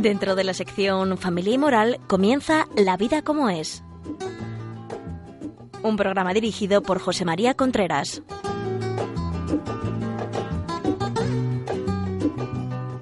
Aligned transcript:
Dentro 0.00 0.34
de 0.34 0.44
la 0.44 0.54
sección 0.54 1.18
Familia 1.18 1.52
y 1.52 1.58
Moral 1.58 2.00
comienza 2.06 2.66
La 2.74 2.96
vida 2.96 3.20
como 3.20 3.50
es. 3.50 3.84
Un 5.82 5.98
programa 5.98 6.32
dirigido 6.32 6.80
por 6.80 7.00
José 7.00 7.26
María 7.26 7.52
Contreras. 7.52 8.22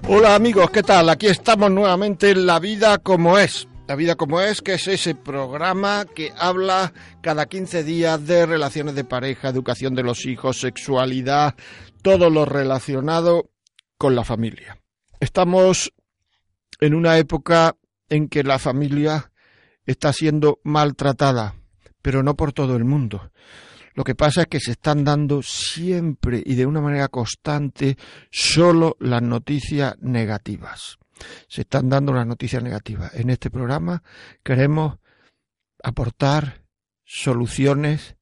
Hola 0.09 0.35
amigos, 0.35 0.71
¿qué 0.71 0.83
tal? 0.83 1.07
Aquí 1.07 1.27
estamos 1.27 1.71
nuevamente 1.71 2.31
en 2.31 2.45
La 2.45 2.59
vida 2.59 2.97
como 2.97 3.37
es. 3.37 3.69
La 3.87 3.95
vida 3.95 4.15
como 4.15 4.41
es, 4.41 4.61
que 4.61 4.73
es 4.73 4.85
ese 4.89 5.15
programa 5.15 6.05
que 6.13 6.33
habla 6.37 6.91
cada 7.21 7.45
15 7.45 7.85
días 7.85 8.27
de 8.27 8.45
relaciones 8.45 8.95
de 8.95 9.05
pareja, 9.05 9.47
educación 9.47 9.95
de 9.95 10.03
los 10.03 10.25
hijos, 10.25 10.59
sexualidad, 10.59 11.55
todo 12.01 12.29
lo 12.29 12.43
relacionado 12.43 13.51
con 13.97 14.15
la 14.15 14.25
familia. 14.25 14.77
Estamos 15.21 15.93
en 16.79 16.93
una 16.93 17.17
época 17.17 17.75
en 18.09 18.27
que 18.29 18.43
la 18.43 18.59
familia 18.59 19.31
está 19.85 20.13
siendo 20.13 20.59
maltratada, 20.63 21.55
pero 22.01 22.23
no 22.23 22.35
por 22.35 22.53
todo 22.53 22.75
el 22.75 22.85
mundo. 22.85 23.31
Lo 23.93 24.03
que 24.03 24.15
pasa 24.15 24.41
es 24.41 24.47
que 24.47 24.59
se 24.59 24.71
están 24.71 25.03
dando 25.03 25.41
siempre 25.41 26.41
y 26.45 26.55
de 26.55 26.65
una 26.65 26.79
manera 26.79 27.09
constante 27.09 27.97
solo 28.31 28.95
las 28.99 29.21
noticias 29.21 29.95
negativas. 29.99 30.97
Se 31.47 31.61
están 31.61 31.89
dando 31.89 32.13
las 32.13 32.25
noticias 32.25 32.63
negativas. 32.63 33.13
En 33.13 33.29
este 33.29 33.49
programa 33.49 34.03
queremos 34.43 34.99
aportar 35.83 36.63
soluciones, 37.03 38.15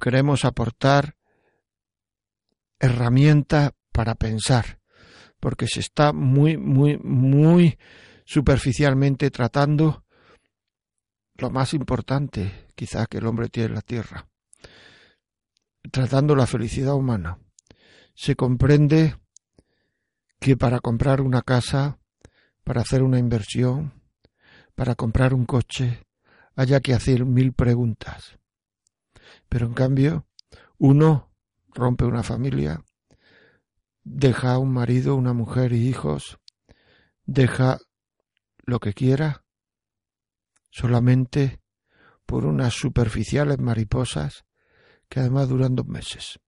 queremos 0.00 0.44
aportar 0.44 1.16
herramientas 2.78 3.72
para 3.92 4.14
pensar, 4.14 4.78
porque 5.44 5.66
se 5.66 5.80
está 5.80 6.14
muy, 6.14 6.56
muy, 6.56 6.96
muy 7.04 7.78
superficialmente 8.24 9.30
tratando 9.30 10.06
lo 11.34 11.50
más 11.50 11.74
importante 11.74 12.68
quizás 12.74 13.08
que 13.08 13.18
el 13.18 13.26
hombre 13.26 13.50
tiene 13.50 13.68
en 13.68 13.74
la 13.74 13.82
tierra, 13.82 14.26
tratando 15.90 16.34
la 16.34 16.46
felicidad 16.46 16.94
humana. 16.94 17.38
Se 18.14 18.36
comprende 18.36 19.16
que 20.40 20.56
para 20.56 20.80
comprar 20.80 21.20
una 21.20 21.42
casa, 21.42 21.98
para 22.64 22.80
hacer 22.80 23.02
una 23.02 23.18
inversión, 23.18 24.00
para 24.74 24.94
comprar 24.94 25.34
un 25.34 25.44
coche, 25.44 26.06
haya 26.56 26.80
que 26.80 26.94
hacer 26.94 27.26
mil 27.26 27.52
preguntas. 27.52 28.38
Pero 29.50 29.66
en 29.66 29.74
cambio, 29.74 30.26
uno 30.78 31.30
rompe 31.74 32.06
una 32.06 32.22
familia, 32.22 32.82
deja 34.04 34.58
un 34.58 34.72
marido, 34.72 35.16
una 35.16 35.32
mujer 35.32 35.72
y 35.72 35.88
hijos, 35.88 36.38
deja 37.24 37.78
lo 38.64 38.78
que 38.78 38.92
quiera, 38.92 39.44
solamente 40.70 41.60
por 42.26 42.44
unas 42.46 42.74
superficiales 42.74 43.58
mariposas 43.58 44.44
que 45.08 45.20
además 45.20 45.48
duran 45.48 45.74
dos 45.74 45.86
meses. 45.86 46.38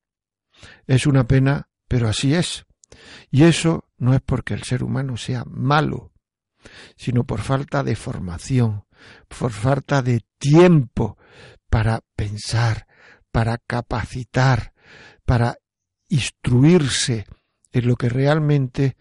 Es 0.87 1.07
una 1.07 1.27
pena, 1.27 1.69
pero 1.89 2.09
así 2.09 2.35
es. 2.35 2.67
Y 3.31 3.45
eso 3.45 3.89
no 3.99 4.15
es 4.15 4.21
porque 4.21 4.55
el 4.55 4.63
ser 4.63 4.83
humano 4.83 5.17
sea 5.17 5.45
malo, 5.45 6.13
sino 6.97 7.25
por 7.25 7.41
falta 7.41 7.83
de 7.83 7.97
formación, 7.97 8.85
por 9.29 9.53
falta 9.53 10.03
de 10.03 10.25
tiempo 10.39 11.19
para 11.69 12.01
pensar, 12.15 12.87
para 13.31 13.59
capacitar, 13.59 14.73
para 15.25 15.57
instruirse 16.09 17.27
en 17.77 17.87
lo 17.87 17.97
que 17.97 18.09
realmente 18.09 18.97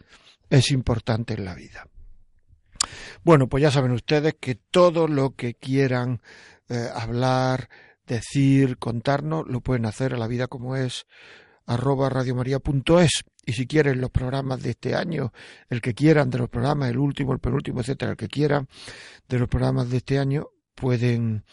es 0.50 0.72
importante 0.72 1.34
en 1.34 1.46
la 1.46 1.56
vida. 1.56 1.88
Bueno, 3.24 3.48
pues 3.48 3.64
ya 3.64 3.72
saben 3.72 3.92
ustedes 3.92 4.36
que 4.40 4.56
todo 4.56 5.08
lo 5.08 5.34
que 5.34 5.54
quieran 5.54 6.22
eh, 6.68 6.90
hablar, 6.94 7.70
decir, 8.06 8.78
contarnos, 8.78 9.48
lo 9.48 9.62
pueden 9.62 9.86
hacer 9.86 10.14
a 10.14 10.18
la 10.18 10.28
vida 10.28 10.48
como 10.48 10.76
es 10.76 11.06
arroba 11.66 12.10
radiomaria.es 12.10 13.24
y 13.46 13.54
si 13.54 13.66
quieren 13.66 14.02
los 14.02 14.12
programas 14.12 14.62
de 14.62 14.72
este 14.72 14.94
año, 14.94 15.32
el 15.70 15.80
que 15.80 15.94
quieran 15.94 16.30
de 16.30 16.40
los 16.40 16.50
programas, 16.50 16.90
el 16.90 16.98
último, 16.98 17.32
el 17.32 17.40
penúltimo, 17.40 17.80
etcétera, 17.80 18.12
el 18.12 18.18
que 18.18 18.28
quieran 18.28 18.68
de 19.30 19.40
los 19.40 19.48
programas 19.48 19.90
de 19.90 19.98
este 19.98 20.20
año, 20.20 20.50
pueden 20.76 21.46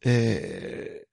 eh, 0.00 1.07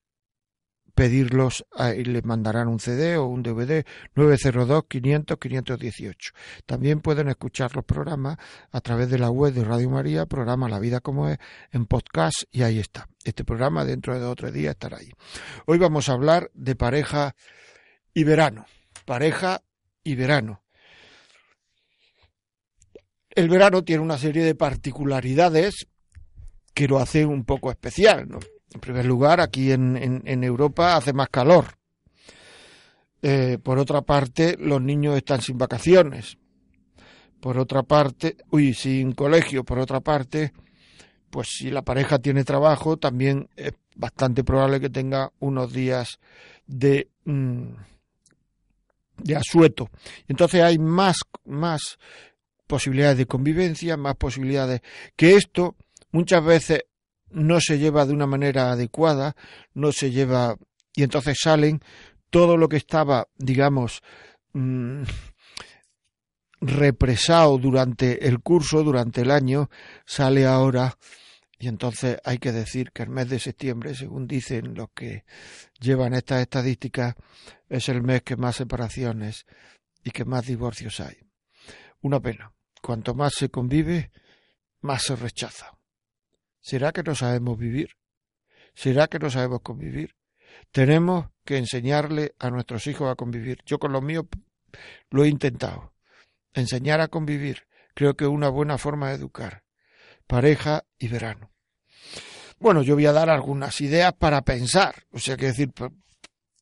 pedirlos 0.96 1.66
y 1.96 2.06
les 2.06 2.24
mandarán 2.24 2.70
un 2.70 2.80
CD 2.80 3.18
o 3.18 3.26
un 3.26 3.44
DVD 3.44 3.86
902 4.16 4.86
500 4.88 5.38
518. 5.38 6.32
También 6.66 7.02
pueden 7.02 7.28
escuchar 7.28 7.76
los 7.76 7.84
programas 7.84 8.38
a 8.72 8.82
través 8.82 9.10
de 9.10 9.20
la 9.20 9.30
web 9.30 9.54
de 9.54 9.64
Radio 9.64 9.90
María, 9.90 10.26
programa 10.26 10.70
La 10.70 10.80
Vida 10.80 11.02
como 11.02 11.30
es, 11.30 11.38
en 11.72 11.86
podcast 11.86 12.44
y 12.52 12.64
ahí 12.64 12.80
está. 12.80 13.08
Este 13.24 13.44
programa 13.44 13.84
dentro 13.84 14.14
de 14.14 14.22
dos 14.22 14.32
o 14.32 14.36
tres 14.36 14.54
días 14.54 14.72
estará 14.72 14.98
ahí. 14.98 15.12
Hoy 15.66 15.78
vamos 15.78 16.08
a 16.10 16.14
hablar 16.14 16.50
de 16.54 16.76
pareja 16.76 17.36
y 18.14 18.24
verano. 18.24 18.66
Pareja 19.06 19.62
y 20.04 20.16
verano. 20.16 20.64
El 23.30 23.50
verano 23.50 23.84
tiene 23.84 24.02
una 24.02 24.18
serie 24.18 24.46
de 24.46 24.56
particularidades 24.56 25.88
que 26.74 26.88
lo 26.88 27.00
hacen 27.00 27.28
un 27.28 27.44
poco 27.44 27.70
especial, 27.70 28.30
¿no? 28.30 28.40
En 28.76 28.82
primer 28.82 29.06
lugar, 29.06 29.40
aquí 29.40 29.72
en, 29.72 30.44
Europa 30.44 30.98
hace 30.98 31.14
más 31.14 31.30
calor. 31.30 31.78
Eh, 33.22 33.58
por 33.64 33.80
otra 33.80 34.02
parte, 34.02 34.58
los 34.60 34.82
niños 34.82 35.16
están 35.16 35.42
sin 35.42 35.58
vacaciones. 35.58 36.38
Por 37.40 37.58
otra 37.58 37.84
parte, 37.84 38.36
uy, 38.52 38.74
sin 38.74 39.14
colegio. 39.14 39.64
Por 39.64 39.80
otra 39.80 40.02
parte, 40.02 40.52
pues 41.30 41.48
si 41.58 41.72
la 41.72 41.84
pareja 41.84 42.20
tiene 42.20 42.44
trabajo, 42.44 42.98
también 42.98 43.48
es 43.56 43.72
bastante 43.96 44.44
probable 44.44 44.82
que 44.82 44.90
tenga 44.90 45.32
unos 45.40 45.72
días 45.72 46.20
de, 46.68 47.08
mm, 47.24 47.70
de 49.24 49.36
asueto. 49.38 49.90
Entonces 50.28 50.62
hay 50.62 50.80
más, 50.80 51.20
más 51.46 51.98
posibilidades 52.68 53.20
de 53.20 53.26
convivencia, 53.26 53.96
más 53.96 54.18
posibilidades 54.18 54.82
que 55.16 55.36
esto 55.36 55.78
muchas 56.12 56.44
veces 56.44 56.84
no 57.30 57.60
se 57.60 57.78
lleva 57.78 58.06
de 58.06 58.14
una 58.14 58.28
manera 58.28 58.72
adecuada, 58.72 59.36
no 59.74 59.92
se 59.92 60.12
lleva 60.12 60.56
y 60.96 61.04
entonces 61.04 61.38
salen 61.42 61.82
todo 62.30 62.58
lo 62.58 62.70
que 62.70 62.78
estaba, 62.78 63.28
digamos, 63.38 64.02
mm, 64.54 65.04
represado 66.62 67.58
durante 67.58 68.28
el 68.28 68.40
curso, 68.40 68.84
durante 68.84 69.22
el 69.22 69.32
año, 69.32 69.70
sale 70.06 70.46
ahora 70.46 70.98
y 71.58 71.68
entonces 71.68 72.18
hay 72.24 72.38
que 72.38 72.52
decir 72.52 72.92
que 72.92 73.04
el 73.04 73.10
mes 73.10 73.30
de 73.30 73.40
septiembre, 73.40 73.96
según 73.96 74.28
dicen 74.28 74.74
los 74.74 74.90
que 74.94 75.24
llevan 75.80 76.14
estas 76.14 76.42
estadísticas, 76.42 77.16
es 77.70 77.90
el 77.90 78.02
mes 78.02 78.24
que 78.24 78.36
más 78.36 78.58
separaciones 78.58 79.46
y 80.04 80.12
que 80.12 80.26
más 80.26 80.46
divorcios 80.46 81.00
hay. 81.00 81.18
Una 82.02 82.20
pena. 82.20 82.52
Cuanto 82.82 83.16
más 83.16 83.34
se 83.34 83.50
convive, 83.50 84.12
más 84.82 85.04
se 85.04 85.16
rechaza. 85.16 85.75
¿Será 86.66 86.92
que 86.92 87.04
no 87.04 87.14
sabemos 87.14 87.60
vivir? 87.60 87.90
¿Será 88.74 89.08
que 89.08 89.20
no 89.20 89.30
sabemos 89.30 89.62
convivir? 89.62 90.16
Tenemos 90.72 91.28
que 91.44 91.58
enseñarle 91.58 92.34
a 92.40 92.50
nuestros 92.50 92.88
hijos 92.88 93.08
a 93.08 93.14
convivir. 93.14 93.60
Yo 93.68 93.78
con 93.78 93.92
los 93.92 94.02
míos 94.02 94.26
lo 95.12 95.24
he 95.24 95.28
intentado. 95.28 95.94
Enseñar 96.56 97.02
a 97.02 97.08
convivir. 97.08 97.68
Creo 97.94 98.16
que 98.16 98.24
es 98.24 98.32
una 98.32 98.50
buena 98.50 98.80
forma 98.80 99.10
de 99.10 99.16
educar. 99.18 99.64
Pareja 100.26 100.86
y 100.98 101.08
verano. 101.08 101.52
Bueno, 102.58 102.82
yo 102.82 102.96
voy 102.96 103.06
a 103.06 103.12
dar 103.12 103.30
algunas 103.30 103.80
ideas 103.80 104.14
para 104.14 104.42
pensar. 104.42 105.06
O 105.12 105.20
sea, 105.20 105.38
que 105.38 105.46
decir, 105.46 105.72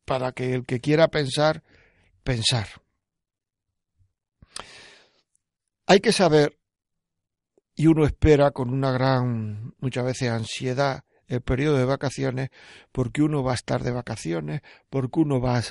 para 0.04 0.34
que 0.34 0.54
el 0.54 0.66
que 0.66 0.82
quiera 0.82 1.08
pensar, 1.08 1.64
pensar. 2.26 2.68
Hay 5.86 6.02
que 6.02 6.12
saber 6.12 6.60
y 7.76 7.88
uno 7.88 8.06
espera 8.06 8.52
con 8.52 8.70
una 8.70 8.92
gran, 8.92 9.74
muchas 9.80 10.06
veces, 10.06 10.30
ansiedad 10.30 11.04
el 11.28 11.42
periodo 11.42 11.78
de 11.78 11.86
vacaciones 11.86 12.50
porque 12.92 13.22
uno 13.22 13.44
va 13.44 13.54
a 13.54 13.56
estar 13.56 13.84
de 13.84 13.92
vacaciones, 13.92 14.62
porque 14.90 15.20
uno 15.20 15.42
va 15.42 15.62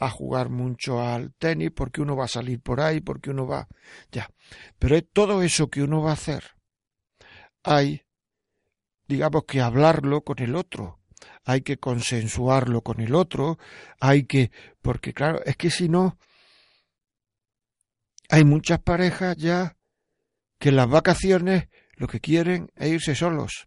a 0.00 0.10
jugar 0.10 0.50
mucho 0.50 1.00
al 1.00 1.32
tenis, 1.34 1.70
porque 1.74 2.00
uno 2.02 2.16
va 2.16 2.24
a 2.24 2.28
salir 2.28 2.60
por 2.60 2.80
ahí, 2.80 3.00
porque 3.00 3.30
uno 3.30 3.46
va... 3.46 3.68
ya. 4.10 4.28
Pero 4.78 4.96
es 4.96 5.04
todo 5.12 5.42
eso 5.42 5.68
que 5.68 5.82
uno 5.82 6.02
va 6.02 6.10
a 6.10 6.14
hacer. 6.14 6.44
Hay, 7.62 8.02
digamos 9.06 9.44
que 9.44 9.60
hablarlo 9.60 10.22
con 10.22 10.40
el 10.40 10.56
otro, 10.56 11.00
hay 11.44 11.62
que 11.62 11.78
consensuarlo 11.78 12.82
con 12.82 13.00
el 13.00 13.14
otro, 13.14 13.58
hay 14.00 14.24
que... 14.24 14.50
porque 14.82 15.12
claro, 15.12 15.42
es 15.44 15.56
que 15.56 15.70
si 15.70 15.88
no... 15.88 16.18
Hay 18.30 18.42
muchas 18.44 18.80
parejas 18.80 19.36
ya 19.36 19.76
que 20.64 20.70
en 20.70 20.76
las 20.76 20.88
vacaciones 20.88 21.68
lo 21.96 22.08
que 22.08 22.20
quieren 22.20 22.72
es 22.76 22.92
irse 22.92 23.14
solos. 23.14 23.66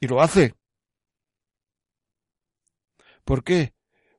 Y 0.00 0.08
lo 0.08 0.20
hace. 0.20 0.56
¿Por 3.24 3.44
qué? 3.44 3.72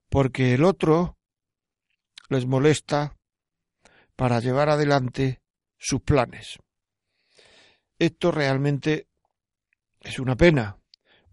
Porque 0.07 0.53
el 0.53 0.63
otro 0.63 1.18
les 2.30 2.45
molesta 2.45 3.18
para 4.15 4.39
llevar 4.39 4.69
adelante 4.69 5.41
sus 5.77 6.01
planes. 6.01 6.57
esto 8.00 8.31
realmente 8.31 9.09
es 10.00 10.19
una 10.19 10.38
pena, 10.38 10.77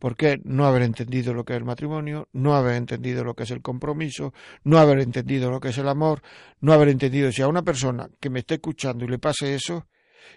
porque 0.00 0.40
no 0.42 0.66
haber 0.66 0.82
entendido 0.82 1.32
lo 1.32 1.44
que 1.44 1.52
es 1.52 1.58
el 1.58 1.64
matrimonio, 1.64 2.28
no 2.32 2.56
haber 2.56 2.74
entendido 2.74 3.22
lo 3.22 3.34
que 3.34 3.44
es 3.44 3.52
el 3.52 3.62
compromiso, 3.62 4.34
no 4.64 4.78
haber 4.78 4.98
entendido 4.98 5.48
lo 5.48 5.60
que 5.60 5.68
es 5.68 5.78
el 5.78 5.88
amor, 5.88 6.22
no 6.58 6.72
haber 6.72 6.88
entendido 6.88 7.30
si 7.30 7.40
a 7.40 7.46
una 7.46 7.62
persona 7.62 8.10
que 8.18 8.30
me 8.30 8.40
esté 8.40 8.54
escuchando 8.54 9.04
y 9.04 9.08
le 9.08 9.20
pase 9.20 9.54
eso, 9.54 9.86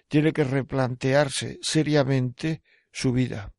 tiene 0.07 0.33
que 0.33 0.43
replantearse 0.43 1.59
seriamente 1.61 2.61
su 2.91 3.11
vida. 3.11 3.53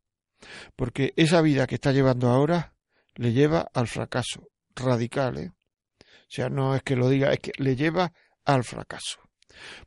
Porque 0.77 1.13
esa 1.17 1.41
vida 1.41 1.67
que 1.67 1.77
está 1.77 1.93
llevando 1.93 2.29
ahora 2.29 2.75
le 3.15 3.33
lleva 3.33 3.69
al 3.73 3.89
fracaso 3.89 4.49
radical. 4.75 5.39
¿eh? 5.39 5.53
O 6.01 6.05
sea, 6.29 6.49
no 6.49 6.75
es 6.75 6.83
que 6.83 6.97
lo 6.97 7.09
diga, 7.09 7.33
es 7.33 7.41
que 7.41 7.53
le 7.59 7.77
lleva 7.77 8.13
al 8.45 8.65
fracaso. 8.65 9.21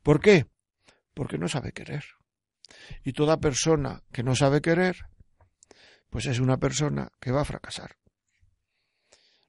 ¿Por 0.02 0.20
qué? 0.20 0.46
Porque 1.14 1.38
no 1.38 1.48
sabe 1.48 1.72
querer. 1.72 2.04
Y 3.04 3.12
toda 3.12 3.38
persona 3.38 4.02
que 4.12 4.22
no 4.22 4.34
sabe 4.34 4.60
querer 4.60 4.96
pues 6.10 6.26
es 6.26 6.40
una 6.40 6.58
persona 6.58 7.10
que 7.20 7.30
va 7.30 7.42
a 7.42 7.44
fracasar. 7.44 7.96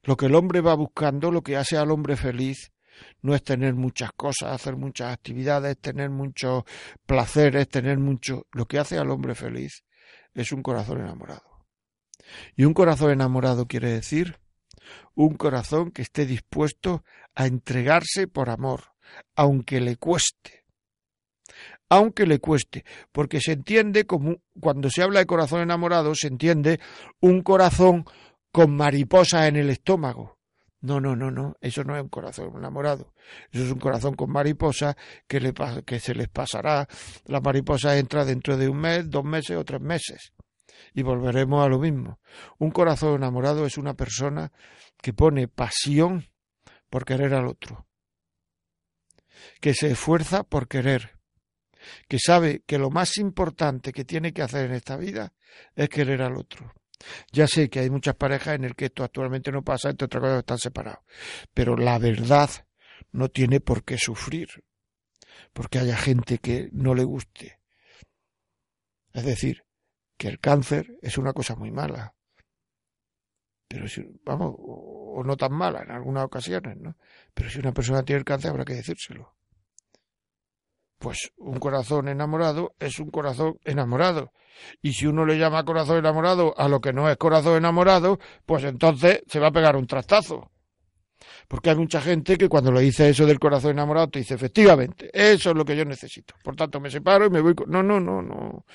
Lo 0.02 0.16
que 0.16 0.26
el 0.26 0.34
hombre 0.34 0.60
va 0.60 0.74
buscando, 0.74 1.30
lo 1.30 1.42
que 1.42 1.56
hace 1.56 1.76
al 1.76 1.90
hombre 1.90 2.16
feliz, 2.16 2.72
no 3.22 3.34
es 3.34 3.42
tener 3.42 3.74
muchas 3.74 4.12
cosas, 4.12 4.52
hacer 4.52 4.76
muchas 4.76 5.12
actividades, 5.12 5.78
tener 5.78 6.10
muchos 6.10 6.64
placeres, 7.06 7.68
tener 7.68 7.98
mucho. 7.98 8.46
Lo 8.52 8.66
que 8.66 8.78
hace 8.78 8.98
al 8.98 9.10
hombre 9.10 9.34
feliz 9.34 9.84
es 10.34 10.52
un 10.52 10.62
corazón 10.62 11.00
enamorado. 11.00 11.66
Y 12.56 12.64
un 12.64 12.74
corazón 12.74 13.10
enamorado 13.10 13.66
quiere 13.66 13.92
decir 13.92 14.38
un 15.14 15.34
corazón 15.34 15.90
que 15.90 16.02
esté 16.02 16.26
dispuesto 16.26 17.04
a 17.34 17.46
entregarse 17.46 18.26
por 18.26 18.50
amor, 18.50 18.94
aunque 19.36 19.80
le 19.80 19.96
cueste 19.96 20.60
aunque 21.90 22.24
le 22.24 22.38
cueste, 22.38 22.84
porque 23.10 23.40
se 23.40 23.52
entiende 23.52 24.06
como 24.06 24.36
cuando 24.60 24.88
se 24.88 25.02
habla 25.02 25.18
de 25.18 25.26
corazón 25.26 25.60
enamorado, 25.60 26.14
se 26.14 26.28
entiende 26.28 26.80
un 27.18 27.42
corazón 27.42 28.04
con 28.52 28.74
mariposas 28.76 29.48
en 29.48 29.56
el 29.56 29.70
estómago. 29.70 30.38
No, 30.82 30.98
no, 30.98 31.14
no, 31.14 31.30
no, 31.30 31.56
eso 31.60 31.84
no 31.84 31.94
es 31.94 32.02
un 32.02 32.08
corazón 32.08 32.52
enamorado. 32.56 33.12
Eso 33.50 33.64
es 33.64 33.70
un 33.70 33.78
corazón 33.78 34.14
con 34.14 34.30
mariposas 34.30 34.96
que, 35.28 35.40
le, 35.40 35.52
que 35.84 36.00
se 36.00 36.14
les 36.14 36.28
pasará. 36.28 36.88
La 37.26 37.40
mariposa 37.40 37.98
entra 37.98 38.24
dentro 38.24 38.56
de 38.56 38.68
un 38.68 38.78
mes, 38.78 39.10
dos 39.10 39.24
meses 39.24 39.56
o 39.56 39.64
tres 39.64 39.80
meses. 39.80 40.32
Y 40.94 41.02
volveremos 41.02 41.64
a 41.64 41.68
lo 41.68 41.78
mismo. 41.78 42.18
Un 42.58 42.70
corazón 42.70 43.16
enamorado 43.16 43.66
es 43.66 43.76
una 43.76 43.94
persona 43.94 44.50
que 45.02 45.12
pone 45.12 45.48
pasión 45.48 46.26
por 46.88 47.04
querer 47.04 47.34
al 47.34 47.46
otro. 47.46 47.86
Que 49.60 49.74
se 49.74 49.90
esfuerza 49.90 50.44
por 50.44 50.66
querer 50.66 51.20
que 52.08 52.18
sabe 52.18 52.62
que 52.66 52.78
lo 52.78 52.90
más 52.90 53.16
importante 53.18 53.92
que 53.92 54.04
tiene 54.04 54.32
que 54.32 54.42
hacer 54.42 54.66
en 54.66 54.76
esta 54.76 54.96
vida 54.96 55.32
es 55.74 55.88
querer 55.88 56.22
al 56.22 56.36
otro. 56.36 56.72
Ya 57.32 57.46
sé 57.46 57.68
que 57.70 57.80
hay 57.80 57.90
muchas 57.90 58.14
parejas 58.16 58.54
en 58.54 58.64
el 58.64 58.74
que 58.74 58.86
esto 58.86 59.04
actualmente 59.04 59.50
no 59.52 59.62
pasa, 59.62 59.90
entre 59.90 60.06
otras 60.06 60.20
cosas 60.20 60.38
están 60.38 60.58
separados. 60.58 61.04
Pero 61.54 61.76
la 61.76 61.98
verdad 61.98 62.50
no 63.12 63.28
tiene 63.28 63.60
por 63.60 63.84
qué 63.84 63.98
sufrir, 63.98 64.48
porque 65.52 65.78
haya 65.78 65.96
gente 65.96 66.38
que 66.38 66.68
no 66.72 66.94
le 66.94 67.04
guste. 67.04 67.60
Es 69.12 69.24
decir, 69.24 69.64
que 70.16 70.28
el 70.28 70.38
cáncer 70.38 70.98
es 71.02 71.18
una 71.18 71.32
cosa 71.32 71.56
muy 71.56 71.70
mala. 71.70 72.14
Pero 73.66 73.88
si, 73.88 74.04
vamos, 74.24 74.54
o 74.58 75.22
no 75.24 75.36
tan 75.36 75.52
mala 75.52 75.82
en 75.82 75.92
algunas 75.92 76.24
ocasiones, 76.24 76.76
¿no? 76.76 76.96
Pero 77.34 77.50
si 77.50 77.58
una 77.58 77.72
persona 77.72 78.02
tiene 78.02 78.18
el 78.18 78.24
cáncer 78.24 78.50
habrá 78.50 78.64
que 78.64 78.74
decírselo. 78.74 79.34
Pues 81.00 81.32
un 81.38 81.58
corazón 81.58 82.08
enamorado 82.08 82.74
es 82.78 83.00
un 83.00 83.10
corazón 83.10 83.58
enamorado. 83.64 84.32
Y 84.82 84.92
si 84.92 85.06
uno 85.06 85.24
le 85.24 85.38
llama 85.38 85.64
corazón 85.64 85.96
enamorado 85.96 86.52
a 86.58 86.68
lo 86.68 86.82
que 86.82 86.92
no 86.92 87.08
es 87.08 87.16
corazón 87.16 87.56
enamorado, 87.56 88.18
pues 88.44 88.64
entonces 88.64 89.22
se 89.26 89.40
va 89.40 89.46
a 89.46 89.50
pegar 89.50 89.76
un 89.76 89.86
trastazo. 89.86 90.50
Porque 91.48 91.70
hay 91.70 91.76
mucha 91.76 92.02
gente 92.02 92.36
que 92.36 92.50
cuando 92.50 92.70
le 92.70 92.82
dice 92.82 93.08
eso 93.08 93.24
del 93.24 93.38
corazón 93.38 93.70
enamorado 93.70 94.10
te 94.10 94.18
dice, 94.18 94.34
efectivamente, 94.34 95.08
eso 95.14 95.50
es 95.50 95.56
lo 95.56 95.64
que 95.64 95.74
yo 95.74 95.86
necesito. 95.86 96.34
Por 96.44 96.54
tanto, 96.54 96.80
me 96.80 96.90
separo 96.90 97.24
y 97.24 97.30
me 97.30 97.40
voy 97.40 97.54
con... 97.54 97.70
No, 97.70 97.82
no, 97.82 97.98
no, 97.98 98.20
no. 98.20 98.66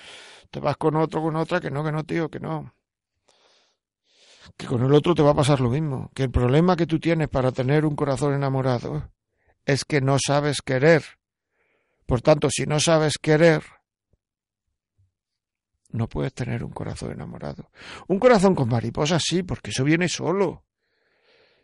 Te 0.49 0.59
vas 0.59 0.77
con 0.77 0.95
otro, 0.95 1.21
con 1.21 1.35
otra, 1.35 1.59
que 1.59 1.69
no, 1.69 1.83
que 1.83 1.91
no, 1.91 2.05
tío, 2.05 2.27
que 2.27 2.39
no. 2.39 2.73
Que 4.57 4.65
con 4.65 4.83
el 4.83 4.93
otro 4.95 5.13
te 5.13 5.21
va 5.21 5.29
a 5.29 5.35
pasar 5.35 5.61
lo 5.61 5.69
mismo. 5.69 6.09
Que 6.15 6.23
el 6.23 6.31
problema 6.31 6.75
que 6.75 6.87
tú 6.87 6.99
tienes 6.99 7.29
para 7.29 7.51
tener 7.51 7.85
un 7.85 7.95
corazón 7.95 8.33
enamorado 8.33 9.11
es 9.63 9.85
que 9.85 10.01
no 10.01 10.17
sabes 10.17 10.63
querer 10.63 11.03
por 12.05 12.21
tanto, 12.21 12.49
si 12.49 12.65
no 12.65 12.79
sabes 12.79 13.17
querer, 13.17 13.63
no 15.89 16.07
puedes 16.07 16.33
tener 16.33 16.63
un 16.63 16.71
corazón 16.71 17.11
enamorado. 17.11 17.71
Un 18.07 18.19
corazón 18.19 18.53
con 18.53 18.69
mariposas 18.69 19.23
sí, 19.25 19.43
porque 19.43 19.71
eso 19.71 19.83
viene 19.83 20.07
solo. 20.07 20.65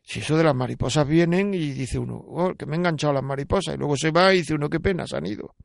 Si 0.04 0.20
eso 0.20 0.36
de 0.36 0.44
las 0.44 0.56
mariposas 0.56 1.08
vienen 1.08 1.54
y 1.54 1.72
dice 1.72 2.00
uno, 2.00 2.16
oh, 2.16 2.56
que 2.56 2.66
me 2.66 2.76
han 2.76 2.82
enganchado 2.82 3.14
las 3.14 3.24
mariposas, 3.24 3.76
y 3.76 3.78
luego 3.78 3.96
se 3.96 4.10
va 4.10 4.34
y 4.34 4.38
dice 4.38 4.56
uno, 4.56 4.70
qué 4.70 4.80
pena, 4.80 5.06
se 5.06 5.18
han 5.18 5.28
ido. 5.28 5.56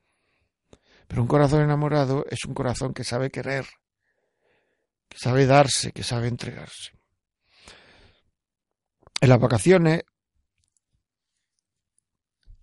Pero 1.06 1.22
un 1.22 1.28
corazón 1.28 1.62
enamorado 1.62 2.26
es 2.28 2.44
un 2.44 2.52
corazón 2.52 2.92
que 2.92 3.04
sabe 3.04 3.30
querer, 3.30 3.66
que 5.08 5.18
sabe 5.18 5.46
darse, 5.46 5.92
que 5.92 6.02
sabe 6.02 6.28
entregarse. 6.28 6.92
En 9.20 9.30
las 9.30 9.40
vacaciones 9.40 10.02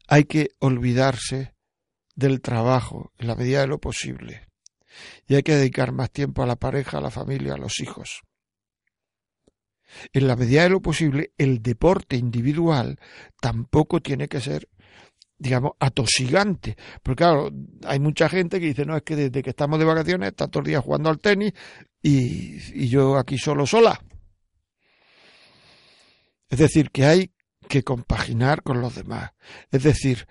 hay 0.08 0.26
que 0.26 0.50
olvidarse 0.60 1.53
del 2.16 2.42
trabajo 2.42 3.12
en 3.18 3.28
la 3.28 3.36
medida 3.36 3.62
de 3.62 3.68
lo 3.68 3.80
posible. 3.80 4.48
Y 5.28 5.36
hay 5.36 5.44
que 5.44 5.56
dedicar 5.56 5.92
más 5.92 6.12
tiempo 6.12 6.44
a 6.44 6.48
la 6.48 6.56
pareja, 6.56 6.98
a 6.98 7.02
la 7.02 7.10
familia, 7.10 7.54
a 7.54 7.58
los 7.58 7.80
hijos. 7.80 8.22
En 10.12 10.28
la 10.28 10.36
medida 10.36 10.64
de 10.64 10.70
lo 10.70 10.82
posible, 10.82 11.34
el 11.38 11.62
deporte 11.62 12.16
individual 12.16 13.00
tampoco 13.40 14.02
tiene 14.02 14.28
que 14.28 14.42
ser, 14.42 14.68
digamos, 15.38 15.74
atosigante. 15.80 16.76
Porque 17.02 17.24
claro, 17.24 17.52
hay 17.86 18.00
mucha 18.00 18.30
gente 18.30 18.60
que 18.60 18.68
dice, 18.68 18.86
no, 18.86 18.96
es 18.96 19.04
que 19.04 19.16
desde 19.16 19.44
que 19.44 19.52
estamos 19.52 19.80
de 19.80 19.86
vacaciones 19.86 20.30
está 20.30 20.48
todo 20.48 20.62
el 20.62 20.68
día 20.68 20.82
jugando 20.82 21.10
al 21.10 21.20
tenis 21.20 21.54
y, 22.02 22.84
y 22.84 22.88
yo 22.90 23.18
aquí 23.18 23.38
solo 23.38 23.66
sola. 23.66 24.00
Es 26.50 26.60
decir, 26.60 26.92
que 26.92 27.06
hay 27.06 27.32
que 27.68 27.84
compaginar 27.84 28.62
con 28.62 28.82
los 28.82 28.96
demás. 28.96 29.32
Es 29.72 29.84
decir, 29.84 30.28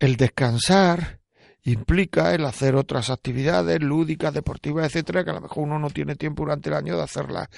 el 0.00 0.16
descansar 0.16 1.20
implica 1.62 2.34
el 2.34 2.44
hacer 2.46 2.74
otras 2.74 3.10
actividades 3.10 3.80
lúdicas, 3.82 4.32
deportivas, 4.32 4.86
etcétera, 4.86 5.22
que 5.24 5.30
a 5.30 5.34
lo 5.34 5.42
mejor 5.42 5.64
uno 5.64 5.78
no 5.78 5.90
tiene 5.90 6.16
tiempo 6.16 6.42
durante 6.42 6.70
el 6.70 6.74
año 6.74 6.96
de 6.96 7.02
hacerlas, 7.02 7.48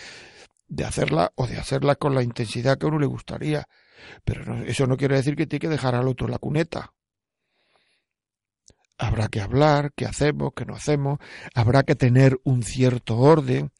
de 0.66 0.84
hacerla 0.84 1.32
o 1.36 1.46
de 1.46 1.56
hacerlas 1.56 1.96
con 1.98 2.14
la 2.14 2.22
intensidad 2.22 2.76
que 2.76 2.86
a 2.86 2.88
uno 2.88 2.98
le 2.98 3.06
gustaría. 3.06 3.66
Pero 4.24 4.56
eso 4.64 4.86
no 4.88 4.96
quiere 4.96 5.16
decir 5.16 5.36
que 5.36 5.46
tiene 5.46 5.60
que 5.60 5.68
dejar 5.68 5.94
al 5.94 6.08
otro 6.08 6.26
la 6.26 6.38
cuneta. 6.38 6.92
Habrá 8.98 9.28
que 9.28 9.40
hablar, 9.40 9.92
qué 9.94 10.06
hacemos, 10.06 10.52
qué 10.54 10.64
no 10.64 10.74
hacemos, 10.74 11.18
habrá 11.54 11.84
que 11.84 11.94
tener 11.94 12.38
un 12.44 12.62
cierto 12.62 13.18
orden, 13.18 13.70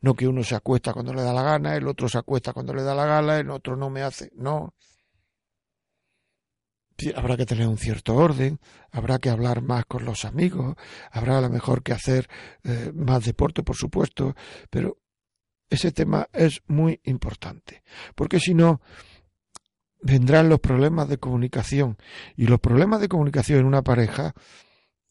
no 0.00 0.14
que 0.14 0.26
uno 0.26 0.42
se 0.44 0.54
acuesta 0.54 0.92
cuando 0.94 1.12
le 1.12 1.22
da 1.22 1.32
la 1.32 1.42
gana, 1.42 1.76
el 1.76 1.86
otro 1.86 2.08
se 2.08 2.18
acuesta 2.18 2.52
cuando 2.52 2.74
le 2.74 2.82
da 2.82 2.94
la 2.94 3.06
gana, 3.06 3.38
el 3.38 3.50
otro 3.50 3.76
no 3.76 3.88
me 3.88 4.02
hace, 4.02 4.30
no 4.34 4.74
habrá 7.16 7.36
que 7.36 7.46
tener 7.46 7.66
un 7.66 7.78
cierto 7.78 8.14
orden, 8.14 8.58
habrá 8.90 9.18
que 9.18 9.30
hablar 9.30 9.62
más 9.62 9.84
con 9.86 10.04
los 10.04 10.24
amigos, 10.24 10.76
habrá 11.10 11.38
a 11.38 11.40
lo 11.40 11.50
mejor 11.50 11.82
que 11.82 11.92
hacer 11.92 12.28
eh, 12.64 12.92
más 12.94 13.24
deporte, 13.24 13.62
por 13.62 13.76
supuesto, 13.76 14.34
pero 14.70 14.98
ese 15.68 15.92
tema 15.92 16.28
es 16.32 16.62
muy 16.66 17.00
importante, 17.04 17.82
porque 18.14 18.38
si 18.38 18.54
no, 18.54 18.80
vendrán 20.02 20.48
los 20.48 20.60
problemas 20.60 21.08
de 21.08 21.18
comunicación, 21.18 21.96
y 22.36 22.46
los 22.46 22.60
problemas 22.60 23.00
de 23.00 23.08
comunicación 23.08 23.60
en 23.60 23.66
una 23.66 23.82
pareja 23.82 24.34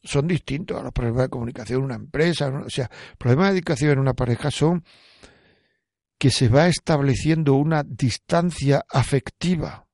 son 0.04 0.28
distintos 0.28 0.80
a 0.80 0.84
los 0.84 0.92
problemas 0.92 1.24
de 1.24 1.30
comunicación 1.30 1.80
en 1.80 1.86
una 1.86 1.96
empresa, 1.96 2.48
o 2.48 2.70
sea, 2.70 2.90
problemas 3.18 3.48
de 3.48 3.62
comunicación 3.62 3.92
en 3.92 4.00
una 4.00 4.14
pareja 4.14 4.52
son 4.52 4.84
que 6.18 6.30
se 6.30 6.50
va 6.50 6.68
estableciendo 6.68 7.56
una 7.56 7.84
distancia 7.84 8.86
afectiva 8.88 9.88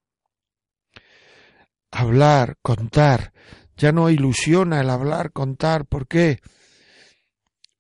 hablar, 1.91 2.57
contar. 2.61 3.33
Ya 3.75 3.91
no 3.91 4.09
ilusiona 4.09 4.81
el 4.81 4.89
hablar, 4.89 5.31
contar. 5.31 5.85
¿Por 5.85 6.07
qué? 6.07 6.39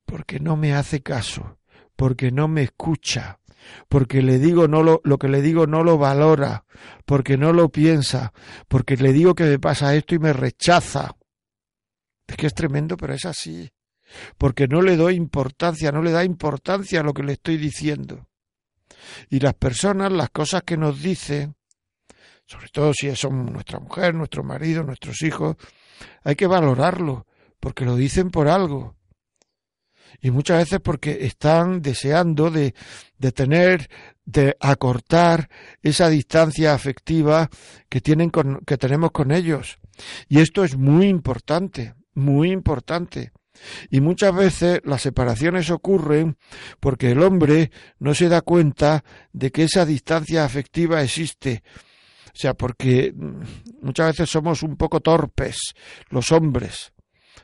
Porque 0.05 0.39
no 0.39 0.55
me 0.55 0.73
hace 0.73 1.01
caso, 1.01 1.57
porque 1.95 2.31
no 2.31 2.47
me 2.47 2.63
escucha, 2.63 3.39
porque 3.89 4.21
le 4.21 4.39
digo 4.39 4.67
no 4.67 4.83
lo, 4.83 5.01
lo 5.03 5.17
que 5.17 5.27
le 5.27 5.41
digo 5.41 5.67
no 5.67 5.83
lo 5.83 5.97
valora, 5.97 6.65
porque 7.05 7.37
no 7.37 7.51
lo 7.51 7.69
piensa, 7.69 8.31
porque 8.67 8.95
le 8.95 9.11
digo 9.11 9.35
que 9.35 9.45
me 9.45 9.59
pasa 9.59 9.95
esto 9.95 10.15
y 10.15 10.19
me 10.19 10.33
rechaza. 10.33 11.15
Es 12.27 12.35
que 12.37 12.47
es 12.47 12.53
tremendo, 12.53 12.97
pero 12.97 13.13
es 13.13 13.25
así. 13.25 13.69
Porque 14.37 14.67
no 14.67 14.81
le 14.81 14.95
doy 14.95 15.15
importancia, 15.15 15.91
no 15.91 16.01
le 16.01 16.11
da 16.11 16.23
importancia 16.23 17.01
a 17.01 17.03
lo 17.03 17.13
que 17.13 17.23
le 17.23 17.33
estoy 17.33 17.57
diciendo. 17.57 18.27
Y 19.29 19.39
las 19.39 19.53
personas, 19.53 20.11
las 20.11 20.29
cosas 20.29 20.63
que 20.63 20.77
nos 20.77 21.01
dicen, 21.01 21.56
sobre 22.47 22.69
todo 22.69 22.93
si 22.93 23.13
son 23.15 23.51
nuestra 23.51 23.79
mujer, 23.79 24.15
nuestro 24.15 24.43
marido, 24.43 24.83
nuestros 24.83 25.21
hijos, 25.21 25.57
hay 26.23 26.35
que 26.35 26.47
valorarlo, 26.47 27.27
porque 27.59 27.85
lo 27.85 27.95
dicen 27.95 28.31
por 28.31 28.47
algo. 28.47 28.95
Y 30.21 30.31
muchas 30.31 30.59
veces 30.59 30.79
porque 30.81 31.25
están 31.25 31.81
deseando 31.81 32.49
de, 32.49 32.73
de 33.17 33.31
tener, 33.33 33.89
de 34.25 34.55
acortar 34.59 35.49
esa 35.83 36.09
distancia 36.09 36.73
afectiva 36.73 37.49
que 37.89 38.01
tienen 38.01 38.29
con, 38.29 38.61
que 38.65 38.77
tenemos 38.77 39.11
con 39.11 39.31
ellos. 39.31 39.77
Y 40.29 40.39
esto 40.39 40.63
es 40.63 40.77
muy 40.77 41.07
importante, 41.07 41.93
muy 42.13 42.51
importante. 42.51 43.31
Y 43.89 44.01
muchas 44.01 44.33
veces 44.35 44.81
las 44.85 45.01
separaciones 45.01 45.69
ocurren 45.69 46.37
porque 46.79 47.11
el 47.11 47.21
hombre 47.21 47.71
no 47.99 48.13
se 48.13 48.29
da 48.29 48.41
cuenta 48.41 49.03
de 49.33 49.51
que 49.51 49.63
esa 49.63 49.85
distancia 49.85 50.45
afectiva 50.45 51.01
existe. 51.01 51.63
O 52.37 52.39
sea, 52.39 52.53
porque 52.53 53.11
mm, 53.15 53.41
muchas 53.81 54.07
veces 54.07 54.29
somos 54.29 54.61
un 54.61 54.77
poco 54.77 54.99
torpes 54.99 55.73
los 56.09 56.31
hombres 56.31 56.93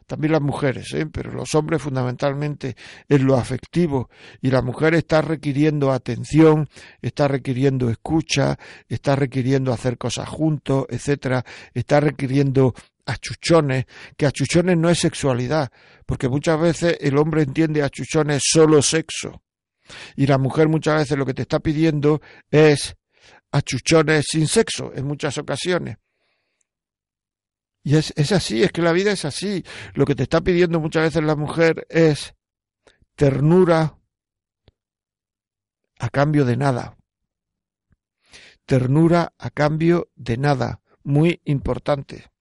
también 0.05 0.33
las 0.33 0.41
mujeres, 0.41 0.93
¿eh? 0.93 1.05
pero 1.05 1.31
los 1.31 1.55
hombres 1.55 1.81
fundamentalmente 1.81 2.75
en 3.07 3.25
lo 3.25 3.35
afectivo 3.35 4.09
y 4.41 4.51
la 4.51 4.61
mujer 4.61 4.95
está 4.95 5.21
requiriendo 5.21 5.91
atención, 5.91 6.67
está 7.01 7.27
requiriendo 7.27 7.89
escucha, 7.89 8.57
está 8.89 9.15
requiriendo 9.15 9.71
hacer 9.71 9.97
cosas 9.97 10.27
juntos, 10.27 10.85
etcétera, 10.89 11.45
está 11.73 11.99
requiriendo 11.99 12.73
achuchones, 13.05 13.85
que 14.17 14.25
achuchones 14.25 14.77
no 14.77 14.89
es 14.89 14.99
sexualidad, 14.99 15.71
porque 16.05 16.27
muchas 16.27 16.59
veces 16.59 16.97
el 16.99 17.17
hombre 17.17 17.43
entiende 17.43 17.81
achuchones 17.81 18.43
solo 18.45 18.81
sexo 18.81 19.41
y 20.15 20.27
la 20.27 20.37
mujer 20.37 20.69
muchas 20.69 20.95
veces 20.95 21.17
lo 21.17 21.25
que 21.25 21.33
te 21.33 21.43
está 21.43 21.59
pidiendo 21.59 22.21
es 22.51 22.95
achuchones 23.53 24.25
sin 24.29 24.47
sexo 24.47 24.91
en 24.93 25.05
muchas 25.05 25.37
ocasiones. 25.37 25.97
Y 27.83 27.95
es, 27.95 28.13
es 28.15 28.31
así, 28.31 28.63
es 28.63 28.71
que 28.71 28.81
la 28.81 28.91
vida 28.91 29.11
es 29.11 29.25
así. 29.25 29.63
Lo 29.93 30.05
que 30.05 30.15
te 30.15 30.23
está 30.23 30.41
pidiendo 30.41 30.79
muchas 30.79 31.03
veces 31.03 31.23
la 31.23 31.35
mujer 31.35 31.85
es 31.89 32.33
ternura 33.15 33.97
a 35.99 36.09
cambio 36.09 36.45
de 36.45 36.57
nada. 36.57 36.97
Ternura 38.65 39.33
a 39.37 39.49
cambio 39.49 40.09
de 40.15 40.37
nada. 40.37 40.81
Muy 41.03 41.41
importante. 41.43 42.32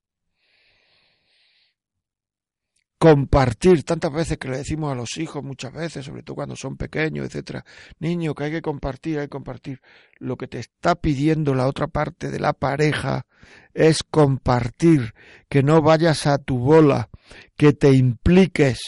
Compartir, 3.03 3.83
tantas 3.83 4.13
veces 4.13 4.39
que 4.39 4.49
le 4.49 4.59
decimos 4.59 4.93
a 4.93 4.95
los 4.95 5.19
hijos, 5.19 5.43
muchas 5.43 5.73
veces, 5.73 6.05
sobre 6.05 6.23
todo 6.23 6.37
cuando 6.37 6.55
son 6.55 6.77
pequeños, 6.77 7.27
etcétera, 7.27 7.65
niño, 7.99 8.33
que 8.33 8.45
hay 8.45 8.53
que 8.53 8.63
compartir, 8.63 9.19
hay 9.19 9.25
que 9.25 9.31
compartir. 9.31 9.81
Lo 10.21 10.37
que 10.37 10.47
te 10.47 10.61
está 10.61 10.95
pidiendo 10.95 11.53
la 11.53 11.67
otra 11.67 11.89
parte 11.89 12.31
de 12.31 12.39
la 12.39 12.53
pareja 12.53 13.27
es 13.75 14.05
compartir, 14.09 15.15
que 15.49 15.65
no 15.65 15.83
vayas 15.83 16.29
a 16.29 16.39
tu 16.39 16.59
bola, 16.59 17.11
que 17.57 17.73
te 17.73 17.91
impliques, 17.91 18.79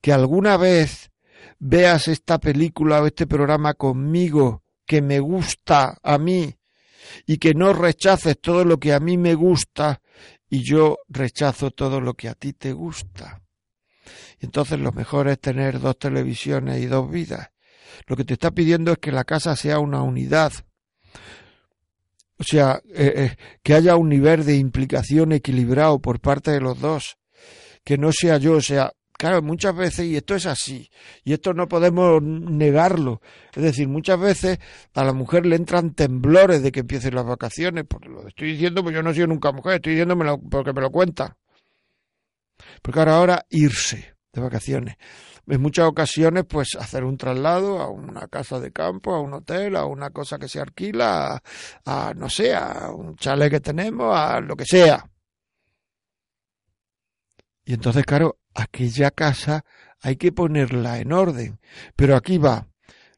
que 0.00 0.14
alguna 0.14 0.56
vez 0.56 1.10
veas 1.58 2.08
esta 2.08 2.38
película 2.38 3.02
o 3.02 3.06
este 3.06 3.26
programa 3.26 3.74
conmigo, 3.74 4.62
que 4.86 5.02
me 5.02 5.20
gusta 5.20 5.98
a 6.02 6.16
mí, 6.16 6.56
y 7.26 7.36
que 7.36 7.52
no 7.52 7.74
rechaces 7.74 8.40
todo 8.40 8.64
lo 8.64 8.78
que 8.78 8.94
a 8.94 9.00
mí 9.00 9.18
me 9.18 9.34
gusta 9.34 10.00
y 10.54 10.62
yo 10.62 11.00
rechazo 11.08 11.72
todo 11.72 12.00
lo 12.00 12.14
que 12.14 12.28
a 12.28 12.34
ti 12.34 12.52
te 12.52 12.72
gusta. 12.72 13.42
Entonces 14.38 14.78
lo 14.78 14.92
mejor 14.92 15.26
es 15.26 15.40
tener 15.40 15.80
dos 15.80 15.98
televisiones 15.98 16.80
y 16.80 16.86
dos 16.86 17.10
vidas. 17.10 17.50
Lo 18.06 18.14
que 18.14 18.24
te 18.24 18.34
está 18.34 18.52
pidiendo 18.52 18.92
es 18.92 18.98
que 18.98 19.10
la 19.10 19.24
casa 19.24 19.56
sea 19.56 19.80
una 19.80 20.02
unidad. 20.02 20.52
O 22.38 22.44
sea, 22.44 22.80
eh, 22.86 23.14
eh, 23.16 23.36
que 23.64 23.74
haya 23.74 23.96
un 23.96 24.08
nivel 24.08 24.44
de 24.44 24.54
implicación 24.54 25.32
equilibrado 25.32 25.98
por 25.98 26.20
parte 26.20 26.52
de 26.52 26.60
los 26.60 26.78
dos. 26.78 27.18
Que 27.82 27.98
no 27.98 28.12
sea 28.12 28.38
yo, 28.38 28.52
o 28.52 28.60
sea, 28.60 28.92
Claro, 29.16 29.42
muchas 29.42 29.76
veces, 29.76 30.06
y 30.06 30.16
esto 30.16 30.34
es 30.34 30.44
así, 30.44 30.90
y 31.22 31.32
esto 31.32 31.54
no 31.54 31.68
podemos 31.68 32.20
negarlo, 32.20 33.20
es 33.54 33.62
decir, 33.62 33.86
muchas 33.88 34.18
veces 34.18 34.58
a 34.92 35.04
la 35.04 35.12
mujer 35.12 35.46
le 35.46 35.54
entran 35.54 35.94
temblores 35.94 36.62
de 36.62 36.72
que 36.72 36.80
empiecen 36.80 37.14
las 37.14 37.24
vacaciones, 37.24 37.84
porque 37.88 38.08
lo 38.08 38.26
estoy 38.26 38.52
diciendo, 38.52 38.82
pues 38.82 38.94
yo 38.94 39.02
no 39.04 39.14
soy 39.14 39.26
nunca 39.28 39.52
mujer, 39.52 39.76
estoy 39.76 39.92
diciendo 39.92 40.16
porque 40.50 40.72
me 40.72 40.80
lo 40.80 40.90
cuenta. 40.90 41.36
Porque 42.82 42.98
ahora, 43.00 43.16
ahora 43.16 43.46
irse 43.50 44.16
de 44.32 44.40
vacaciones. 44.40 44.96
En 45.46 45.60
muchas 45.60 45.86
ocasiones, 45.86 46.44
pues 46.48 46.74
hacer 46.78 47.04
un 47.04 47.16
traslado 47.16 47.80
a 47.80 47.90
una 47.90 48.26
casa 48.28 48.58
de 48.60 48.72
campo, 48.72 49.14
a 49.14 49.20
un 49.20 49.34
hotel, 49.34 49.76
a 49.76 49.84
una 49.84 50.10
cosa 50.10 50.38
que 50.38 50.48
se 50.48 50.60
alquila, 50.60 51.40
a, 51.84 52.08
a 52.08 52.14
no 52.14 52.28
sé, 52.28 52.54
a 52.54 52.90
un 52.90 53.16
chalet 53.16 53.50
que 53.50 53.60
tenemos, 53.60 54.16
a 54.16 54.40
lo 54.40 54.56
que 54.56 54.64
sea. 54.64 55.08
Y 57.66 57.74
entonces, 57.74 58.04
claro, 58.04 58.38
aquella 58.54 59.10
casa 59.10 59.64
hay 60.00 60.16
que 60.16 60.32
ponerla 60.32 60.98
en 60.98 61.12
orden. 61.12 61.60
Pero 61.96 62.16
aquí 62.16 62.38
va. 62.38 62.68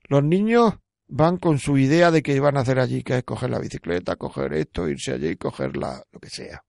Los 0.09 0.23
niños 0.25 0.75
van 1.09 1.37
con 1.37 1.59
su 1.59 1.79
idea 1.79 2.11
de 2.11 2.23
que 2.23 2.39
van 2.41 2.57
a 2.57 2.61
hacer 2.61 2.79
allí, 2.79 3.03
que 3.03 3.19
es 3.19 3.25
coger 3.25 3.51
la 3.51 3.59
bicicleta, 3.59 4.17
coger 4.17 4.53
esto, 4.55 4.89
irse 4.89 5.13
allí 5.13 5.37
coger 5.37 5.77
la, 5.77 6.03
lo 6.13 6.21
que 6.21 6.31
sea. 6.31 6.65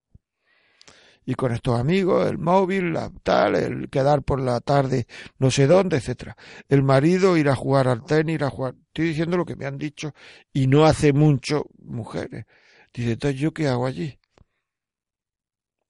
Y 1.25 1.35
con 1.35 1.51
estos 1.51 1.77
amigos, 1.77 2.25
el 2.29 2.37
móvil, 2.37 2.93
la 2.93 3.11
tal, 3.21 3.55
el 3.55 3.89
quedar 3.89 4.23
por 4.23 4.39
la 4.39 4.61
tarde 4.61 5.07
no 5.39 5.51
sé 5.51 5.67
dónde, 5.67 5.97
etcétera. 5.97 6.37
El 6.69 6.83
marido 6.83 7.35
ir 7.35 7.49
a 7.49 7.55
jugar 7.55 7.89
al 7.89 8.05
tenis, 8.05 8.35
ir 8.35 8.43
a 8.45 8.49
jugar. 8.49 8.75
Estoy 8.87 9.09
diciendo 9.09 9.35
lo 9.35 9.45
que 9.45 9.57
me 9.57 9.65
han 9.65 9.77
dicho 9.77 10.13
y 10.53 10.67
no 10.67 10.85
hace 10.85 11.11
mucho 11.11 11.65
mujeres. 11.79 12.45
Dice, 12.93 13.11
entonces 13.13 13.39
yo 13.39 13.53
qué 13.53 13.67
hago 13.67 13.85
allí? 13.85 14.17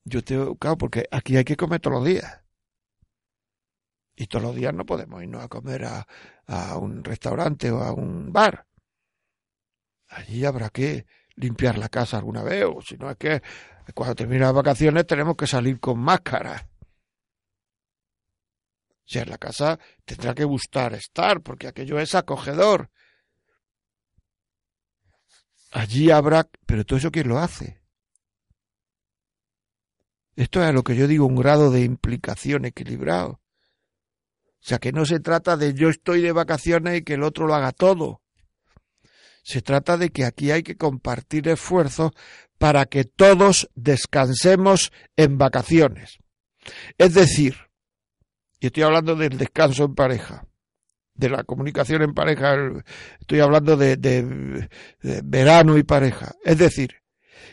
Yo 0.06 0.24
tengo, 0.24 0.56
claro, 0.56 0.78
porque 0.78 1.08
aquí 1.12 1.38
hay 1.38 1.44
que 1.44 1.56
comer 1.56 1.82
todos 1.82 1.98
los 1.98 2.06
días. 2.06 2.47
Y 4.18 4.28
todos 4.28 4.44
los 4.44 4.56
días 4.56 4.74
no 4.74 4.86
podemos 4.86 5.22
irnos 5.22 5.44
a 5.44 5.48
comer 5.48 5.86
a, 5.86 6.06
a 6.48 6.78
un 6.78 7.04
restaurante 7.04 7.72
o 7.72 7.82
a 7.84 7.94
un 7.94 8.34
bar. 8.34 8.66
Allí 10.10 10.44
habrá 10.44 10.70
que 10.70 11.06
limpiar 11.36 11.78
la 11.78 11.88
casa 11.88 12.18
alguna 12.18 12.44
vez, 12.44 12.66
o 12.66 12.82
si 12.82 12.98
no 12.98 13.10
es 13.12 13.18
que 13.18 13.42
cuando 13.94 14.16
termine 14.16 14.42
las 14.42 14.54
vacaciones 14.54 15.06
tenemos 15.06 15.38
que 15.38 15.48
salir 15.48 15.80
con 15.80 16.00
máscara. 16.00 16.68
Sea, 19.06 19.22
en 19.22 19.30
la 19.30 19.38
casa 19.38 19.80
tendrá 20.04 20.34
que 20.34 20.44
gustar 20.44 20.94
estar, 20.94 21.42
porque 21.42 21.68
aquello 21.68 22.00
es 22.00 22.14
acogedor. 22.16 22.90
Allí 25.72 26.12
habrá, 26.12 26.50
pero 26.66 26.86
todo 26.86 26.98
eso 26.98 27.12
quién 27.12 27.30
lo 27.30 27.38
hace. 27.38 27.80
Esto 30.36 30.62
es 30.62 30.68
a 30.68 30.72
lo 30.72 30.84
que 30.84 30.96
yo 30.96 31.08
digo 31.08 31.26
un 31.26 31.36
grado 31.36 31.72
de 31.72 31.84
implicación 31.84 32.66
equilibrado. 32.66 33.40
O 34.68 34.70
sea 34.70 34.80
que 34.80 34.92
no 34.92 35.06
se 35.06 35.22
trata 35.22 35.56
de 35.56 35.74
yo 35.74 35.88
estoy 35.88 36.22
de 36.22 36.34
vacaciones 36.34 36.98
y 36.98 37.02
que 37.02 37.14
el 37.14 37.24
otro 37.24 37.48
lo 37.48 37.56
haga 37.56 37.72
todo. 37.72 38.22
Se 39.42 39.62
trata 39.62 39.96
de 39.96 40.10
que 40.10 40.26
aquí 40.26 40.52
hay 40.52 40.62
que 40.62 40.76
compartir 40.76 41.48
esfuerzos 41.48 42.12
para 42.58 42.86
que 42.86 43.06
todos 43.06 43.70
descansemos 43.76 44.92
en 45.16 45.38
vacaciones. 45.38 46.18
Es 46.98 47.14
decir, 47.14 47.56
y 48.60 48.66
estoy 48.66 48.84
hablando 48.84 49.16
del 49.16 49.38
descanso 49.38 49.86
en 49.86 49.96
pareja, 49.96 50.46
de 51.14 51.30
la 51.30 51.46
comunicación 51.46 52.02
en 52.02 52.14
pareja, 52.14 52.58
estoy 53.22 53.40
hablando 53.40 53.78
de, 53.78 54.68
verano 55.24 55.78
y 55.78 55.84
pareja. 55.84 56.36
Es 56.44 56.58
decir, 56.58 57.04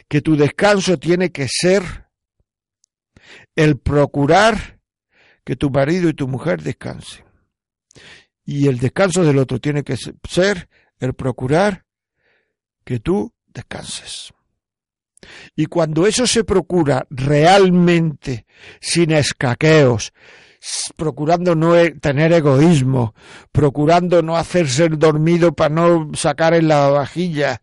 que 0.09 0.21
tu 0.21 0.37
descanso 0.37 0.99
tiene 0.99 1.30
que 1.30 1.47
ser 1.49 2.09
el 3.54 3.78
procurar 3.78 4.73
que 5.44 5.56
tu 5.56 5.70
marido 5.70 6.08
y 6.08 6.14
tu 6.14 6.26
mujer 6.26 6.62
descansen. 6.62 7.24
Y 8.44 8.68
el 8.68 8.78
descanso 8.78 9.24
del 9.24 9.38
otro 9.38 9.60
tiene 9.60 9.82
que 9.82 9.96
ser 9.96 10.68
el 10.98 11.14
procurar 11.14 11.84
que 12.84 13.00
tú 13.00 13.32
descanses. 13.46 14.32
Y 15.56 15.66
cuando 15.66 16.06
eso 16.06 16.26
se 16.26 16.44
procura 16.44 17.06
realmente, 17.08 18.44
sin 18.80 19.12
escaqueos, 19.12 20.12
procurando 20.96 21.54
no 21.54 21.76
e, 21.76 21.92
tener 21.92 22.32
egoísmo, 22.32 23.14
procurando 23.52 24.22
no 24.22 24.36
hacerse 24.36 24.84
el 24.84 24.98
dormido 24.98 25.52
para 25.52 25.74
no 25.74 26.10
sacar 26.14 26.54
en 26.54 26.68
la 26.68 26.88
vajilla, 26.88 27.60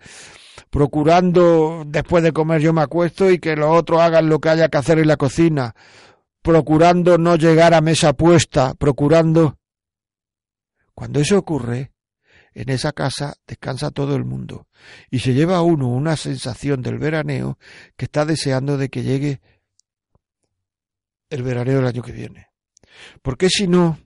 procurando 0.70 1.84
después 1.86 2.24
de 2.24 2.32
comer 2.32 2.62
yo 2.62 2.74
me 2.74 2.82
acuesto 2.82 3.30
y 3.30 3.40
que 3.40 3.56
los 3.56 3.76
otros 3.76 4.02
hagan 4.02 4.30
lo 4.30 4.40
que 4.40 4.50
haya 4.50 4.70
que 4.70 4.78
hacer 4.78 5.00
en 5.00 5.08
la 5.08 5.18
cocina, 5.18 5.76
procurando 6.42 7.18
no 7.18 7.36
llegar 7.36 7.74
a 7.74 7.82
mesa 7.82 8.14
puesta, 8.14 8.74
procurando... 8.76 9.58
Cuando 10.94 11.20
eso 11.20 11.38
ocurre, 11.38 11.92
en 12.54 12.70
esa 12.70 12.92
casa 12.92 13.36
descansa 13.48 13.92
todo 13.92 14.16
el 14.16 14.26
mundo 14.26 14.68
y 15.10 15.20
se 15.20 15.34
lleva 15.34 15.58
a 15.58 15.62
uno 15.62 15.88
una 15.88 16.18
sensación 16.18 16.82
del 16.82 17.00
veraneo 17.00 17.58
que 17.96 18.06
está 18.06 18.26
deseando 18.26 18.78
de 18.78 18.90
que 18.90 19.04
llegue 19.04 19.42
el 21.30 21.44
veraneo 21.44 21.78
del 21.78 21.88
año 21.88 22.02
que 22.02 22.12
viene. 22.12 22.48
Porque 23.22 23.50
si 23.50 23.68
no, 23.68 24.00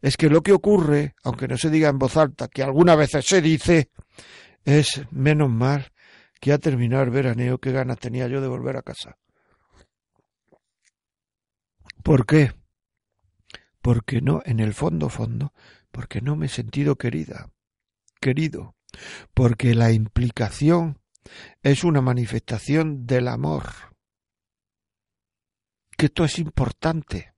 es 0.00 0.16
que 0.16 0.28
lo 0.28 0.42
que 0.42 0.52
ocurre, 0.52 1.14
aunque 1.22 1.46
no 1.46 1.56
se 1.56 1.70
diga 1.70 1.88
en 1.88 1.98
voz 1.98 2.16
alta, 2.16 2.48
que 2.48 2.62
algunas 2.62 2.96
veces 2.96 3.24
se 3.24 3.40
dice, 3.40 3.90
es 4.64 5.02
menos 5.10 5.48
mal 5.48 5.92
que 6.40 6.52
ha 6.52 6.58
terminado 6.58 7.04
el 7.04 7.10
veraneo, 7.10 7.58
qué 7.58 7.70
ganas 7.70 7.98
tenía 7.98 8.26
yo 8.26 8.40
de 8.40 8.48
volver 8.48 8.76
a 8.76 8.82
casa. 8.82 9.16
¿Por 12.02 12.26
qué? 12.26 12.52
Porque 13.80 14.20
no, 14.20 14.42
en 14.44 14.60
el 14.60 14.74
fondo, 14.74 15.08
fondo, 15.08 15.52
porque 15.90 16.20
no 16.20 16.36
me 16.36 16.46
he 16.46 16.48
sentido 16.48 16.96
querida, 16.96 17.50
querido, 18.20 18.76
porque 19.34 19.74
la 19.74 19.92
implicación 19.92 21.00
es 21.62 21.84
una 21.84 22.00
manifestación 22.00 23.06
del 23.06 23.28
amor. 23.28 23.64
Que 25.96 26.06
esto 26.06 26.24
es 26.24 26.38
importante. 26.38 27.34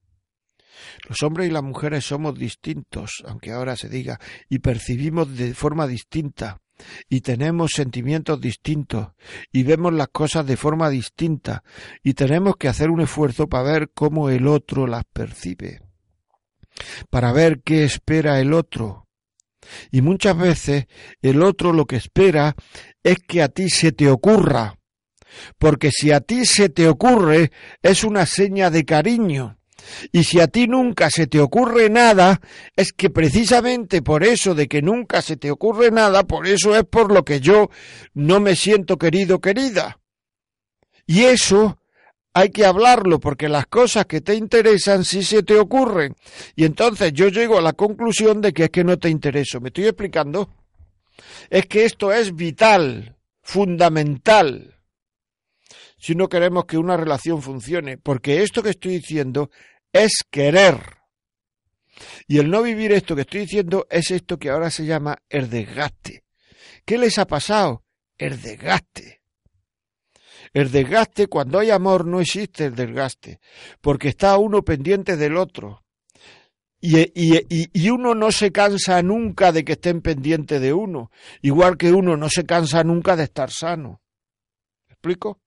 Los 1.09 1.23
hombres 1.23 1.49
y 1.49 1.53
las 1.53 1.63
mujeres 1.63 2.05
somos 2.05 2.39
distintos, 2.39 3.23
aunque 3.27 3.53
ahora 3.53 3.77
se 3.77 3.89
diga, 3.89 4.19
y 4.49 4.59
percibimos 4.59 5.37
de 5.37 5.55
forma 5.55 5.87
distinta, 5.87 6.61
y 7.09 7.21
tenemos 7.21 7.73
sentimientos 7.73 8.41
distintos, 8.41 9.09
y 9.53 9.63
vemos 9.63 9.93
las 9.93 10.09
cosas 10.09 10.47
de 10.47 10.57
forma 10.57 10.91
distinta, 10.91 11.63
y 12.03 12.15
tenemos 12.15 12.57
que 12.57 12.69
hacer 12.69 12.91
un 12.91 13.01
esfuerzo 13.01 13.49
para 13.49 13.71
ver 13.71 13.91
cómo 13.95 14.31
el 14.31 14.47
otro 14.47 14.87
las 14.87 15.05
percibe, 15.05 15.83
para 17.11 17.33
ver 17.33 17.63
qué 17.63 17.85
espera 17.85 18.41
el 18.41 18.53
otro. 18.53 19.07
Y 19.91 20.03
muchas 20.03 20.37
veces 20.37 20.87
el 21.23 21.43
otro 21.43 21.73
lo 21.73 21.87
que 21.87 21.97
espera 21.97 22.55
es 23.03 23.19
que 23.27 23.43
a 23.43 23.49
ti 23.49 23.71
se 23.71 23.93
te 23.93 24.11
ocurra, 24.11 24.79
porque 25.59 25.91
si 25.91 26.13
a 26.13 26.21
ti 26.21 26.45
se 26.45 26.69
te 26.69 26.89
ocurre 26.89 27.51
es 27.83 28.05
una 28.05 28.27
seña 28.27 28.71
de 28.71 28.85
cariño, 28.85 29.59
y 30.13 30.25
si 30.25 30.41
a 30.41 30.49
ti 30.49 30.67
nunca 30.67 31.11
se 31.11 31.27
te 31.27 31.41
ocurre 31.41 31.91
nada, 31.91 32.41
es 32.77 32.93
que 32.93 33.11
precisamente 33.11 34.03
por 34.03 34.25
eso 34.25 34.55
de 34.55 34.69
que 34.69 34.83
nunca 34.83 35.23
se 35.23 35.37
te 35.37 35.51
ocurre 35.51 35.91
nada, 35.91 36.25
por 36.25 36.47
eso 36.47 36.77
es 36.77 36.85
por 36.85 37.13
lo 37.13 37.25
que 37.25 37.41
yo 37.41 37.71
no 38.15 38.41
me 38.41 38.57
siento 38.57 38.97
querido, 38.97 39.41
querida. 39.41 40.01
Y 41.07 41.25
eso 41.25 41.79
hay 42.33 42.51
que 42.51 42.65
hablarlo 42.65 43.21
porque 43.21 43.49
las 43.49 43.67
cosas 43.67 44.07
que 44.07 44.21
te 44.21 44.35
interesan 44.35 45.05
sí 45.05 45.23
se 45.23 45.43
te 45.43 45.59
ocurren. 45.59 46.15
Y 46.57 46.65
entonces 46.65 47.13
yo 47.13 47.29
llego 47.29 47.59
a 47.59 47.63
la 47.63 47.73
conclusión 47.73 48.41
de 48.41 48.53
que 48.53 48.65
es 48.65 48.71
que 48.71 48.85
no 48.85 48.99
te 48.99 49.09
intereso. 49.09 49.61
¿Me 49.61 49.69
estoy 49.69 49.87
explicando? 49.87 50.49
Es 51.51 51.67
que 51.67 51.85
esto 51.85 52.13
es 52.13 52.35
vital, 52.35 53.17
fundamental 53.43 54.75
si 56.05 56.15
no 56.15 56.29
queremos 56.29 56.67
que 56.67 56.77
una 56.77 56.99
relación 56.99 57.41
funcione, 57.41 57.97
porque 57.97 58.43
esto 58.43 58.63
que 58.63 58.69
estoy 58.69 58.97
diciendo 58.97 59.51
es 59.95 60.25
querer. 60.31 60.99
Y 62.27 62.39
el 62.39 62.51
no 62.51 62.63
vivir 62.63 62.93
esto 62.93 63.15
que 63.15 63.23
estoy 63.23 63.43
diciendo 63.43 63.87
es 63.89 64.11
esto 64.11 64.39
que 64.39 64.51
ahora 64.51 64.71
se 64.71 64.85
llama 64.85 65.17
el 65.31 65.49
desgaste. 65.49 66.25
¿Qué 66.85 66.99
les 66.99 67.19
ha 67.19 67.27
pasado? 67.27 67.85
El 68.19 68.43
desgaste. 68.43 69.23
El 70.53 70.71
desgaste, 70.71 71.29
cuando 71.29 71.59
hay 71.59 71.71
amor, 71.71 72.07
no 72.07 72.21
existe 72.21 72.67
el 72.67 72.75
desgaste, 72.75 73.41
porque 73.81 74.09
está 74.09 74.37
uno 74.37 74.63
pendiente 74.63 75.17
del 75.17 75.37
otro. 75.37 75.85
Y, 76.81 77.01
y, 77.01 77.41
y, 77.73 77.91
uno 77.91 78.15
no 78.15 78.31
se 78.31 78.53
cansa 78.53 79.01
nunca 79.03 79.53
de 79.53 79.65
que 79.65 79.73
estén 79.73 80.03
pendientes 80.03 80.61
de 80.61 80.75
uno, 80.75 81.11
igual 81.41 81.79
que 81.79 81.91
uno 81.93 82.17
no 82.17 82.29
se 82.29 82.45
cansa 82.45 82.85
nunca 82.85 83.17
de 83.17 83.25
estar 83.25 83.51
sano. 83.51 84.03
¿Me 84.87 84.93
explico? 84.93 85.41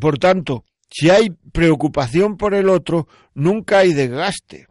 Por 0.00 0.18
tanto, 0.18 0.64
si 0.90 1.10
hay 1.10 1.30
preocupación 1.52 2.36
por 2.36 2.54
el 2.54 2.68
otro, 2.68 3.08
nunca 3.34 3.78
hay 3.78 3.92
desgaste. 3.92 4.66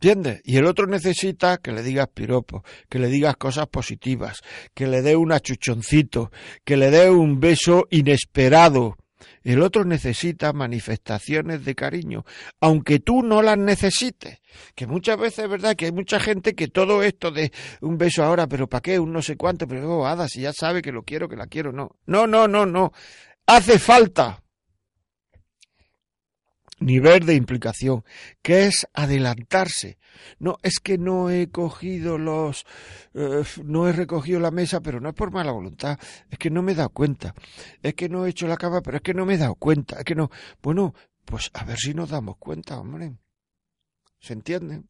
¿Entiendes? 0.00 0.40
Y 0.44 0.56
el 0.58 0.66
otro 0.66 0.86
necesita 0.86 1.58
que 1.58 1.72
le 1.72 1.82
digas 1.82 2.06
piropos, 2.14 2.62
que 2.88 3.00
le 3.00 3.08
digas 3.08 3.36
cosas 3.36 3.66
positivas, 3.66 4.42
que 4.72 4.86
le 4.86 5.02
dé 5.02 5.16
un 5.16 5.32
achuchoncito, 5.32 6.30
que 6.64 6.76
le 6.76 6.92
dé 6.92 7.10
un 7.10 7.40
beso 7.40 7.88
inesperado, 7.90 8.96
el 9.42 9.62
otro 9.62 9.84
necesita 9.84 10.52
manifestaciones 10.52 11.64
de 11.64 11.74
cariño, 11.74 12.24
aunque 12.60 13.00
tú 13.00 13.22
no 13.22 13.42
las 13.42 13.58
necesites. 13.58 14.40
Que 14.74 14.86
muchas 14.86 15.18
veces 15.18 15.44
es 15.44 15.50
verdad 15.50 15.76
que 15.76 15.86
hay 15.86 15.92
mucha 15.92 16.20
gente 16.20 16.54
que 16.54 16.68
todo 16.68 17.02
esto 17.02 17.30
de 17.30 17.52
un 17.80 17.98
beso 17.98 18.24
ahora, 18.24 18.46
pero 18.46 18.68
¿para 18.68 18.82
qué? 18.82 18.98
Un 18.98 19.12
no 19.12 19.22
sé 19.22 19.36
cuánto, 19.36 19.66
pero 19.66 19.98
oh, 19.98 20.06
Ada, 20.06 20.28
si 20.28 20.42
ya 20.42 20.52
sabe 20.52 20.82
que 20.82 20.92
lo 20.92 21.02
quiero, 21.02 21.28
que 21.28 21.36
la 21.36 21.46
quiero, 21.46 21.72
no. 21.72 21.96
No, 22.06 22.26
no, 22.26 22.48
no, 22.48 22.66
no. 22.66 22.92
Hace 23.46 23.78
falta 23.78 24.42
nivel 26.80 27.26
de 27.26 27.34
implicación, 27.34 28.04
que 28.42 28.66
es 28.66 28.86
adelantarse. 28.92 29.97
No, 30.38 30.56
es 30.62 30.80
que 30.80 30.98
no 30.98 31.30
he 31.30 31.50
cogido 31.50 32.18
los, 32.18 32.64
eh, 33.14 33.42
no 33.64 33.88
he 33.88 33.92
recogido 33.92 34.40
la 34.40 34.50
mesa, 34.50 34.80
pero 34.80 35.00
no 35.00 35.08
es 35.08 35.14
por 35.14 35.32
mala 35.32 35.52
voluntad, 35.52 35.98
es 36.30 36.38
que 36.38 36.50
no 36.50 36.62
me 36.62 36.72
he 36.72 36.74
dado 36.74 36.90
cuenta, 36.90 37.34
es 37.82 37.94
que 37.94 38.08
no 38.08 38.26
he 38.26 38.30
hecho 38.30 38.46
la 38.46 38.56
cama, 38.56 38.80
pero 38.82 38.98
es 38.98 39.02
que 39.02 39.14
no 39.14 39.26
me 39.26 39.34
he 39.34 39.38
dado 39.38 39.54
cuenta, 39.54 39.98
es 39.98 40.04
que 40.04 40.14
no, 40.14 40.30
bueno, 40.62 40.94
pues 41.24 41.50
a 41.54 41.64
ver 41.64 41.78
si 41.78 41.94
nos 41.94 42.10
damos 42.10 42.36
cuenta, 42.38 42.78
hombre. 42.78 43.16
¿Se 44.20 44.32
entiende? 44.32 44.82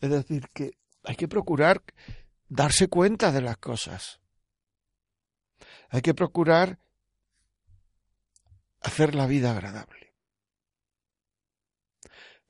Es 0.00 0.10
decir, 0.10 0.48
que 0.52 0.72
hay 1.04 1.16
que 1.16 1.28
procurar 1.28 1.82
darse 2.48 2.88
cuenta 2.88 3.32
de 3.32 3.42
las 3.42 3.56
cosas. 3.56 4.20
Hay 5.88 6.02
que 6.02 6.14
procurar 6.14 6.78
hacer 8.80 9.14
la 9.14 9.26
vida 9.26 9.50
agradable 9.50 9.99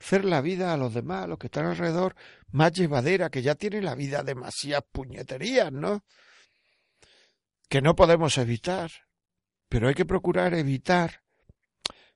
hacer 0.01 0.25
la 0.25 0.41
vida 0.41 0.73
a 0.73 0.77
los 0.77 0.95
demás, 0.95 1.25
a 1.25 1.27
los 1.27 1.39
que 1.39 1.49
están 1.49 1.67
alrededor, 1.67 2.17
más 2.51 2.73
llevadera, 2.73 3.31
que 3.31 3.43
ya 3.43 3.55
tiene 3.55 3.83
la 3.83 3.95
vida 3.95 4.23
demasiadas 4.23 4.85
puñeterías, 4.91 5.71
¿no? 5.71 6.05
Que 7.69 7.83
no 7.83 7.95
podemos 7.95 8.39
evitar. 8.39 8.91
Pero 9.69 9.89
hay 9.89 9.95
que 9.95 10.07
procurar 10.07 10.55
evitar, 10.55 11.23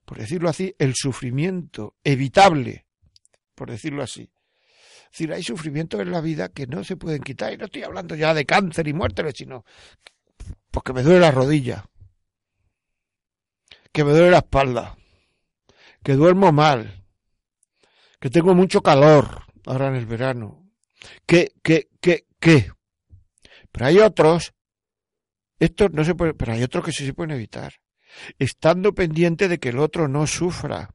por 0.05 0.19
decirlo 0.19 0.49
así, 0.49 0.75
el 0.79 0.95
sufrimiento 0.97 1.95
evitable, 2.03 2.87
por 3.55 3.71
decirlo 3.71 4.03
así. 4.03 4.33
Es 5.05 5.11
decir, 5.19 5.33
hay 5.33 5.45
sufrimientos 5.45 6.01
en 6.01 6.11
la 6.11 6.21
vida 6.21 6.49
que 6.49 6.67
no 6.67 6.83
se 6.83 6.97
pueden 6.97 7.23
quitar. 7.23 7.53
Y 7.53 7.59
no 7.59 7.67
estoy 7.67 7.85
hablando 7.85 8.17
ya 8.17 8.35
de 8.35 8.45
cáncer 8.45 8.89
y 8.89 8.93
muerte, 8.93 9.23
sino 9.33 9.65
porque 10.73 10.93
me 10.93 11.05
duele 11.05 11.21
la 11.21 11.31
rodilla, 11.31 11.89
que 13.93 14.03
me 14.03 14.11
duele 14.11 14.31
la 14.31 14.39
espalda, 14.39 14.97
que 16.03 16.15
duermo 16.15 16.51
mal, 16.51 17.04
que 18.25 18.31
tengo 18.31 18.55
mucho 18.55 18.81
calor 18.81 19.43
ahora 19.67 19.89
en 19.89 19.97
el 19.97 20.07
verano, 20.07 20.67
que, 21.27 21.53
que, 21.63 21.91
que, 22.01 22.25
que. 22.41 22.73
Pero 23.71 23.85
hay 23.85 23.99
otros, 23.99 24.55
estos 25.59 25.93
no 25.93 26.05
se 26.05 26.15
puede, 26.15 26.33
pero 26.33 26.55
hay 26.55 26.63
otros 26.63 26.87
que 26.87 26.93
sí 26.93 27.05
se 27.05 27.13
pueden 27.13 27.33
evitar, 27.33 27.75
estando 28.39 28.95
pendiente 28.95 29.47
de 29.47 29.59
que 29.59 29.69
el 29.69 29.79
otro 29.79 30.09
no 30.09 30.27
sufra 30.27 30.94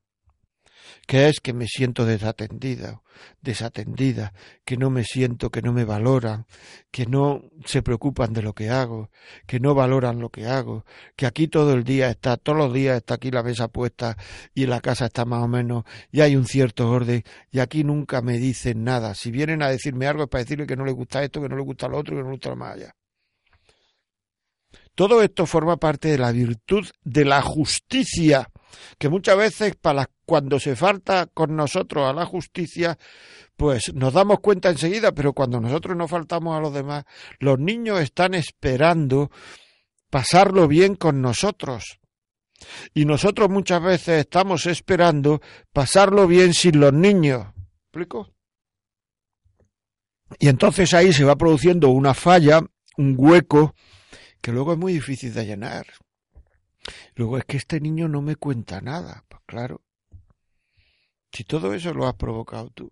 que 1.09 1.27
es 1.27 1.39
que 1.39 1.53
me 1.53 1.65
siento 1.65 2.05
desatendida, 2.05 3.01
desatendida, 3.41 4.31
que 4.63 4.77
no 4.77 4.91
me 4.91 5.03
siento, 5.03 5.49
que 5.49 5.63
no 5.63 5.73
me 5.73 5.83
valoran, 5.83 6.45
que 6.91 7.07
no 7.07 7.45
se 7.65 7.81
preocupan 7.81 8.31
de 8.31 8.43
lo 8.43 8.53
que 8.53 8.69
hago, 8.69 9.09
que 9.47 9.59
no 9.59 9.73
valoran 9.73 10.19
lo 10.19 10.29
que 10.29 10.45
hago, 10.45 10.85
que 11.15 11.25
aquí 11.25 11.47
todo 11.47 11.73
el 11.73 11.83
día 11.83 12.11
está, 12.11 12.37
todos 12.37 12.59
los 12.59 12.71
días 12.71 12.97
está 12.97 13.15
aquí 13.15 13.31
la 13.31 13.41
mesa 13.41 13.69
puesta 13.69 14.17
y 14.53 14.67
la 14.67 14.81
casa 14.81 15.07
está 15.07 15.25
más 15.25 15.41
o 15.41 15.47
menos 15.47 15.83
y 16.11 16.21
hay 16.21 16.35
un 16.35 16.45
cierto 16.45 16.87
orden 16.91 17.23
y 17.49 17.57
aquí 17.57 17.83
nunca 17.83 18.21
me 18.21 18.37
dicen 18.37 18.83
nada. 18.83 19.15
Si 19.15 19.31
vienen 19.31 19.63
a 19.63 19.69
decirme 19.69 20.05
algo 20.05 20.21
es 20.25 20.29
para 20.29 20.43
decirle 20.43 20.67
que 20.67 20.75
no 20.75 20.85
le 20.85 20.91
gusta 20.91 21.23
esto, 21.23 21.41
que 21.41 21.49
no 21.49 21.55
le 21.55 21.63
gusta 21.63 21.87
lo 21.87 21.97
otro, 21.97 22.15
que 22.15 22.21
no 22.21 22.27
le 22.27 22.33
gusta 22.33 22.49
lo 22.49 22.55
más 22.55 22.75
allá. 22.75 22.95
Todo 24.93 25.23
esto 25.23 25.47
forma 25.47 25.77
parte 25.77 26.09
de 26.09 26.19
la 26.19 26.31
virtud 26.31 26.87
de 27.03 27.25
la 27.25 27.41
justicia 27.41 28.47
que 28.97 29.09
muchas 29.09 29.37
veces 29.37 29.75
para 29.75 30.09
cuando 30.25 30.59
se 30.59 30.75
falta 30.75 31.27
con 31.27 31.55
nosotros 31.55 32.07
a 32.07 32.13
la 32.13 32.25
justicia, 32.25 32.97
pues 33.57 33.93
nos 33.93 34.13
damos 34.13 34.39
cuenta 34.39 34.69
enseguida, 34.69 35.11
pero 35.11 35.33
cuando 35.33 35.59
nosotros 35.59 35.97
no 35.97 36.07
faltamos 36.07 36.57
a 36.57 36.61
los 36.61 36.73
demás, 36.73 37.05
los 37.39 37.59
niños 37.59 37.99
están 37.99 38.33
esperando 38.33 39.31
pasarlo 40.09 40.67
bien 40.67 40.95
con 40.95 41.21
nosotros. 41.21 41.99
Y 42.93 43.05
nosotros 43.05 43.49
muchas 43.49 43.81
veces 43.81 44.21
estamos 44.21 44.65
esperando 44.65 45.41
pasarlo 45.71 46.27
bien 46.27 46.53
sin 46.53 46.79
los 46.79 46.93
niños. 46.93 47.47
¿Explico? 47.85 48.33
Y 50.37 50.47
entonces 50.47 50.93
ahí 50.93 51.11
se 51.11 51.23
va 51.23 51.35
produciendo 51.35 51.89
una 51.89 52.13
falla, 52.13 52.61
un 52.97 53.15
hueco, 53.17 53.73
que 54.41 54.51
luego 54.51 54.73
es 54.73 54.77
muy 54.77 54.93
difícil 54.93 55.33
de 55.33 55.45
llenar. 55.45 55.85
Luego 57.15 57.37
es 57.37 57.45
que 57.45 57.57
este 57.57 57.79
niño 57.79 58.07
no 58.07 58.21
me 58.21 58.35
cuenta 58.35 58.81
nada. 58.81 59.25
Pues 59.27 59.41
claro. 59.45 59.81
Si 61.31 61.43
todo 61.43 61.73
eso 61.73 61.93
lo 61.93 62.07
has 62.07 62.15
provocado 62.15 62.69
tú. 62.71 62.91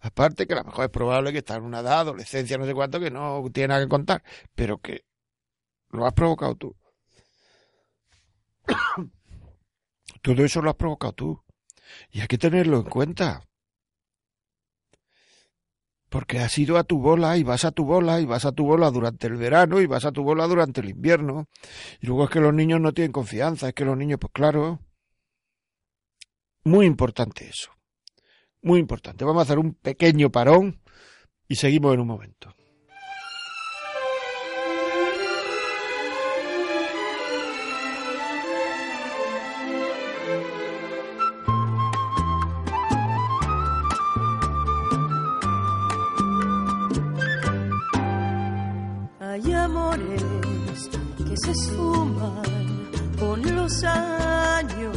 Aparte 0.00 0.46
que 0.46 0.54
a 0.54 0.58
lo 0.58 0.64
mejor 0.64 0.84
es 0.86 0.90
probable 0.90 1.32
que 1.32 1.38
está 1.38 1.56
en 1.56 1.64
una 1.64 1.80
edad, 1.80 2.00
adolescencia, 2.00 2.56
no 2.56 2.64
sé 2.66 2.74
cuánto, 2.74 3.00
que 3.00 3.10
no 3.10 3.44
tiene 3.52 3.68
nada 3.68 3.82
que 3.82 3.88
contar, 3.88 4.22
pero 4.54 4.78
que 4.78 5.04
lo 5.90 6.06
has 6.06 6.14
provocado 6.14 6.54
tú. 6.56 6.76
Todo 10.22 10.44
eso 10.44 10.62
lo 10.62 10.70
has 10.70 10.76
provocado 10.76 11.12
tú. 11.12 11.44
Y 12.10 12.20
hay 12.20 12.28
que 12.28 12.38
tenerlo 12.38 12.78
en 12.78 12.84
cuenta. 12.84 13.47
Porque 16.08 16.38
has 16.38 16.56
ido 16.58 16.78
a 16.78 16.84
tu 16.84 16.98
bola 16.98 17.36
y 17.36 17.42
vas 17.42 17.64
a 17.64 17.72
tu 17.72 17.84
bola 17.84 18.20
y 18.20 18.26
vas 18.26 18.44
a 18.44 18.52
tu 18.52 18.64
bola 18.64 18.90
durante 18.90 19.26
el 19.26 19.36
verano 19.36 19.80
y 19.80 19.86
vas 19.86 20.04
a 20.04 20.12
tu 20.12 20.22
bola 20.22 20.46
durante 20.46 20.80
el 20.80 20.90
invierno. 20.90 21.48
Y 22.00 22.06
luego 22.06 22.24
es 22.24 22.30
que 22.30 22.40
los 22.40 22.54
niños 22.54 22.80
no 22.80 22.92
tienen 22.92 23.12
confianza, 23.12 23.68
es 23.68 23.74
que 23.74 23.84
los 23.84 23.96
niños, 23.96 24.18
pues 24.20 24.32
claro, 24.32 24.80
muy 26.64 26.86
importante 26.86 27.48
eso. 27.48 27.70
Muy 28.62 28.80
importante. 28.80 29.24
Vamos 29.24 29.40
a 29.40 29.44
hacer 29.44 29.58
un 29.58 29.74
pequeño 29.74 30.30
parón 30.30 30.80
y 31.46 31.56
seguimos 31.56 31.94
en 31.94 32.00
un 32.00 32.08
momento. 32.08 32.54
Años. 53.84 54.96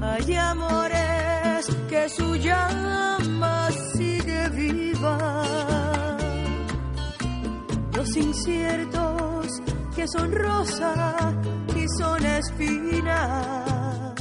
Hay 0.00 0.36
amores 0.36 1.66
que 1.88 2.08
su 2.08 2.36
llama 2.36 3.68
sigue 3.94 4.48
viva. 4.50 5.16
Los 7.96 8.16
inciertos 8.16 9.46
que 9.96 10.06
son 10.06 10.32
rosa 10.32 11.32
y 11.74 11.86
son 11.98 12.24
espina. 12.26 14.14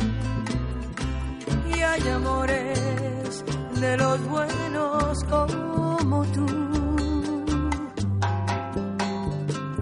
Y 1.76 1.82
hay 1.82 2.10
amores 2.10 3.44
de 3.82 3.98
los 3.98 4.20
buenos 4.28 5.24
como 5.26 6.26
tú. 6.34 6.48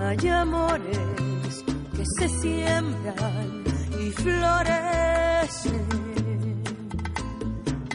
Hay 0.02 0.28
amores 0.28 1.11
se 2.18 2.28
siembran 2.28 3.64
y 4.00 4.12
florecen. 4.12 5.86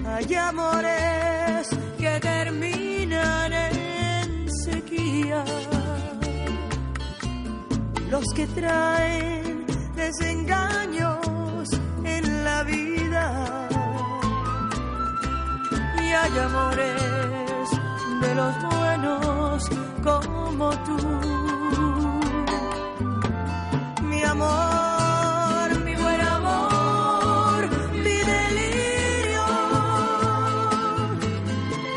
Hay 0.06 0.34
amores 0.34 1.68
que 1.98 2.20
terminan 2.20 3.52
en 3.52 4.48
sequía. 4.64 5.44
Los 8.10 8.24
que 8.34 8.46
traen 8.46 9.66
desengaños 9.94 11.68
en 12.04 12.44
la 12.44 12.62
vida. 12.62 13.68
Y 15.98 16.12
hay 16.12 16.38
amores 16.38 17.70
de 18.22 18.34
los 18.34 18.54
buenos 18.62 19.68
como 20.02 20.70
tú 20.84 21.55
mi 24.38 25.94
buen 25.94 26.20
amor, 26.20 27.68
mi 27.92 28.18
delirio. 28.32 29.46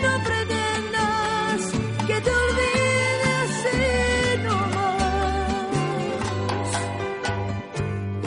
No 0.04 0.13
pretendas 0.23 1.62
que 2.08 2.21
te 2.21 2.32
olvides 2.45 3.47
sino 3.65 4.56
más. 4.78 5.67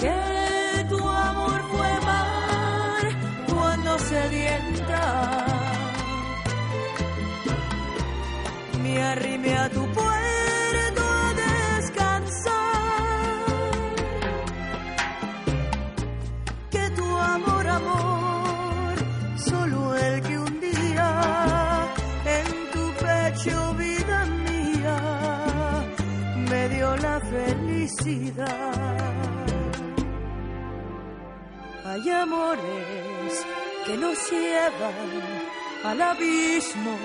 Que 0.01 0.85
tu 0.91 1.01
amor 1.09 1.61
fue 1.73 1.93
mar 2.11 3.05
cuando 3.49 3.99
sedienta. 3.99 5.03
Me 8.83 9.03
arrimé 9.03 9.55
a 9.57 9.69
tu 9.71 9.87
Hay 31.85 32.11
amores 32.11 33.47
que 33.87 33.97
nos 33.97 34.31
llevan 34.31 35.33
al 35.85 36.03
abismo. 36.03 36.97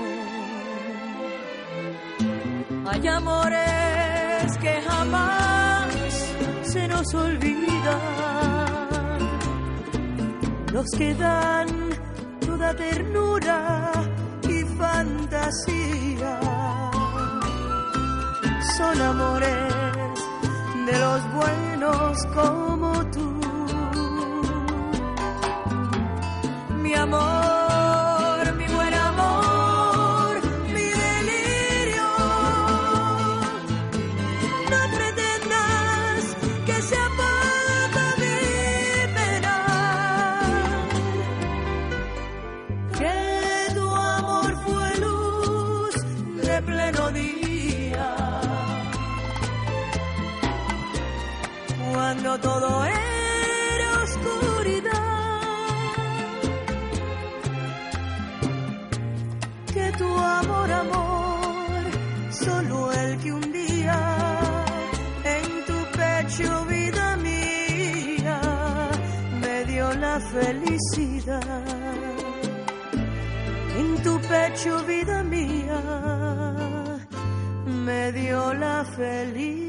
Hay 2.89 3.08
amores 3.08 4.58
que 4.62 4.82
jamás 4.82 5.96
se 6.63 6.88
nos 6.89 7.13
olvidan. 7.13 7.58
Los 10.74 10.89
que 10.98 11.15
dan 11.15 11.67
toda 12.46 12.76
ternura 12.76 13.91
y 14.43 14.63
fantasía. 14.78 16.39
Son 18.76 19.02
amores 19.02 19.87
de 20.88 21.00
los 21.00 21.34
buenos 21.34 22.26
Todo 52.41 52.86
era 52.86 54.04
oscuridad. 54.04 55.08
que 59.73 59.91
tu 59.97 60.17
amor, 60.17 60.71
amor, 60.71 61.84
solo 62.32 62.91
el 62.91 63.17
que 63.19 63.32
un 63.32 63.52
día 63.52 64.00
en 65.36 65.65
tu 65.67 65.80
pecho, 65.97 66.65
vida 66.65 67.17
mía, 67.17 68.39
me 69.41 69.65
dio 69.65 69.93
la 69.93 70.19
felicidad. 70.19 71.41
En 73.78 74.04
tu 74.04 74.19
pecho, 74.21 74.84
vida 74.86 75.23
mía, 75.23 75.82
me 77.86 78.12
dio 78.12 78.54
la 78.54 78.84
felicidad. 78.84 79.67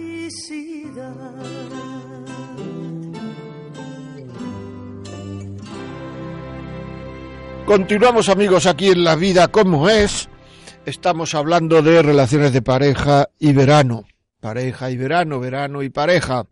Continuamos 7.68 8.30
amigos 8.30 8.64
aquí 8.64 8.88
en 8.88 9.04
La 9.04 9.14
Vida 9.14 9.48
como 9.48 9.90
es. 9.90 10.30
Estamos 10.86 11.34
hablando 11.34 11.82
de 11.82 12.00
relaciones 12.00 12.54
de 12.54 12.62
pareja 12.62 13.28
y 13.38 13.52
verano. 13.52 14.06
Pareja 14.40 14.90
y 14.90 14.96
verano, 14.96 15.38
verano 15.38 15.82
y 15.82 15.90
pareja. 15.90 16.46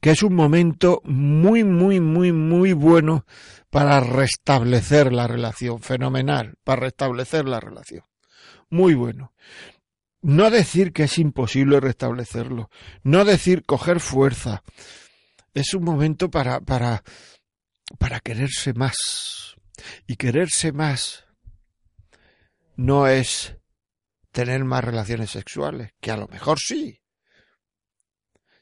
Que 0.00 0.12
es 0.12 0.22
un 0.22 0.36
momento 0.36 1.00
muy, 1.02 1.64
muy, 1.64 1.98
muy, 1.98 2.30
muy 2.30 2.74
bueno 2.74 3.26
para 3.68 3.98
restablecer 3.98 5.12
la 5.12 5.26
relación. 5.26 5.80
Fenomenal, 5.80 6.54
para 6.62 6.82
restablecer 6.82 7.48
la 7.48 7.58
relación. 7.58 8.04
Muy 8.70 8.94
bueno. 8.94 9.32
No 10.22 10.48
decir 10.48 10.92
que 10.92 11.02
es 11.02 11.18
imposible 11.18 11.80
restablecerlo. 11.80 12.70
No 13.02 13.24
decir 13.24 13.64
coger 13.64 13.98
fuerza. 13.98 14.62
Es 15.54 15.74
un 15.74 15.82
momento 15.82 16.30
para, 16.30 16.60
para, 16.60 17.02
para 17.98 18.20
quererse 18.20 18.72
más. 18.72 19.55
Y 20.06 20.16
quererse 20.16 20.72
más 20.72 21.26
no 22.76 23.06
es 23.06 23.56
tener 24.30 24.64
más 24.64 24.84
relaciones 24.84 25.30
sexuales, 25.30 25.92
que 26.00 26.10
a 26.10 26.16
lo 26.16 26.28
mejor 26.28 26.58
sí, 26.60 27.00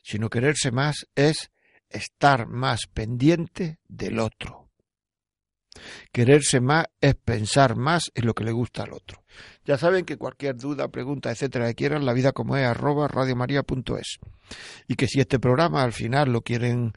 sino 0.02 0.30
quererse 0.30 0.70
más 0.70 1.06
es 1.14 1.50
estar 1.88 2.46
más 2.46 2.86
pendiente 2.92 3.78
del 3.88 4.18
otro. 4.18 4.64
Quererse 6.12 6.60
más 6.60 6.86
es 7.00 7.16
pensar 7.16 7.74
más 7.74 8.12
en 8.14 8.26
lo 8.26 8.34
que 8.34 8.44
le 8.44 8.52
gusta 8.52 8.84
al 8.84 8.92
otro. 8.92 9.24
Ya 9.64 9.76
saben 9.76 10.04
que 10.04 10.16
cualquier 10.16 10.56
duda, 10.56 10.88
pregunta, 10.88 11.32
etcétera, 11.32 11.66
que 11.68 11.74
quieran, 11.74 12.06
la 12.06 12.12
vida 12.12 12.30
como 12.30 12.56
es, 12.56 12.64
arroba 12.64 13.08
radiomaria.es. 13.08 14.18
Y 14.86 14.94
que 14.94 15.08
si 15.08 15.20
este 15.20 15.40
programa 15.40 15.82
al 15.82 15.92
final 15.92 16.30
lo 16.30 16.42
quieren, 16.42 16.92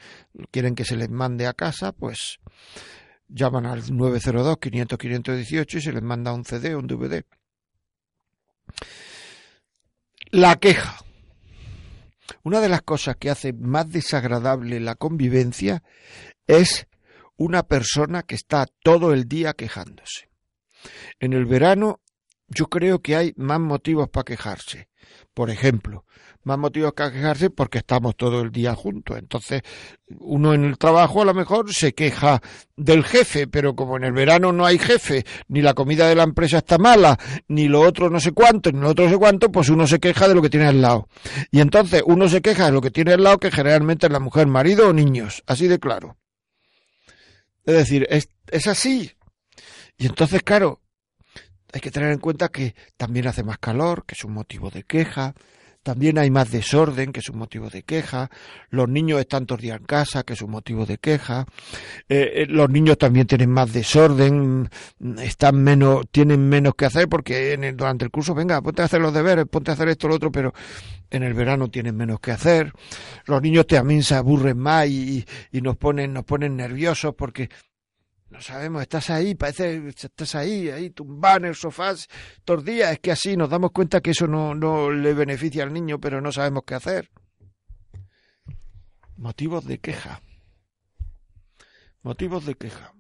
quieren 0.52 0.76
que 0.76 0.86
se 0.86 0.96
les 0.96 1.10
mande 1.10 1.48
a 1.48 1.54
casa, 1.54 1.92
pues 1.92 2.38
llaman 3.28 3.66
al 3.66 3.84
902-500-518 3.84 5.76
y 5.76 5.82
se 5.82 5.92
les 5.92 6.04
manda 6.04 6.34
un 6.34 6.46
CD 6.46 6.76
o 6.76 6.80
un 6.80 6.88
DVD. 6.88 7.24
La 10.32 10.58
queja. 10.58 10.98
Una 12.44 12.60
de 12.60 12.70
las 12.70 12.82
cosas 12.82 13.16
que 13.18 13.30
hace 13.30 13.54
más 13.54 13.90
desagradable 13.90 14.80
la 14.80 14.96
convivencia 14.96 15.84
es 16.46 16.88
una 17.38 17.64
persona 17.64 18.24
que 18.24 18.36
está 18.36 18.66
todo 18.84 19.14
el 19.14 19.28
día 19.28 19.54
quejándose. 19.54 20.30
En 21.20 21.34
el 21.34 21.46
verano 21.46 22.02
yo 22.48 22.68
creo 22.68 23.02
que 23.02 23.16
hay 23.16 23.34
más 23.38 23.60
motivos 23.60 24.10
para 24.10 24.24
quejarse. 24.26 24.90
Por 25.34 25.50
ejemplo, 25.50 26.06
más 26.44 26.58
motivos 26.58 26.94
que 26.94 27.12
quejarse 27.12 27.50
porque 27.50 27.78
estamos 27.80 28.16
todo 28.16 28.42
el 28.42 28.52
día 28.52 28.74
juntos. 28.74 29.18
Entonces, 29.18 29.62
uno 30.20 30.54
en 30.54 30.64
el 30.64 30.78
trabajo 30.78 31.22
a 31.22 31.26
lo 31.26 31.34
mejor 31.34 31.72
se 31.74 31.94
queja 31.94 32.42
del 32.76 33.04
jefe, 33.04 33.48
pero 33.48 33.76
como 33.76 33.98
en 33.98 34.06
el 34.06 34.14
verano 34.14 34.52
no 34.52 34.66
hay 34.66 34.80
jefe, 34.80 35.26
ni 35.50 35.62
la 35.62 35.74
comida 35.74 36.08
de 36.08 36.16
la 36.16 36.24
empresa 36.24 36.60
está 36.60 36.78
mala, 36.78 37.20
ni 37.50 37.68
lo 37.68 37.82
otro 37.82 38.10
no 38.10 38.20
sé 38.20 38.32
cuánto, 38.32 38.72
ni 38.72 38.80
lo 38.80 38.90
otro 38.90 39.06
no 39.06 39.12
sé 39.12 39.18
cuánto, 39.18 39.52
pues 39.52 39.70
uno 39.70 39.86
se 39.86 40.00
queja 40.00 40.28
de 40.28 40.36
lo 40.36 40.42
que 40.42 40.50
tiene 40.50 40.68
al 40.68 40.82
lado. 40.82 41.08
Y 41.52 41.60
entonces 41.60 42.02
uno 42.06 42.28
se 42.30 42.42
queja 42.42 42.66
de 42.66 42.72
lo 42.72 42.82
que 42.82 42.92
tiene 42.92 43.14
al 43.14 43.24
lado, 43.24 43.38
que 43.38 43.52
generalmente 43.52 44.08
es 44.08 44.12
la 44.12 44.20
mujer, 44.20 44.48
marido 44.48 44.90
o 44.90 44.94
niños, 44.94 45.44
así 45.46 45.68
de 45.68 45.80
claro. 45.80 46.18
Es 47.66 47.76
decir, 47.76 48.08
es, 48.10 48.30
es 48.50 48.68
así. 48.68 49.12
Y 49.98 50.06
entonces, 50.06 50.42
claro, 50.44 50.82
hay 51.74 51.82
que 51.82 51.92
tener 51.92 52.12
en 52.12 52.20
cuenta 52.20 52.50
que 52.50 52.76
también 52.96 53.28
hace 53.28 53.44
más 53.44 53.58
calor, 53.58 54.06
que 54.06 54.16
es 54.16 54.24
un 54.24 54.34
motivo 54.34 54.70
de 54.70 54.84
queja, 54.84 55.34
también 55.88 56.18
hay 56.18 56.30
más 56.30 56.52
desorden, 56.52 57.14
que 57.14 57.22
es 57.22 57.30
un 57.30 57.38
motivo 57.38 57.70
de 57.70 57.84
queja. 57.84 58.30
Los 58.70 58.90
niños 58.90 59.22
están 59.22 59.46
todos 59.46 59.62
días 59.62 59.80
en 59.80 59.86
casa, 59.86 60.24
que 60.24 60.34
es 60.34 60.42
un 60.42 60.52
motivo 60.52 60.86
de 60.86 60.98
queja. 60.98 61.46
Eh, 62.10 62.44
eh, 62.44 62.46
los 62.50 62.70
niños 62.70 62.98
también 62.98 63.26
tienen 63.26 63.50
más 63.50 63.72
desorden, 63.72 64.70
están 65.24 65.64
menos, 65.64 66.06
tienen 66.12 66.50
menos 66.50 66.76
que 66.76 66.88
hacer 66.88 67.08
porque 67.08 67.54
en 67.54 67.78
durante 67.78 68.04
el 68.04 68.12
curso, 68.12 68.36
venga, 68.36 68.62
ponte 68.62 68.82
a 68.82 68.86
hacer 68.86 69.00
los 69.00 69.14
deberes, 69.14 69.46
ponte 69.46 69.72
a 69.72 69.76
hacer 69.76 69.88
esto, 69.88 70.10
lo 70.10 70.16
otro, 70.16 70.30
pero 70.30 70.54
en 71.10 71.24
el 71.24 71.34
verano 71.34 71.70
tienen 71.70 71.96
menos 71.96 72.20
que 72.20 72.32
hacer. 72.32 72.74
Los 73.26 73.42
niños 73.42 73.66
también 73.66 74.04
se 74.04 74.16
aburren 74.16 74.58
más 74.58 74.88
y, 74.88 75.26
y 75.54 75.62
nos 75.62 75.78
ponen, 75.78 76.12
nos 76.12 76.26
ponen 76.26 76.58
nerviosos 76.58 77.16
porque 77.16 77.50
no 78.30 78.42
sabemos, 78.42 78.82
estás 78.82 79.10
ahí, 79.10 79.36
parece 79.36 79.82
que 79.82 79.90
estás 79.90 80.36
ahí, 80.36 80.70
ahí 80.70 80.90
tumbado 80.90 81.38
en 81.38 81.46
el 81.46 81.56
sofá 81.56 81.94
los 82.46 82.66
días. 82.66 82.92
Es 82.92 83.00
que 83.00 83.12
así 83.12 83.38
nos 83.38 83.50
damos 83.50 83.72
cuenta 83.72 84.02
que 84.02 84.12
eso 84.12 84.28
no, 84.28 84.54
no 84.54 84.92
le 84.92 85.14
beneficia 85.14 85.64
al 85.64 85.74
niño, 85.74 86.00
pero 86.00 86.20
no 86.20 86.32
sabemos 86.32 86.64
qué 86.66 86.76
hacer. 86.76 87.10
Motivos 89.16 89.66
de 89.66 89.80
queja. 89.80 90.22
Motivos 92.02 92.46
de 92.46 92.56
queja. 92.56 92.94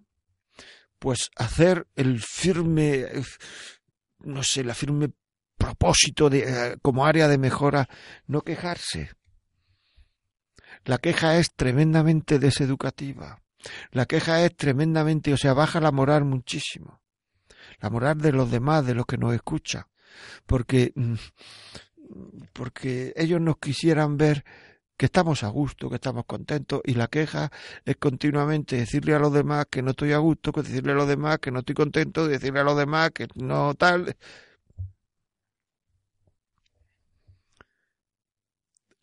Pues 0.98 1.30
hacer 1.36 1.88
el 1.96 2.22
firme, 2.22 3.06
no 4.20 4.44
sé, 4.44 4.64
la 4.64 4.74
firme 4.74 5.10
propósito 5.58 6.30
de, 6.30 6.40
eh, 6.40 6.78
como 6.82 7.06
área 7.06 7.28
de 7.28 7.38
mejora, 7.38 7.90
no 8.28 8.42
quejarse. 8.42 9.12
La 10.86 11.00
queja 11.00 11.38
es 11.38 11.54
tremendamente 11.54 12.40
deseducativa 12.40 13.42
la 13.92 14.06
queja 14.06 14.44
es 14.44 14.56
tremendamente, 14.56 15.34
o 15.34 15.38
sea, 15.38 15.54
baja 15.54 15.80
la 15.80 15.92
moral 15.92 16.26
muchísimo. 16.26 17.02
La 17.80 17.90
moral 17.90 18.20
de 18.20 18.32
los 18.32 18.50
demás, 18.50 18.86
de 18.86 18.96
los 18.96 19.06
que 19.06 19.18
nos 19.18 19.34
escuchan. 19.34 19.86
Porque, 20.46 20.94
mm, 20.96 21.16
porque 22.54 23.14
ellos 23.16 23.42
nos 23.42 23.58
quisieran 23.58 24.18
ver 24.18 24.44
que 24.98 25.06
estamos 25.06 25.44
a 25.44 25.50
gusto, 25.50 25.90
que 25.90 25.96
estamos 25.96 26.26
contentos, 26.26 26.82
y 26.84 26.96
la 26.96 27.08
queja 27.08 27.52
es 27.86 27.98
continuamente 27.98 28.78
decirle 28.78 29.14
a 29.14 29.20
los 29.20 29.32
demás 29.32 29.68
que 29.70 29.82
no 29.84 29.92
estoy 29.92 30.14
a 30.14 30.18
gusto, 30.18 30.52
que 30.52 30.64
decirle 30.64 30.94
a 30.94 30.96
los 30.96 31.08
demás 31.08 31.40
que 31.40 31.52
no 31.52 31.60
estoy 31.60 31.76
contento, 31.76 32.28
decirle 32.28 32.62
a 32.62 32.64
los 32.64 32.78
demás 32.78 33.12
que 33.12 33.28
no 33.36 33.76
tal. 33.76 34.16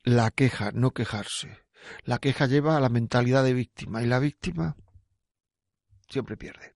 La 0.05 0.31
queja, 0.31 0.71
no 0.73 0.91
quejarse. 0.91 1.64
La 2.05 2.19
queja 2.19 2.47
lleva 2.47 2.77
a 2.77 2.81
la 2.81 2.89
mentalidad 2.89 3.45
de 3.45 3.55
víctima 3.55 4.03
y 4.03 4.07
la 4.07 4.19
víctima 4.19 4.77
siempre 6.09 6.37
pierde. 6.37 6.75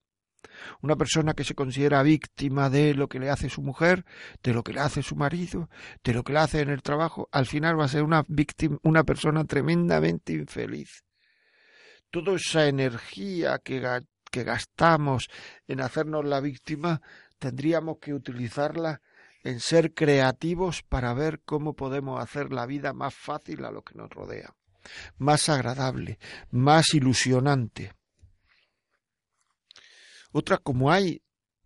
Una 0.82 0.96
persona 0.96 1.34
que 1.34 1.44
se 1.44 1.54
considera 1.54 2.02
víctima 2.02 2.70
de 2.70 2.94
lo 2.94 3.08
que 3.08 3.18
le 3.18 3.30
hace 3.30 3.48
su 3.48 3.62
mujer, 3.62 4.04
de 4.42 4.52
lo 4.52 4.62
que 4.62 4.72
le 4.72 4.80
hace 4.80 5.02
su 5.02 5.16
marido, 5.16 5.68
de 6.02 6.14
lo 6.14 6.24
que 6.24 6.32
le 6.32 6.40
hace 6.40 6.60
en 6.60 6.70
el 6.70 6.82
trabajo, 6.82 7.28
al 7.32 7.46
final 7.46 7.78
va 7.78 7.84
a 7.84 7.88
ser 7.88 8.02
una 8.02 8.24
víctima, 8.28 8.78
una 8.82 9.04
persona 9.04 9.44
tremendamente 9.44 10.32
infeliz. 10.32 11.04
Toda 12.10 12.36
esa 12.36 12.66
energía 12.66 13.58
que, 13.58 14.02
que 14.30 14.44
gastamos 14.44 15.28
en 15.66 15.80
hacernos 15.80 16.24
la 16.24 16.40
víctima, 16.40 17.00
tendríamos 17.38 17.98
que 18.00 18.14
utilizarla 18.14 19.00
en 19.44 19.60
ser 19.60 19.94
creativos 19.94 20.82
para 20.82 21.14
ver 21.14 21.40
cómo 21.44 21.74
podemos 21.74 22.20
hacer 22.20 22.52
la 22.52 22.66
vida 22.66 22.92
más 22.92 23.14
fácil 23.14 23.64
a 23.64 23.70
lo 23.70 23.82
que 23.82 23.94
nos 23.94 24.10
rodea 24.10 24.54
más 25.18 25.48
agradable, 25.48 26.18
más 26.50 26.94
ilusionante. 26.94 27.92
Otra, 30.32 30.58
como 30.58 30.90
hay 30.90 31.22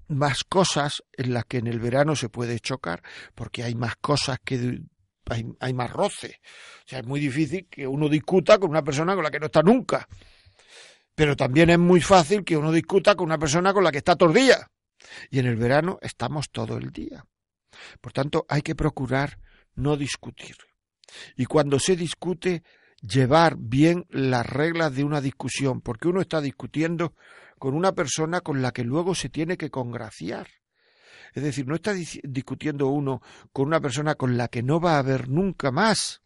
más 0.09 0.45
cosas 0.45 1.03
en 1.13 1.35
las 1.35 1.45
que 1.47 1.59
en 1.59 1.67
el 1.67 1.81
verano 1.81 2.15
se 2.17 2.29
puede 2.29 2.61
chocar, 2.61 3.03
porque 3.35 3.63
hay 3.63 3.75
más 3.75 3.97
cosas 3.97 4.39
que 4.45 4.81
hay, 5.61 5.73
más 5.73 5.91
roce. 5.91 6.41
O 6.85 6.89
sea, 6.89 7.01
es 7.01 7.07
muy 7.07 7.21
difícil 7.21 7.67
que 7.69 7.87
uno 7.87 8.09
discuta 8.09 8.59
con 8.59 8.71
una 8.71 8.83
persona 8.83 9.15
con 9.15 9.25
la 9.25 9.31
que 9.31 9.41
no 9.41 9.47
está 9.47 9.63
nunca. 9.63 10.07
Pero 11.15 11.37
también 11.37 11.71
es 11.71 11.79
muy 11.79 12.01
fácil 12.01 12.45
que 12.45 12.57
uno 12.57 12.73
discuta 12.73 13.15
con 13.15 13.27
una 13.27 13.39
persona 13.39 13.73
con 13.73 13.85
la 13.85 13.93
que 13.93 13.99
está 13.99 14.17
todo 14.17 14.31
el 14.31 14.35
día. 14.35 14.67
Y 15.31 15.39
en 15.39 15.47
el 15.47 15.57
verano 15.57 15.99
estamos 16.01 16.51
todo 16.51 16.77
el 16.77 16.91
día. 16.91 17.25
Por 18.01 18.13
tanto, 18.13 18.47
hay 18.49 18.63
que 18.63 18.75
procurar 18.75 19.39
no 19.75 19.97
discutir. 19.97 20.57
Y 21.37 21.45
cuando 21.45 21.79
se 21.79 21.97
discute, 21.97 22.63
llevar 23.03 23.57
bien 23.59 24.07
las 24.09 24.47
reglas 24.47 24.95
de 24.95 25.05
una 25.05 25.21
discusión, 25.21 25.81
porque 25.81 26.09
uno 26.09 26.21
está 26.21 26.41
discutiendo 26.41 27.15
con 27.59 27.75
una 27.75 27.93
persona 27.93 28.41
con 28.41 28.63
la 28.63 28.73
que 28.73 28.85
luego 28.85 29.15
se 29.15 29.29
tiene 29.29 29.57
que 29.57 29.71
congraciar. 29.71 30.49
Es 31.35 31.43
decir, 31.43 31.67
no 31.67 31.75
está 31.75 31.95
discutiendo 31.95 32.89
uno 32.89 33.23
con 33.53 33.67
una 33.67 33.81
persona 33.81 34.15
con 34.15 34.37
la 34.37 34.49
que 34.49 34.63
no 34.63 34.81
va 34.81 34.97
a 34.97 34.99
haber 34.99 35.29
nunca 35.29 35.71
más 35.71 36.22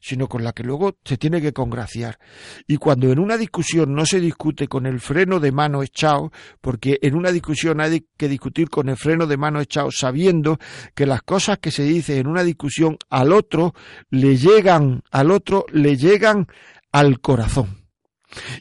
sino 0.00 0.28
con 0.28 0.44
la 0.44 0.52
que 0.52 0.62
luego 0.62 0.96
se 1.04 1.16
tiene 1.16 1.40
que 1.40 1.52
congraciar. 1.52 2.18
Y 2.66 2.76
cuando 2.76 3.10
en 3.10 3.18
una 3.18 3.36
discusión 3.36 3.94
no 3.94 4.06
se 4.06 4.20
discute 4.20 4.68
con 4.68 4.86
el 4.86 5.00
freno 5.00 5.40
de 5.40 5.52
mano 5.52 5.82
echado, 5.82 6.32
porque 6.60 6.98
en 7.02 7.14
una 7.14 7.32
discusión 7.32 7.80
hay 7.80 8.06
que 8.16 8.28
discutir 8.28 8.68
con 8.68 8.88
el 8.88 8.96
freno 8.96 9.26
de 9.26 9.36
mano 9.36 9.60
echado 9.60 9.90
sabiendo 9.90 10.58
que 10.94 11.06
las 11.06 11.22
cosas 11.22 11.58
que 11.58 11.70
se 11.70 11.84
dicen 11.84 12.18
en 12.18 12.26
una 12.26 12.44
discusión 12.44 12.96
al 13.10 13.32
otro 13.32 13.74
le 14.10 14.36
llegan, 14.36 15.02
al 15.10 15.30
otro 15.30 15.66
le 15.72 15.96
llegan 15.96 16.46
al 16.92 17.20
corazón. 17.20 17.81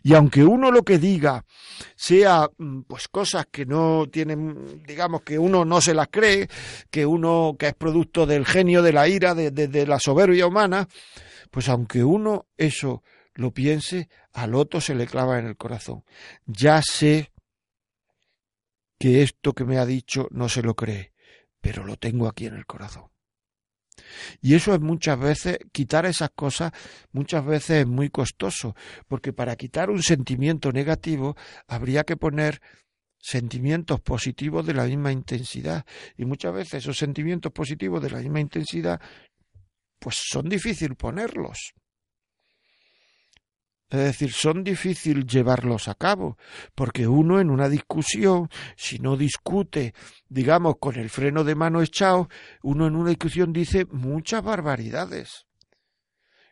Y 0.04 0.14
aunque 0.14 0.44
uno 0.44 0.72
lo 0.72 0.84
que 0.84 0.98
diga 0.98 1.46
sea 1.96 2.50
mm, 2.58 2.82
pues 2.82 3.08
cosas 3.08 3.46
que 3.52 3.66
no 3.66 4.08
tienen, 4.12 4.84
digamos 4.86 5.22
que 5.22 5.40
uno 5.40 5.66
no 5.66 5.82
se 5.82 5.94
las 5.94 6.08
cree, 6.10 6.48
que 6.90 7.06
uno 7.06 7.56
que 7.58 7.68
es 7.68 7.74
producto 7.74 8.26
del 8.26 8.46
genio, 8.46 8.82
de 8.82 8.94
la 8.94 9.08
ira, 9.08 9.34
de, 9.34 9.52
de 9.52 9.88
la 9.88 10.00
soberbia 10.00 10.48
humana, 10.48 10.88
pues 11.50 11.70
aunque 11.70 12.04
uno 12.04 12.48
eso 12.58 13.04
lo 13.34 13.52
piense, 13.52 14.10
al 14.34 14.56
otro 14.56 14.82
se 14.82 14.96
le 14.96 15.08
clava 15.08 15.40
en 15.40 15.48
el 15.48 15.58
corazón. 15.58 16.04
Ya 16.46 16.82
sé 16.82 17.32
que 19.00 19.24
esto 19.24 19.54
que 19.54 19.66
me 19.66 19.78
ha 19.78 19.86
dicho 19.86 20.28
no 20.32 20.48
se 20.50 20.62
lo 20.62 20.76
cree, 20.76 21.14
pero 21.60 21.84
lo 21.86 21.98
tengo 21.98 22.28
aquí 22.28 22.46
en 22.46 22.56
el 22.56 22.66
corazón. 22.66 23.11
Y 24.42 24.56
eso 24.56 24.74
es 24.74 24.82
muchas 24.82 25.20
veces, 25.20 25.60
quitar 25.72 26.06
esas 26.06 26.30
cosas 26.32 26.72
muchas 27.12 27.46
veces 27.46 27.82
es 27.82 27.88
muy 27.88 28.10
costoso, 28.10 28.76
porque 29.08 29.34
para 29.34 29.56
quitar 29.56 29.90
un 29.90 30.02
sentimiento 30.02 30.72
negativo 30.72 31.36
habría 31.68 32.04
que 32.04 32.18
poner 32.18 32.62
sentimientos 33.18 34.02
positivos 34.02 34.66
de 34.66 34.74
la 34.74 34.86
misma 34.86 35.12
intensidad. 35.12 35.86
Y 36.18 36.26
muchas 36.26 36.54
veces 36.54 36.74
esos 36.76 36.98
sentimientos 36.98 37.52
positivos 37.52 38.02
de 38.02 38.10
la 38.10 38.20
misma 38.20 38.40
intensidad, 38.40 39.00
pues 40.00 40.18
son 40.30 40.50
difíciles 40.50 40.98
ponerlos. 40.98 41.74
Es 43.92 44.00
decir, 44.00 44.32
son 44.32 44.64
difíciles 44.64 45.26
llevarlos 45.26 45.90
a 45.90 45.96
cabo, 45.96 46.38
porque 46.76 47.10
uno 47.10 47.42
en 47.42 47.50
una 47.50 47.68
discusión, 47.68 48.48
si 48.78 49.00
no 49.00 49.18
discute, 49.18 49.94
digamos, 50.30 50.76
con 50.80 50.96
el 50.96 51.10
freno 51.10 51.44
de 51.44 51.56
mano 51.56 51.82
echado, 51.82 52.30
uno 52.64 52.88
en 52.88 52.96
una 52.96 53.10
discusión 53.10 53.52
dice 53.52 53.86
muchas 53.92 54.44
barbaridades 54.44 55.46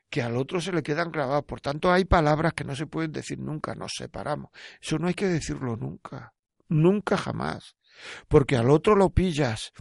que 0.10 0.22
al 0.22 0.36
otro 0.36 0.60
se 0.60 0.74
le 0.74 0.84
quedan 0.84 1.14
grabadas. 1.14 1.46
Por 1.46 1.62
tanto, 1.62 1.90
hay 1.90 2.04
palabras 2.04 2.52
que 2.54 2.66
no 2.66 2.76
se 2.76 2.88
pueden 2.88 3.14
decir 3.14 3.40
nunca, 3.40 3.74
nos 3.74 3.94
separamos. 3.96 4.52
Eso 4.82 4.98
no 4.98 5.08
hay 5.08 5.14
que 5.14 5.28
decirlo 5.28 5.78
nunca, 5.78 6.34
nunca 6.68 7.16
jamás, 7.16 7.78
porque 8.28 8.58
al 8.58 8.70
otro 8.70 8.96
lo 8.96 9.12
pillas 9.12 9.72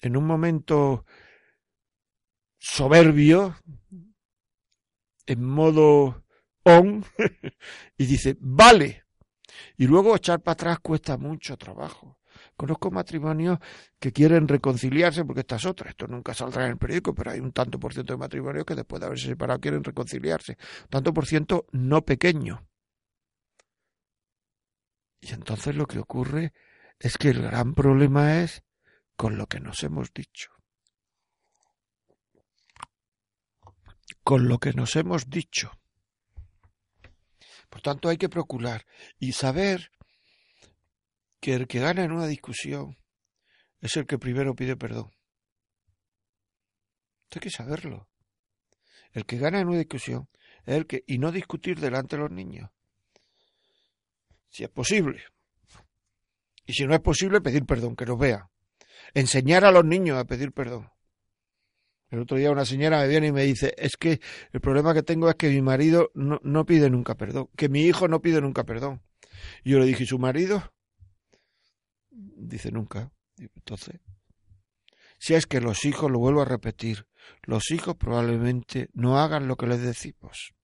en 0.00 0.16
un 0.16 0.26
momento 0.26 1.06
soberbio, 2.58 3.54
en 5.26 5.44
modo 5.44 6.23
y 7.98 8.06
dice, 8.06 8.36
vale. 8.40 9.04
Y 9.76 9.86
luego 9.86 10.16
echar 10.16 10.40
para 10.42 10.54
atrás 10.54 10.78
cuesta 10.80 11.16
mucho 11.16 11.56
trabajo. 11.56 12.18
Conozco 12.56 12.90
matrimonios 12.90 13.58
que 13.98 14.12
quieren 14.12 14.48
reconciliarse, 14.48 15.24
porque 15.24 15.40
esta 15.40 15.56
es 15.56 15.66
otra, 15.66 15.90
esto 15.90 16.06
nunca 16.06 16.34
saldrá 16.34 16.64
en 16.64 16.72
el 16.72 16.78
periódico, 16.78 17.14
pero 17.14 17.30
hay 17.30 17.40
un 17.40 17.52
tanto 17.52 17.78
por 17.78 17.92
ciento 17.92 18.12
de 18.12 18.18
matrimonios 18.18 18.64
que 18.64 18.74
después 18.74 19.00
de 19.00 19.06
haberse 19.06 19.26
separado 19.26 19.60
quieren 19.60 19.84
reconciliarse. 19.84 20.56
Tanto 20.88 21.12
por 21.12 21.26
ciento 21.26 21.66
no 21.72 22.04
pequeño. 22.04 22.66
Y 25.20 25.32
entonces 25.32 25.74
lo 25.74 25.86
que 25.86 25.98
ocurre 25.98 26.52
es 26.98 27.18
que 27.18 27.30
el 27.30 27.42
gran 27.42 27.74
problema 27.74 28.42
es 28.42 28.62
con 29.16 29.36
lo 29.36 29.46
que 29.46 29.60
nos 29.60 29.82
hemos 29.82 30.12
dicho. 30.12 30.50
Con 34.22 34.48
lo 34.48 34.58
que 34.58 34.72
nos 34.72 34.96
hemos 34.96 35.28
dicho. 35.28 35.72
Por 37.74 37.82
tanto, 37.82 38.08
hay 38.08 38.18
que 38.18 38.28
procurar 38.28 38.86
y 39.18 39.32
saber 39.32 39.90
que 41.40 41.54
el 41.54 41.66
que 41.66 41.80
gana 41.80 42.04
en 42.04 42.12
una 42.12 42.28
discusión 42.28 42.96
es 43.80 43.96
el 43.96 44.06
que 44.06 44.16
primero 44.16 44.54
pide 44.54 44.76
perdón. 44.76 45.12
Esto 47.24 47.38
hay 47.38 47.40
que 47.40 47.50
saberlo. 47.50 48.08
El 49.10 49.26
que 49.26 49.38
gana 49.38 49.58
en 49.58 49.66
una 49.66 49.78
discusión 49.78 50.28
es 50.64 50.76
el 50.76 50.86
que, 50.86 51.02
y 51.08 51.18
no 51.18 51.32
discutir 51.32 51.80
delante 51.80 52.14
de 52.14 52.22
los 52.22 52.30
niños. 52.30 52.70
Si 54.50 54.62
es 54.62 54.70
posible. 54.70 55.24
Y 56.66 56.74
si 56.74 56.86
no 56.86 56.94
es 56.94 57.00
posible, 57.00 57.40
pedir 57.40 57.64
perdón, 57.66 57.96
que 57.96 58.06
los 58.06 58.20
vea. 58.20 58.52
Enseñar 59.14 59.64
a 59.64 59.72
los 59.72 59.84
niños 59.84 60.16
a 60.16 60.26
pedir 60.26 60.52
perdón. 60.52 60.92
El 62.10 62.20
otro 62.20 62.36
día 62.36 62.50
una 62.50 62.64
señora 62.64 63.00
me 63.00 63.08
viene 63.08 63.28
y 63.28 63.32
me 63.32 63.42
dice, 63.42 63.74
es 63.76 63.96
que 63.96 64.20
el 64.52 64.60
problema 64.60 64.94
que 64.94 65.02
tengo 65.02 65.28
es 65.28 65.34
que 65.34 65.48
mi 65.48 65.62
marido 65.62 66.10
no, 66.14 66.66
pide 66.66 66.90
nunca 66.90 67.16
perdón, 67.16 67.48
que 67.56 67.68
mi 67.68 67.82
hijo 67.82 68.08
no 68.08 68.20
pide 68.20 68.40
nunca 68.40 68.64
perdón. 68.64 69.02
Y 69.64 69.70
yo 69.70 69.78
le 69.78 69.86
dije, 69.86 70.04
¿y 70.04 70.06
su 70.06 70.18
marido? 70.18 70.72
Dice 72.10 72.70
nunca. 72.70 73.10
Entonces, 73.36 74.00
si 75.18 75.34
es 75.34 75.46
que 75.46 75.60
los 75.60 75.84
hijos, 75.84 76.10
lo 76.10 76.18
vuelvo 76.18 76.42
a 76.42 76.44
repetir, 76.44 77.06
los 77.42 77.70
hijos 77.70 77.96
probablemente 77.96 78.90
no 78.92 79.18
hagan 79.18 79.48
lo 79.48 79.56
que 79.56 79.66
les 79.66 79.80
decimos, 79.80 80.54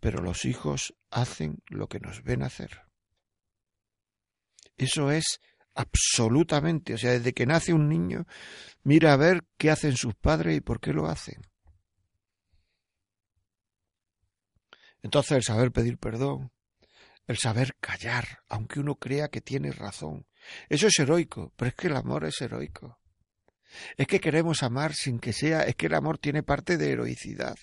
pero 0.00 0.22
los 0.22 0.44
hijos 0.44 0.94
hacen 1.10 1.62
lo 1.66 1.88
que 1.88 2.00
nos 2.00 2.22
ven 2.22 2.42
hacer. 2.42 2.82
Eso 4.76 5.10
es 5.10 5.40
absolutamente, 5.74 6.94
o 6.94 6.98
sea, 6.98 7.12
desde 7.12 7.32
que 7.32 7.46
nace 7.46 7.72
un 7.72 7.88
niño, 7.88 8.26
mira 8.82 9.12
a 9.12 9.16
ver 9.16 9.44
qué 9.58 9.70
hacen 9.70 9.96
sus 9.96 10.14
padres 10.14 10.56
y 10.56 10.60
por 10.60 10.80
qué 10.80 10.92
lo 10.92 11.06
hacen. 11.06 11.42
Entonces 15.02 15.32
el 15.32 15.42
saber 15.42 15.70
pedir 15.70 15.98
perdón, 15.98 16.50
el 17.26 17.36
saber 17.38 17.76
callar, 17.80 18.40
aunque 18.48 18.80
uno 18.80 18.96
crea 18.96 19.28
que 19.28 19.40
tiene 19.40 19.72
razón, 19.72 20.26
eso 20.68 20.86
es 20.86 20.98
heroico, 20.98 21.52
pero 21.56 21.70
es 21.70 21.74
que 21.74 21.88
el 21.88 21.96
amor 21.96 22.24
es 22.24 22.40
heroico. 22.40 22.98
Es 23.96 24.06
que 24.06 24.20
queremos 24.20 24.62
amar 24.62 24.94
sin 24.94 25.18
que 25.18 25.32
sea, 25.32 25.62
es 25.62 25.74
que 25.74 25.86
el 25.86 25.94
amor 25.94 26.18
tiene 26.18 26.42
parte 26.42 26.76
de 26.76 26.92
heroicidad. 26.92 27.56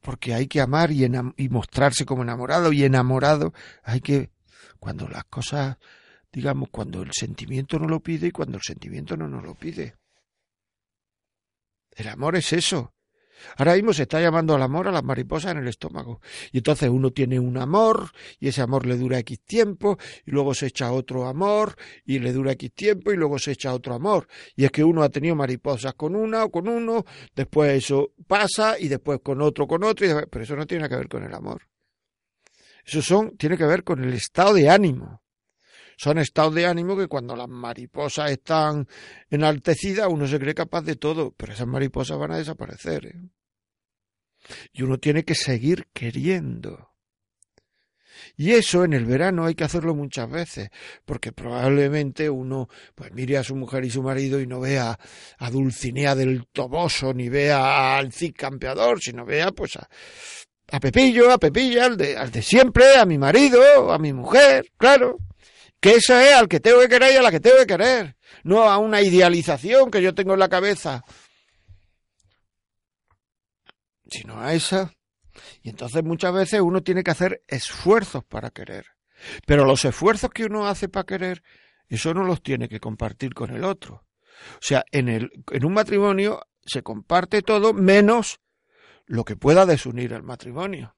Porque 0.00 0.34
hay 0.34 0.46
que 0.46 0.60
amar 0.60 0.90
y, 0.90 1.04
y 1.04 1.48
mostrarse 1.48 2.04
como 2.04 2.22
enamorado 2.22 2.72
y 2.72 2.84
enamorado 2.84 3.52
hay 3.82 4.00
que, 4.00 4.30
cuando 4.78 5.08
las 5.08 5.24
cosas, 5.24 5.76
digamos, 6.32 6.68
cuando 6.70 7.02
el 7.02 7.12
sentimiento 7.12 7.78
no 7.78 7.88
lo 7.88 8.00
pide 8.00 8.28
y 8.28 8.32
cuando 8.32 8.58
el 8.58 8.62
sentimiento 8.62 9.16
no 9.16 9.28
nos 9.28 9.44
lo 9.44 9.54
pide. 9.54 9.96
El 11.92 12.08
amor 12.08 12.36
es 12.36 12.52
eso, 12.52 12.96
Ahora 13.56 13.74
mismo 13.74 13.92
se 13.92 14.02
está 14.02 14.20
llamando 14.20 14.54
al 14.54 14.62
amor 14.62 14.88
a 14.88 14.92
las 14.92 15.04
mariposas 15.04 15.52
en 15.52 15.58
el 15.58 15.68
estómago. 15.68 16.20
Y 16.52 16.58
entonces 16.58 16.88
uno 16.88 17.10
tiene 17.10 17.38
un 17.38 17.56
amor 17.56 18.10
y 18.38 18.48
ese 18.48 18.62
amor 18.62 18.86
le 18.86 18.96
dura 18.96 19.18
X 19.20 19.40
tiempo 19.44 19.98
y 20.24 20.30
luego 20.30 20.54
se 20.54 20.66
echa 20.66 20.92
otro 20.92 21.26
amor 21.26 21.76
y 22.04 22.18
le 22.18 22.32
dura 22.32 22.52
X 22.52 22.72
tiempo 22.72 23.12
y 23.12 23.16
luego 23.16 23.38
se 23.38 23.52
echa 23.52 23.72
otro 23.72 23.94
amor. 23.94 24.28
Y 24.54 24.64
es 24.64 24.70
que 24.70 24.84
uno 24.84 25.02
ha 25.02 25.08
tenido 25.08 25.34
mariposas 25.34 25.94
con 25.94 26.16
una 26.16 26.44
o 26.44 26.50
con 26.50 26.68
uno, 26.68 27.04
después 27.34 27.72
eso 27.72 28.12
pasa 28.26 28.78
y 28.78 28.88
después 28.88 29.20
con 29.22 29.40
otro, 29.40 29.66
con 29.66 29.84
otro, 29.84 30.06
y 30.06 30.26
pero 30.30 30.44
eso 30.44 30.56
no 30.56 30.66
tiene 30.66 30.88
que 30.88 30.96
ver 30.96 31.08
con 31.08 31.22
el 31.24 31.34
amor. 31.34 31.62
Eso 32.84 33.02
son, 33.02 33.36
tiene 33.36 33.56
que 33.56 33.64
ver 33.64 33.82
con 33.82 34.02
el 34.04 34.14
estado 34.14 34.54
de 34.54 34.68
ánimo 34.68 35.22
son 35.96 36.18
estados 36.18 36.54
de 36.54 36.66
ánimo 36.66 36.96
que 36.96 37.08
cuando 37.08 37.34
las 37.34 37.48
mariposas 37.48 38.30
están 38.30 38.86
enaltecidas 39.30 40.08
uno 40.08 40.26
se 40.26 40.38
cree 40.38 40.54
capaz 40.54 40.82
de 40.82 40.96
todo, 40.96 41.32
pero 41.36 41.52
esas 41.52 41.66
mariposas 41.66 42.18
van 42.18 42.32
a 42.32 42.38
desaparecer. 42.38 43.06
¿eh? 43.06 43.20
Y 44.72 44.82
uno 44.82 44.98
tiene 44.98 45.24
que 45.24 45.34
seguir 45.34 45.88
queriendo. 45.92 46.90
Y 48.36 48.52
eso 48.52 48.84
en 48.84 48.92
el 48.92 49.06
verano 49.06 49.46
hay 49.46 49.54
que 49.54 49.64
hacerlo 49.64 49.94
muchas 49.94 50.30
veces, 50.30 50.70
porque 51.04 51.32
probablemente 51.32 52.28
uno 52.28 52.68
pues 52.94 53.12
mire 53.12 53.38
a 53.38 53.44
su 53.44 53.56
mujer 53.56 53.84
y 53.84 53.90
su 53.90 54.02
marido 54.02 54.40
y 54.40 54.46
no 54.46 54.60
vea 54.60 54.98
a 55.38 55.50
Dulcinea 55.50 56.14
del 56.14 56.46
Toboso, 56.46 57.14
ni 57.14 57.28
vea 57.28 57.96
al 57.96 58.12
Cid 58.12 58.34
campeador, 58.36 59.00
sino 59.00 59.24
vea 59.24 59.52
pues 59.52 59.76
a, 59.76 59.88
a 60.70 60.80
Pepillo, 60.80 61.30
a 61.30 61.38
Pepilla, 61.38 61.86
al 61.86 61.96
de, 61.96 62.16
al 62.16 62.30
de 62.30 62.42
siempre, 62.42 62.96
a 62.96 63.06
mi 63.06 63.18
marido, 63.18 63.92
a 63.92 63.98
mi 63.98 64.12
mujer, 64.12 64.70
claro. 64.76 65.18
Que 65.80 65.94
eso 65.94 66.18
es 66.18 66.34
al 66.34 66.48
que 66.48 66.60
tengo 66.60 66.80
que 66.80 66.88
querer 66.88 67.14
y 67.14 67.16
a 67.16 67.22
la 67.22 67.30
que 67.30 67.40
tengo 67.40 67.58
que 67.58 67.66
querer, 67.66 68.16
no 68.44 68.64
a 68.64 68.78
una 68.78 69.02
idealización 69.02 69.90
que 69.90 70.02
yo 70.02 70.14
tengo 70.14 70.34
en 70.34 70.40
la 70.40 70.48
cabeza, 70.48 71.04
sino 74.08 74.40
a 74.40 74.54
esa. 74.54 74.92
Y 75.62 75.68
entonces 75.68 76.02
muchas 76.02 76.32
veces 76.32 76.60
uno 76.60 76.82
tiene 76.82 77.02
que 77.02 77.10
hacer 77.10 77.42
esfuerzos 77.46 78.24
para 78.24 78.50
querer. 78.50 78.86
Pero 79.46 79.64
los 79.64 79.84
esfuerzos 79.84 80.30
que 80.30 80.44
uno 80.44 80.66
hace 80.66 80.88
para 80.88 81.04
querer, 81.04 81.42
eso 81.88 82.14
no 82.14 82.24
los 82.24 82.42
tiene 82.42 82.68
que 82.68 82.80
compartir 82.80 83.34
con 83.34 83.50
el 83.50 83.64
otro. 83.64 84.06
O 84.54 84.60
sea, 84.60 84.84
en, 84.92 85.08
el, 85.08 85.30
en 85.50 85.64
un 85.64 85.72
matrimonio 85.72 86.46
se 86.64 86.82
comparte 86.82 87.42
todo 87.42 87.72
menos 87.72 88.40
lo 89.06 89.24
que 89.24 89.36
pueda 89.36 89.66
desunir 89.66 90.12
el 90.12 90.22
matrimonio. 90.22 90.95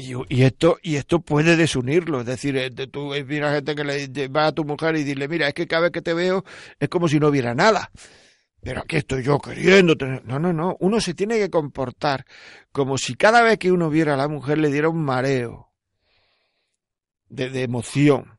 Y, 0.00 0.44
esto 0.44 0.78
y 0.80 0.94
esto 0.94 1.18
puede 1.18 1.56
desunirlo, 1.56 2.20
es 2.20 2.26
decir, 2.26 2.56
eh, 2.56 2.70
tú 2.70 3.12
mira 3.26 3.52
gente 3.52 3.74
que 3.74 3.82
le 3.82 4.28
va 4.28 4.46
a 4.46 4.52
tu 4.52 4.64
mujer 4.64 4.94
y 4.94 5.02
dile, 5.02 5.26
mira, 5.26 5.48
es 5.48 5.54
que 5.54 5.66
cada 5.66 5.82
vez 5.82 5.90
que 5.90 6.02
te 6.02 6.14
veo 6.14 6.44
es 6.78 6.88
como 6.88 7.08
si 7.08 7.18
no 7.18 7.26
hubiera 7.26 7.52
nada. 7.52 7.90
Pero 8.60 8.82
aquí 8.82 8.96
estoy 8.96 9.24
yo 9.24 9.40
queriendo 9.40 9.96
tener... 9.96 10.24
No, 10.24 10.38
no, 10.38 10.52
no. 10.52 10.76
Uno 10.78 11.00
se 11.00 11.14
tiene 11.14 11.36
que 11.38 11.50
comportar 11.50 12.26
como 12.70 12.96
si 12.96 13.16
cada 13.16 13.42
vez 13.42 13.58
que 13.58 13.72
uno 13.72 13.90
viera 13.90 14.14
a 14.14 14.16
la 14.16 14.28
mujer 14.28 14.58
le 14.58 14.70
diera 14.70 14.88
un 14.88 15.04
mareo 15.04 15.72
de 17.28 17.62
emoción. 17.64 18.38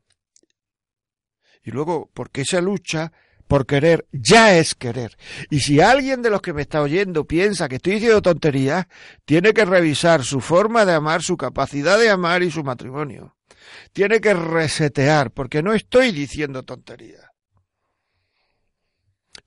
Y 1.62 1.72
luego, 1.72 2.10
porque 2.14 2.40
esa 2.40 2.62
lucha 2.62 3.12
por 3.50 3.66
querer 3.66 4.06
ya 4.12 4.56
es 4.56 4.76
querer. 4.76 5.16
Y 5.50 5.58
si 5.58 5.80
alguien 5.80 6.22
de 6.22 6.30
los 6.30 6.40
que 6.40 6.52
me 6.52 6.62
está 6.62 6.82
oyendo 6.82 7.24
piensa 7.24 7.68
que 7.68 7.76
estoy 7.76 7.94
diciendo 7.94 8.22
tonterías, 8.22 8.86
tiene 9.24 9.52
que 9.52 9.64
revisar 9.64 10.22
su 10.22 10.40
forma 10.40 10.84
de 10.84 10.92
amar, 10.92 11.20
su 11.20 11.36
capacidad 11.36 11.98
de 11.98 12.10
amar 12.10 12.44
y 12.44 12.52
su 12.52 12.62
matrimonio. 12.62 13.36
Tiene 13.92 14.20
que 14.20 14.34
resetear, 14.34 15.32
porque 15.32 15.64
no 15.64 15.72
estoy 15.72 16.12
diciendo 16.12 16.62
tonterías. 16.62 17.26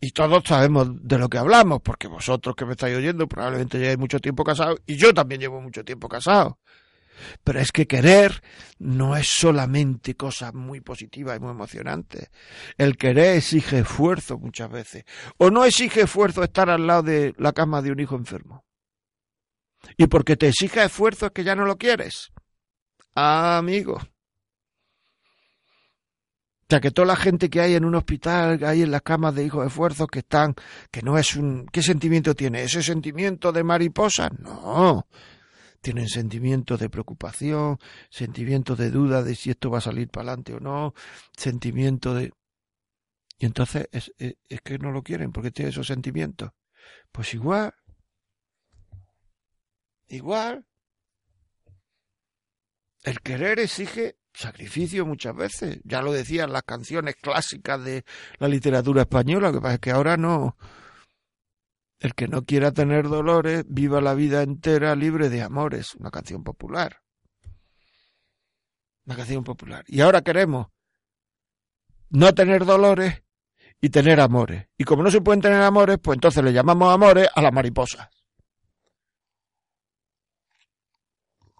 Y 0.01 0.11
todos 0.11 0.43
sabemos 0.45 0.89
de 1.01 1.17
lo 1.17 1.29
que 1.29 1.37
hablamos, 1.37 1.79
porque 1.81 2.09
vosotros 2.09 2.57
que 2.57 2.65
me 2.65 2.73
estáis 2.73 2.97
oyendo 2.97 3.25
probablemente 3.25 3.79
llevéis 3.79 3.99
mucho 3.99 4.19
tiempo 4.19 4.43
casados 4.43 4.81
y 4.85 4.97
yo 4.97 5.13
también 5.13 5.39
llevo 5.39 5.61
mucho 5.61 5.85
tiempo 5.85 6.09
casado. 6.09 6.59
Pero 7.43 7.59
es 7.59 7.71
que 7.71 7.87
querer 7.87 8.41
no 8.79 9.15
es 9.15 9.27
solamente 9.27 10.15
cosa 10.15 10.51
muy 10.51 10.81
positiva 10.81 11.35
y 11.35 11.39
muy 11.39 11.51
emocionante. 11.51 12.29
El 12.77 12.97
querer 12.97 13.37
exige 13.37 13.79
esfuerzo 13.79 14.37
muchas 14.37 14.69
veces. 14.69 15.03
O 15.37 15.49
no 15.49 15.65
exige 15.65 16.01
esfuerzo 16.01 16.43
estar 16.43 16.69
al 16.69 16.87
lado 16.87 17.03
de 17.03 17.33
la 17.37 17.53
cama 17.53 17.81
de 17.81 17.91
un 17.91 17.99
hijo 17.99 18.15
enfermo. 18.15 18.65
Y 19.97 20.07
porque 20.07 20.37
te 20.37 20.47
exija 20.47 20.83
esfuerzo 20.83 21.27
es 21.27 21.31
que 21.31 21.43
ya 21.43 21.55
no 21.55 21.65
lo 21.65 21.77
quieres. 21.77 22.31
Ah, 23.15 23.57
amigo. 23.57 23.99
O 26.63 26.65
sea, 26.69 26.79
que 26.79 26.91
toda 26.91 27.07
la 27.07 27.15
gente 27.15 27.49
que 27.49 27.61
hay 27.61 27.75
en 27.75 27.85
un 27.85 27.93
hospital, 27.93 28.57
que 28.57 28.65
hay 28.65 28.81
en 28.81 28.89
las 28.89 29.03
camas 29.03 29.35
de 29.35 29.43
hijos 29.43 29.61
de 29.61 29.67
esfuerzo, 29.67 30.07
que 30.07 30.19
están, 30.19 30.55
que 30.89 31.01
no 31.03 31.17
es 31.17 31.35
un, 31.35 31.67
¿qué 31.71 31.83
sentimiento 31.83 32.33
tiene? 32.33 32.63
¿Ese 32.63 32.81
sentimiento 32.81 33.51
de 33.51 33.63
mariposa? 33.63 34.29
No, 34.39 35.05
tienen 35.83 36.07
sentimientos 36.07 36.79
de 36.79 36.89
preocupación, 36.89 37.77
sentimientos 38.09 38.77
de 38.77 38.89
duda 38.89 39.21
de 39.21 39.35
si 39.35 39.49
esto 39.49 39.69
va 39.69 39.79
a 39.79 39.81
salir 39.81 40.07
para 40.07 40.29
adelante 40.29 40.53
o 40.53 40.59
no, 40.61 40.93
sentimiento 41.35 42.15
de... 42.15 42.31
Y 43.37 43.45
entonces 43.45 43.89
es, 43.91 44.13
es, 44.17 44.61
que 44.61 44.79
no 44.79 44.91
lo 44.91 45.03
quieren 45.03 45.33
porque 45.33 45.51
tienen 45.51 45.71
esos 45.71 45.87
sentimientos. 45.87 46.51
Pues 47.11 47.33
igual, 47.33 47.73
igual, 50.07 50.65
el 53.03 53.19
querer 53.19 53.59
exige 53.59 54.15
sacrificio 54.33 55.05
muchas 55.05 55.35
veces. 55.35 55.81
Ya 55.83 56.01
lo 56.01 56.13
decían 56.13 56.53
las 56.53 56.63
canciones 56.63 57.17
clásicas 57.17 57.83
de 57.83 58.05
la 58.39 58.47
literatura 58.47 59.01
española, 59.01 59.51
que 59.51 59.59
pasa 59.59 59.73
es 59.73 59.79
que 59.81 59.91
ahora 59.91 60.15
no, 60.15 60.55
el 62.03 62.13
que 62.15 62.27
no 62.27 62.43
quiera 62.43 62.73
tener 62.73 63.07
dolores, 63.07 63.63
viva 63.65 64.01
la 64.01 64.13
vida 64.13 64.43
entera 64.43 64.93
libre 64.93 65.29
de 65.29 65.41
amores, 65.41 65.95
una 65.95 66.11
canción 66.11 66.43
popular. 66.43 66.99
la 69.05 69.15
canción 69.15 69.43
popular. 69.43 69.85
Y 69.87 70.01
ahora 70.01 70.21
queremos 70.21 70.67
no 72.09 72.33
tener 72.33 72.65
dolores 72.65 73.23
y 73.81 73.89
tener 73.89 74.19
amores. 74.19 74.67
Y 74.77 74.83
como 74.83 75.01
no 75.01 75.11
se 75.11 75.21
pueden 75.21 75.41
tener 75.41 75.61
amores, 75.61 75.97
pues 76.01 76.17
entonces 76.17 76.43
le 76.43 76.51
llamamos 76.51 76.93
amores 76.93 77.29
a 77.33 77.41
las 77.41 77.53
mariposas. 77.53 78.09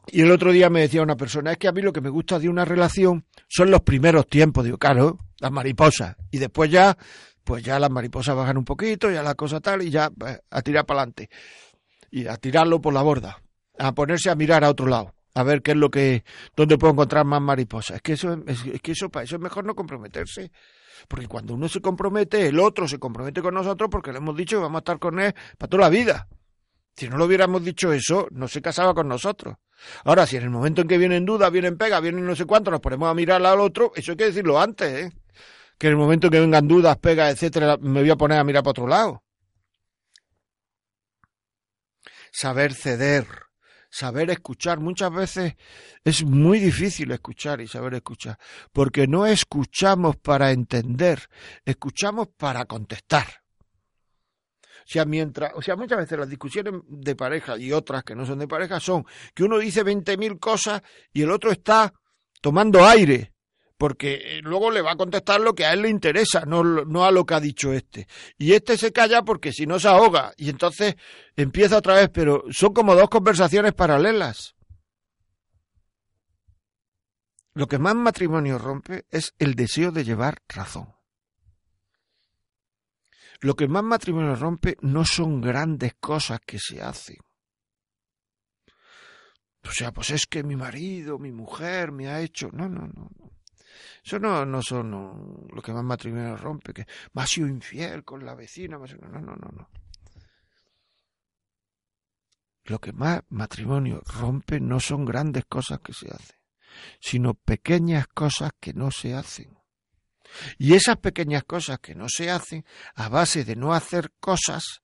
Y 0.08 0.22
el 0.22 0.32
otro 0.32 0.52
día 0.52 0.70
me 0.70 0.82
decía 0.82 1.02
una 1.02 1.16
persona, 1.16 1.54
es 1.54 1.58
que 1.58 1.70
a 1.70 1.72
mí 1.72 1.82
lo 1.82 1.94
que 1.94 2.02
me 2.02 2.10
gusta 2.10 2.38
de 2.38 2.50
una 2.50 2.66
relación 2.66 3.26
son 3.48 3.72
los 3.72 3.82
primeros 3.82 4.28
tiempos, 4.28 4.66
digo, 4.66 4.78
claro, 4.78 5.20
las 5.40 5.52
mariposas. 5.52 6.18
Y 6.32 6.40
después 6.40 6.70
ya, 6.70 6.98
pues 7.44 7.64
ya 7.64 7.80
las 7.80 7.90
mariposas 7.90 8.36
bajan 8.36 8.58
un 8.58 8.66
poquito, 8.66 9.12
ya 9.12 9.24
la 9.24 9.36
cosa 9.36 9.60
tal, 9.60 9.82
y 9.82 9.90
ya 9.90 10.10
pues, 10.10 10.40
a 10.50 10.62
tirar 10.62 10.86
para 10.86 11.02
adelante. 11.02 11.30
Y 12.12 12.28
a 12.28 12.38
tirarlo 12.38 12.82
por 12.82 12.94
la 12.94 13.02
borda, 13.02 13.42
a 13.78 13.94
ponerse 13.94 14.30
a 14.30 14.36
mirar 14.36 14.64
a 14.64 14.70
otro 14.70 14.86
lado, 14.86 15.14
a 15.34 15.44
ver 15.44 15.62
qué 15.62 15.72
es 15.72 15.78
lo 15.78 15.90
que, 15.90 16.24
dónde 16.56 16.78
puedo 16.78 16.94
encontrar 16.94 17.26
más 17.26 17.42
mariposas. 17.42 17.98
Es 17.98 18.02
que 18.02 18.14
eso, 18.14 18.34
es, 18.46 18.66
es 18.66 18.82
que 18.82 18.92
eso, 18.92 19.10
para 19.10 19.24
eso 19.24 19.36
es 19.36 19.42
mejor 19.42 19.66
no 19.66 19.76
comprometerse. 19.76 20.52
Porque 21.08 21.28
cuando 21.28 21.54
uno 21.56 21.68
se 21.68 21.82
compromete, 21.82 22.48
el 22.48 22.60
otro 22.60 22.88
se 22.88 23.00
compromete 23.00 23.42
con 23.42 23.54
nosotros 23.54 23.90
porque 23.90 24.12
le 24.12 24.20
hemos 24.20 24.38
dicho 24.38 24.58
que 24.58 24.64
vamos 24.64 24.78
a 24.78 24.80
estar 24.80 25.00
con 25.00 25.20
él 25.20 25.34
para 25.58 25.70
toda 25.70 25.84
la 25.84 25.90
vida. 25.90 26.28
Si 26.96 27.10
no 27.10 27.18
lo 27.18 27.26
hubiéramos 27.26 27.64
dicho 27.64 27.92
eso, 27.92 28.28
no 28.32 28.48
se 28.48 28.62
casaba 28.62 28.94
con 28.94 29.08
nosotros. 29.08 29.56
Ahora, 30.06 30.28
si 30.28 30.38
en 30.38 30.44
el 30.44 30.50
momento 30.50 30.82
en 30.82 30.88
que 30.88 30.98
vienen 30.98 31.26
dudas, 31.26 31.52
vienen 31.52 31.78
pegas, 31.78 32.02
vienen 32.02 32.26
no 32.26 32.36
sé 32.36 32.46
cuánto, 32.46 32.70
nos 32.70 32.80
ponemos 32.80 33.10
a 33.10 33.14
mirar 33.14 33.44
al 33.44 33.60
otro, 33.60 33.92
eso 33.96 34.12
hay 34.12 34.18
que 34.18 34.26
decirlo 34.26 34.62
antes, 34.62 35.08
¿eh? 35.08 35.12
Que 35.78 35.88
en 35.88 35.94
el 35.94 35.98
momento 35.98 36.28
en 36.28 36.32
que 36.32 36.40
vengan 36.40 36.68
dudas, 36.68 36.98
pegas, 36.98 37.34
etcétera, 37.34 37.78
me 37.78 38.02
voy 38.02 38.10
a 38.10 38.16
poner 38.16 38.40
a 38.40 38.44
mirar 38.44 38.64
para 38.64 38.72
otro 38.72 38.88
lado. 38.88 39.24
Saber 42.32 42.74
ceder, 42.74 43.28
saber 43.90 44.30
escuchar. 44.32 44.80
Muchas 44.80 45.14
veces 45.14 45.56
es 46.04 46.24
muy 46.24 46.60
difícil 46.60 47.12
escuchar 47.12 47.62
y 47.62 47.68
saber 47.68 47.94
escuchar, 47.96 48.38
porque 48.72 49.08
no 49.08 49.26
escuchamos 49.26 50.18
para 50.18 50.52
entender, 50.52 51.30
escuchamos 51.64 52.30
para 52.30 52.66
contestar. 52.66 53.44
O 54.84 54.86
sea, 54.86 55.06
mientras, 55.06 55.54
o 55.56 55.62
sea, 55.62 55.76
muchas 55.76 55.98
veces 55.98 56.20
las 56.20 56.30
discusiones 56.30 56.74
de 56.88 57.16
pareja 57.16 57.58
y 57.58 57.72
otras 57.72 58.04
que 58.04 58.16
no 58.16 58.26
son 58.26 58.40
de 58.40 58.48
pareja 58.48 58.80
son 58.82 59.06
que 59.34 59.44
uno 59.44 59.58
dice 59.58 59.82
veinte 59.84 60.18
mil 60.18 60.40
cosas 60.40 60.82
y 61.14 61.22
el 61.22 61.32
otro 61.32 61.52
está 61.52 61.94
tomando 62.42 62.86
aire, 62.86 63.33
porque 63.78 64.38
eh, 64.38 64.42
luego 64.42 64.72
le 64.72 64.82
va 64.82 64.92
a 64.92 64.96
contestar 64.96 65.42
lo 65.42 65.54
que 65.54 65.66
a 65.66 65.74
él 65.74 65.82
le 65.82 65.90
interesa, 65.90 66.46
no, 66.46 66.64
no 66.64 67.06
a 67.06 67.12
lo 67.12 67.26
que 67.26 67.34
ha 67.34 67.40
dicho 67.40 67.74
este. 67.74 68.08
Y 68.38 68.54
este 68.54 68.78
se 68.78 68.92
calla 68.92 69.24
porque 69.24 69.52
si 69.52 69.66
no 69.66 69.80
se 69.80 69.88
ahoga 69.88 70.34
y 70.38 70.50
entonces 70.50 70.96
empieza 71.36 71.78
otra 71.78 71.96
vez, 71.96 72.10
pero 72.10 72.44
son 72.52 72.74
como 72.74 72.96
dos 72.96 73.10
conversaciones 73.10 73.74
paralelas. 73.74 74.56
Lo 77.56 77.68
que 77.68 77.78
más 77.78 77.96
matrimonio 77.96 78.58
rompe 78.58 79.06
es 79.12 79.36
el 79.38 79.54
deseo 79.54 79.92
de 79.92 80.04
llevar 80.04 80.42
razón. 80.48 80.96
Lo 83.42 83.56
que 83.56 83.68
más 83.68 83.84
matrimonio 83.84 84.36
rompe 84.36 84.78
no 84.82 85.06
son 85.06 85.42
grandes 85.42 85.94
cosas 86.00 86.40
que 86.40 86.58
se 86.58 86.82
hacen. 86.82 87.18
O 89.66 89.72
sea, 89.72 89.92
pues 89.92 90.10
es 90.10 90.26
que 90.26 90.44
mi 90.44 90.56
marido, 90.56 91.20
mi 91.20 91.32
mujer 91.32 91.92
me 91.92 92.08
ha 92.08 92.22
hecho. 92.22 92.50
No, 92.52 92.68
no, 92.68 92.88
no. 92.88 93.10
no. 93.18 93.33
Eso 94.04 94.20
no, 94.20 94.46
no 94.46 94.62
son 94.62 95.48
lo 95.50 95.62
que 95.62 95.74
más 95.74 95.84
matrimonio 95.84 96.36
rompe, 96.38 96.74
que 96.74 96.86
me 97.14 97.22
ha 97.22 97.28
sido 97.28 97.48
infiel 97.48 98.04
con 98.04 98.26
la 98.26 98.36
vecina. 98.36 98.78
No, 98.78 98.86
no, 98.86 99.20
no, 99.20 99.36
no, 99.36 99.52
no. 99.52 99.70
Lo 102.66 102.80
que 102.80 102.94
más 102.94 103.22
matrimonio 103.30 104.02
rompe 104.06 104.60
no 104.60 104.80
son 104.80 105.04
grandes 105.04 105.46
cosas 105.46 105.80
que 105.82 105.94
se 105.94 106.08
hacen, 106.10 106.38
sino 107.00 107.34
pequeñas 107.34 108.08
cosas 108.08 108.52
que 108.60 108.74
no 108.74 108.90
se 108.90 109.14
hacen. 109.14 109.58
Y 110.58 110.74
esas 110.74 110.98
pequeñas 110.98 111.44
cosas 111.44 111.80
que 111.80 111.94
no 111.94 112.08
se 112.08 112.32
hacen, 112.32 112.66
a 112.96 113.10
base 113.10 113.44
de 113.44 113.56
no 113.56 113.74
hacer 113.74 114.12
cosas, 114.20 114.82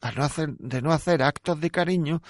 a 0.00 0.12
no 0.12 0.22
hacer, 0.22 0.50
de 0.58 0.82
no 0.82 0.92
hacer 0.92 1.22
actos 1.22 1.60
de 1.60 1.70
cariño, 1.70 2.22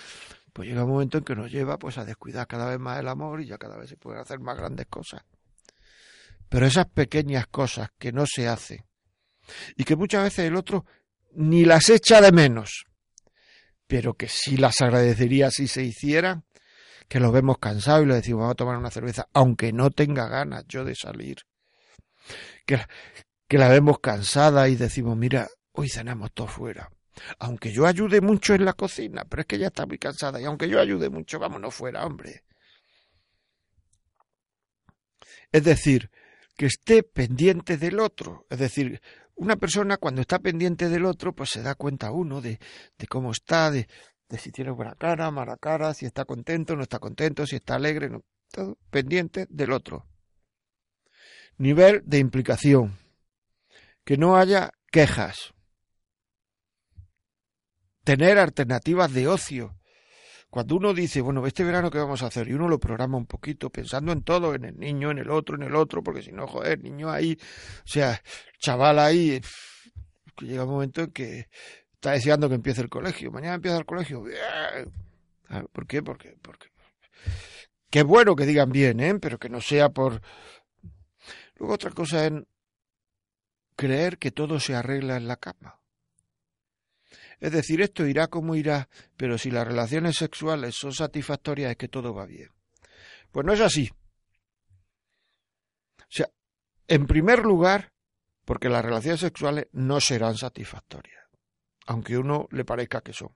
pues 0.52 0.68
llega 0.68 0.84
un 0.84 0.90
momento 0.90 1.18
en 1.18 1.24
que 1.24 1.36
nos 1.36 1.50
lleva 1.50 1.78
pues 1.78 1.98
a 1.98 2.04
descuidar 2.04 2.46
cada 2.46 2.70
vez 2.70 2.78
más 2.78 2.98
el 2.98 3.08
amor 3.08 3.40
y 3.40 3.46
ya 3.46 3.58
cada 3.58 3.76
vez 3.76 3.90
se 3.90 3.96
pueden 3.96 4.20
hacer 4.20 4.40
más 4.40 4.56
grandes 4.56 4.86
cosas. 4.86 5.22
Pero 6.48 6.66
esas 6.66 6.86
pequeñas 6.86 7.46
cosas 7.46 7.90
que 7.98 8.12
no 8.12 8.24
se 8.26 8.48
hacen 8.48 8.84
y 9.76 9.84
que 9.84 9.96
muchas 9.96 10.24
veces 10.24 10.46
el 10.46 10.56
otro 10.56 10.86
ni 11.32 11.64
las 11.64 11.88
echa 11.90 12.20
de 12.20 12.32
menos, 12.32 12.86
pero 13.86 14.14
que 14.14 14.28
sí 14.28 14.56
las 14.56 14.80
agradecería 14.80 15.50
si 15.50 15.68
se 15.68 15.82
hicieran, 15.82 16.44
que 17.08 17.20
lo 17.20 17.32
vemos 17.32 17.58
cansado 17.58 18.02
y 18.02 18.06
le 18.06 18.14
decimos 18.14 18.40
vamos 18.40 18.52
a 18.52 18.56
tomar 18.56 18.76
una 18.76 18.90
cerveza, 18.90 19.28
aunque 19.32 19.72
no 19.72 19.90
tenga 19.90 20.28
ganas 20.28 20.64
yo 20.68 20.84
de 20.84 20.94
salir 20.94 21.38
que, 23.48 23.58
la 23.58 23.68
vemos 23.68 23.98
cansada 24.00 24.68
y 24.68 24.76
decimos, 24.76 25.16
mira, 25.16 25.48
hoy 25.72 25.88
cenamos 25.88 26.32
todo 26.32 26.46
fuera. 26.46 26.90
Aunque 27.38 27.72
yo 27.72 27.86
ayude 27.86 28.20
mucho 28.20 28.54
en 28.54 28.64
la 28.64 28.74
cocina, 28.74 29.24
pero 29.24 29.42
es 29.42 29.46
que 29.46 29.56
ella 29.56 29.68
está 29.68 29.86
muy 29.86 29.98
cansada 29.98 30.40
y 30.40 30.44
aunque 30.44 30.68
yo 30.68 30.80
ayude 30.80 31.08
mucho, 31.08 31.38
vámonos 31.38 31.74
fuera, 31.74 32.04
hombre. 32.04 32.44
Es 35.50 35.64
decir, 35.64 36.10
que 36.58 36.66
esté 36.66 37.02
pendiente 37.02 37.78
del 37.78 38.00
otro. 38.00 38.44
Es 38.50 38.58
decir, 38.58 39.00
una 39.34 39.56
persona 39.56 39.96
cuando 39.96 40.20
está 40.20 40.38
pendiente 40.38 40.90
del 40.90 41.06
otro, 41.06 41.32
pues 41.32 41.48
se 41.48 41.62
da 41.62 41.74
cuenta 41.74 42.12
uno 42.12 42.42
de, 42.42 42.60
de 42.98 43.06
cómo 43.06 43.32
está, 43.32 43.70
de, 43.70 43.88
de 44.28 44.38
si 44.38 44.52
tiene 44.52 44.72
buena 44.72 44.94
cara, 44.94 45.30
mala 45.30 45.56
cara, 45.56 45.94
si 45.94 46.04
está 46.04 46.26
contento, 46.26 46.76
no 46.76 46.82
está 46.82 46.98
contento, 46.98 47.46
si 47.46 47.56
está 47.56 47.76
alegre, 47.76 48.10
no, 48.10 48.22
todo 48.50 48.76
pendiente 48.90 49.46
del 49.48 49.72
otro 49.72 50.06
nivel 51.58 52.02
de 52.06 52.18
implicación, 52.18 52.98
que 54.04 54.16
no 54.16 54.36
haya 54.36 54.70
quejas, 54.90 55.52
tener 58.04 58.38
alternativas 58.38 59.12
de 59.12 59.28
ocio. 59.28 59.77
Cuando 60.50 60.76
uno 60.76 60.94
dice, 60.94 61.20
bueno, 61.20 61.46
este 61.46 61.64
verano 61.64 61.90
qué 61.90 61.98
vamos 61.98 62.22
a 62.22 62.26
hacer, 62.26 62.48
y 62.48 62.54
uno 62.54 62.68
lo 62.68 62.78
programa 62.78 63.18
un 63.18 63.26
poquito, 63.26 63.70
pensando 63.70 64.12
en 64.12 64.22
todo, 64.22 64.54
en 64.54 64.64
el 64.64 64.78
niño, 64.78 65.10
en 65.10 65.18
el 65.18 65.30
otro, 65.30 65.56
en 65.56 65.62
el 65.62 65.74
otro, 65.74 66.02
porque 66.02 66.22
si 66.22 66.32
no, 66.32 66.46
joder, 66.46 66.82
niño 66.82 67.10
ahí, 67.10 67.38
o 67.84 67.88
sea, 67.88 68.22
chaval 68.58 68.98
ahí, 68.98 69.40
que 70.36 70.46
llega 70.46 70.64
un 70.64 70.70
momento 70.70 71.02
en 71.02 71.10
que 71.12 71.48
está 71.92 72.12
deseando 72.12 72.48
que 72.48 72.54
empiece 72.54 72.80
el 72.80 72.88
colegio. 72.88 73.30
Mañana 73.30 73.56
empieza 73.56 73.76
el 73.76 73.84
colegio. 73.86 74.24
Ah, 75.48 75.64
¿Por 75.72 75.86
qué? 75.86 76.02
Porque, 76.02 76.36
porque. 76.40 76.68
Qué 77.90 78.02
bueno 78.02 78.36
que 78.36 78.46
digan 78.46 78.70
bien, 78.70 79.00
¿eh? 79.00 79.18
Pero 79.18 79.38
que 79.38 79.48
no 79.48 79.60
sea 79.60 79.88
por, 79.88 80.20
Luego 81.58 81.74
otra 81.74 81.90
cosa 81.90 82.26
es 82.26 82.32
creer 83.76 84.18
que 84.18 84.30
todo 84.30 84.60
se 84.60 84.74
arregla 84.74 85.16
en 85.16 85.28
la 85.28 85.36
cama. 85.36 85.77
Es 87.40 87.52
decir, 87.52 87.80
esto 87.80 88.06
irá 88.06 88.26
como 88.26 88.54
irá, 88.54 88.88
pero 89.16 89.38
si 89.38 89.50
las 89.50 89.66
relaciones 89.66 90.16
sexuales 90.16 90.74
son 90.74 90.92
satisfactorias 90.92 91.70
es 91.70 91.76
que 91.76 91.88
todo 91.88 92.12
va 92.14 92.26
bien. 92.26 92.50
Pues 93.30 93.46
no 93.46 93.52
es 93.52 93.60
así. 93.60 93.90
O 95.98 96.10
sea, 96.10 96.28
en 96.88 97.06
primer 97.06 97.40
lugar, 97.40 97.92
porque 98.44 98.68
las 98.68 98.84
relaciones 98.84 99.20
sexuales 99.20 99.66
no 99.72 100.00
serán 100.00 100.36
satisfactorias, 100.36 101.24
aunque 101.86 102.14
a 102.14 102.20
uno 102.20 102.48
le 102.50 102.64
parezca 102.64 103.02
que 103.02 103.12
son. 103.12 103.30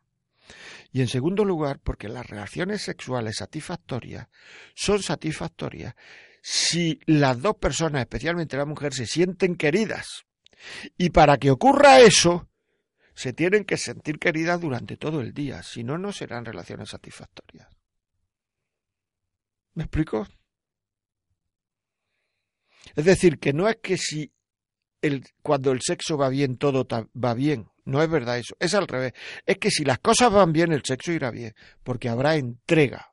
Y 0.90 1.00
en 1.00 1.08
segundo 1.08 1.44
lugar, 1.44 1.80
porque 1.80 2.08
las 2.08 2.26
relaciones 2.26 2.82
sexuales 2.82 3.36
satisfactorias 3.36 4.28
son 4.74 5.02
satisfactorias 5.02 5.94
si 6.42 6.98
las 7.06 7.40
dos 7.40 7.56
personas, 7.56 8.00
especialmente 8.02 8.56
la 8.56 8.66
mujer, 8.66 8.92
se 8.92 9.06
sienten 9.06 9.54
queridas. 9.54 10.24
Y 10.98 11.10
para 11.10 11.38
que 11.38 11.50
ocurra 11.50 12.00
eso, 12.00 12.48
se 13.14 13.32
tienen 13.32 13.64
que 13.64 13.76
sentir 13.76 14.18
queridas 14.18 14.60
durante 14.60 14.96
todo 14.96 15.20
el 15.20 15.32
día, 15.32 15.62
si 15.62 15.84
no, 15.84 15.98
no 15.98 16.12
serán 16.12 16.44
relaciones 16.44 16.90
satisfactorias. 16.90 17.68
¿Me 19.74 19.84
explico? 19.84 20.26
Es 22.94 23.04
decir, 23.04 23.38
que 23.38 23.52
no 23.52 23.68
es 23.68 23.76
que 23.82 23.96
si 23.96 24.32
el, 25.00 25.24
cuando 25.42 25.72
el 25.72 25.80
sexo 25.80 26.16
va 26.16 26.28
bien, 26.28 26.56
todo 26.56 26.86
va 26.88 27.34
bien. 27.34 27.68
No 27.84 28.02
es 28.02 28.08
verdad 28.08 28.38
eso. 28.38 28.54
Es 28.60 28.74
al 28.74 28.86
revés. 28.86 29.12
Es 29.46 29.58
que 29.58 29.70
si 29.70 29.84
las 29.84 29.98
cosas 29.98 30.32
van 30.32 30.52
bien, 30.52 30.72
el 30.72 30.82
sexo 30.84 31.12
irá 31.12 31.30
bien, 31.30 31.54
porque 31.82 32.08
habrá 32.08 32.36
entrega. 32.36 33.12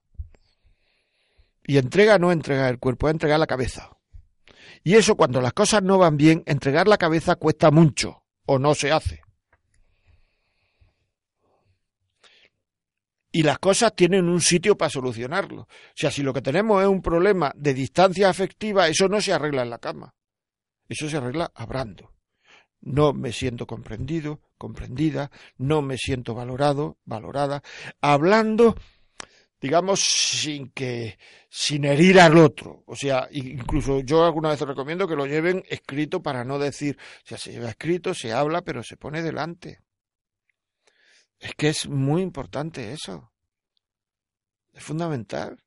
Y 1.63 1.77
entrega 1.77 2.17
no 2.17 2.31
entrega 2.31 2.69
el 2.69 2.79
cuerpo, 2.79 3.07
es 3.07 3.13
entregar 3.13 3.39
la 3.39 3.47
cabeza. 3.47 3.89
Y 4.83 4.95
eso 4.95 5.15
cuando 5.15 5.41
las 5.41 5.53
cosas 5.53 5.83
no 5.83 5.97
van 5.97 6.17
bien, 6.17 6.43
entregar 6.45 6.87
la 6.87 6.97
cabeza 6.97 7.35
cuesta 7.35 7.71
mucho 7.71 8.23
o 8.45 8.59
no 8.59 8.75
se 8.75 8.91
hace. 8.91 9.21
Y 13.31 13.43
las 13.43 13.59
cosas 13.59 13.95
tienen 13.95 14.27
un 14.27 14.41
sitio 14.41 14.77
para 14.77 14.89
solucionarlo. 14.89 15.63
O 15.63 15.67
sea, 15.95 16.09
si 16.09 16.23
lo 16.23 16.33
que 16.33 16.41
tenemos 16.41 16.81
es 16.81 16.87
un 16.87 17.01
problema 17.01 17.51
de 17.55 17.73
distancia 17.73 18.29
afectiva, 18.29 18.87
eso 18.87 19.07
no 19.07 19.21
se 19.21 19.33
arregla 19.33 19.61
en 19.61 19.69
la 19.69 19.77
cama. 19.77 20.15
Eso 20.87 21.07
se 21.09 21.17
arregla 21.17 21.51
hablando. 21.53 22.13
No 22.81 23.13
me 23.13 23.31
siento 23.31 23.67
comprendido, 23.67 24.39
comprendida, 24.57 25.29
no 25.57 25.81
me 25.81 25.97
siento 25.97 26.33
valorado, 26.33 26.97
valorada, 27.05 27.61
hablando 28.01 28.75
digamos, 29.61 29.99
sin 29.99 30.69
que, 30.71 31.17
sin 31.49 31.85
herir 31.85 32.19
al 32.19 32.37
otro. 32.37 32.83
O 32.85 32.95
sea, 32.95 33.27
incluso 33.31 33.99
yo 34.01 34.23
alguna 34.23 34.49
vez 34.49 34.61
recomiendo 34.61 35.07
que 35.07 35.15
lo 35.15 35.25
lleven 35.25 35.63
escrito 35.69 36.21
para 36.21 36.43
no 36.43 36.59
decir, 36.59 36.97
o 37.23 37.27
sea, 37.27 37.37
se 37.37 37.51
lleva 37.51 37.69
escrito, 37.69 38.13
se 38.13 38.31
habla, 38.31 38.61
pero 38.61 38.83
se 38.83 38.97
pone 38.97 39.21
delante. 39.21 39.81
Es 41.39 41.53
que 41.55 41.69
es 41.69 41.87
muy 41.87 42.21
importante 42.21 42.91
eso. 42.91 43.31
Es 44.73 44.83
fundamental. 44.83 45.57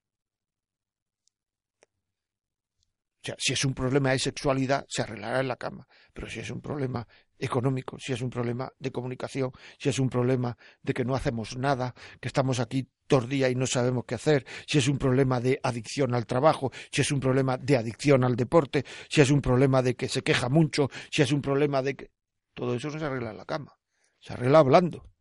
O 3.22 3.24
sea, 3.24 3.36
si 3.38 3.52
es 3.52 3.64
un 3.64 3.72
problema 3.72 4.10
de 4.10 4.18
sexualidad, 4.18 4.84
se 4.88 5.02
arreglará 5.02 5.40
en 5.40 5.48
la 5.48 5.56
cama. 5.56 5.86
Pero 6.12 6.28
si 6.28 6.40
es 6.40 6.50
un 6.50 6.60
problema 6.60 7.06
económico, 7.38 7.96
si 7.98 8.12
es 8.12 8.20
un 8.20 8.30
problema 8.30 8.70
de 8.78 8.90
comunicación, 8.90 9.52
si 9.78 9.88
es 9.88 9.98
un 9.98 10.08
problema 10.08 10.56
de 10.82 10.92
que 10.92 11.04
no 11.04 11.14
hacemos 11.14 11.56
nada, 11.56 11.94
que 12.20 12.28
estamos 12.28 12.58
aquí 12.58 12.88
todo 13.06 13.20
el 13.20 13.28
día 13.28 13.48
y 13.48 13.54
no 13.54 13.66
sabemos 13.66 14.04
qué 14.06 14.16
hacer, 14.16 14.44
si 14.66 14.78
es 14.78 14.88
un 14.88 14.98
problema 14.98 15.40
de 15.40 15.60
adicción 15.62 16.14
al 16.14 16.26
trabajo, 16.26 16.72
si 16.90 17.00
es 17.00 17.12
un 17.12 17.20
problema 17.20 17.56
de 17.58 17.76
adicción 17.76 18.24
al 18.24 18.36
deporte, 18.36 18.84
si 19.08 19.20
es 19.20 19.30
un 19.30 19.40
problema 19.40 19.82
de 19.82 19.94
que 19.94 20.08
se 20.08 20.22
queja 20.22 20.48
mucho, 20.48 20.88
si 21.10 21.22
es 21.22 21.32
un 21.32 21.42
problema 21.42 21.80
de 21.80 21.94
que... 21.94 22.10
Todo 22.54 22.74
eso 22.74 22.90
no 22.90 22.98
se 22.98 23.04
arregla 23.04 23.30
en 23.30 23.38
la 23.38 23.46
cama, 23.46 23.72
se 24.20 24.34
arregla 24.34 24.58
hablando. 24.58 25.11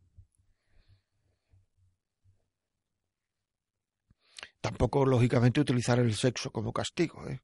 Tampoco, 4.62 5.05
lógicamente, 5.05 5.59
utilizar 5.59 5.99
el 5.99 6.14
sexo 6.16 6.51
como 6.51 6.72
castigo. 6.72 7.28
¿eh? 7.28 7.41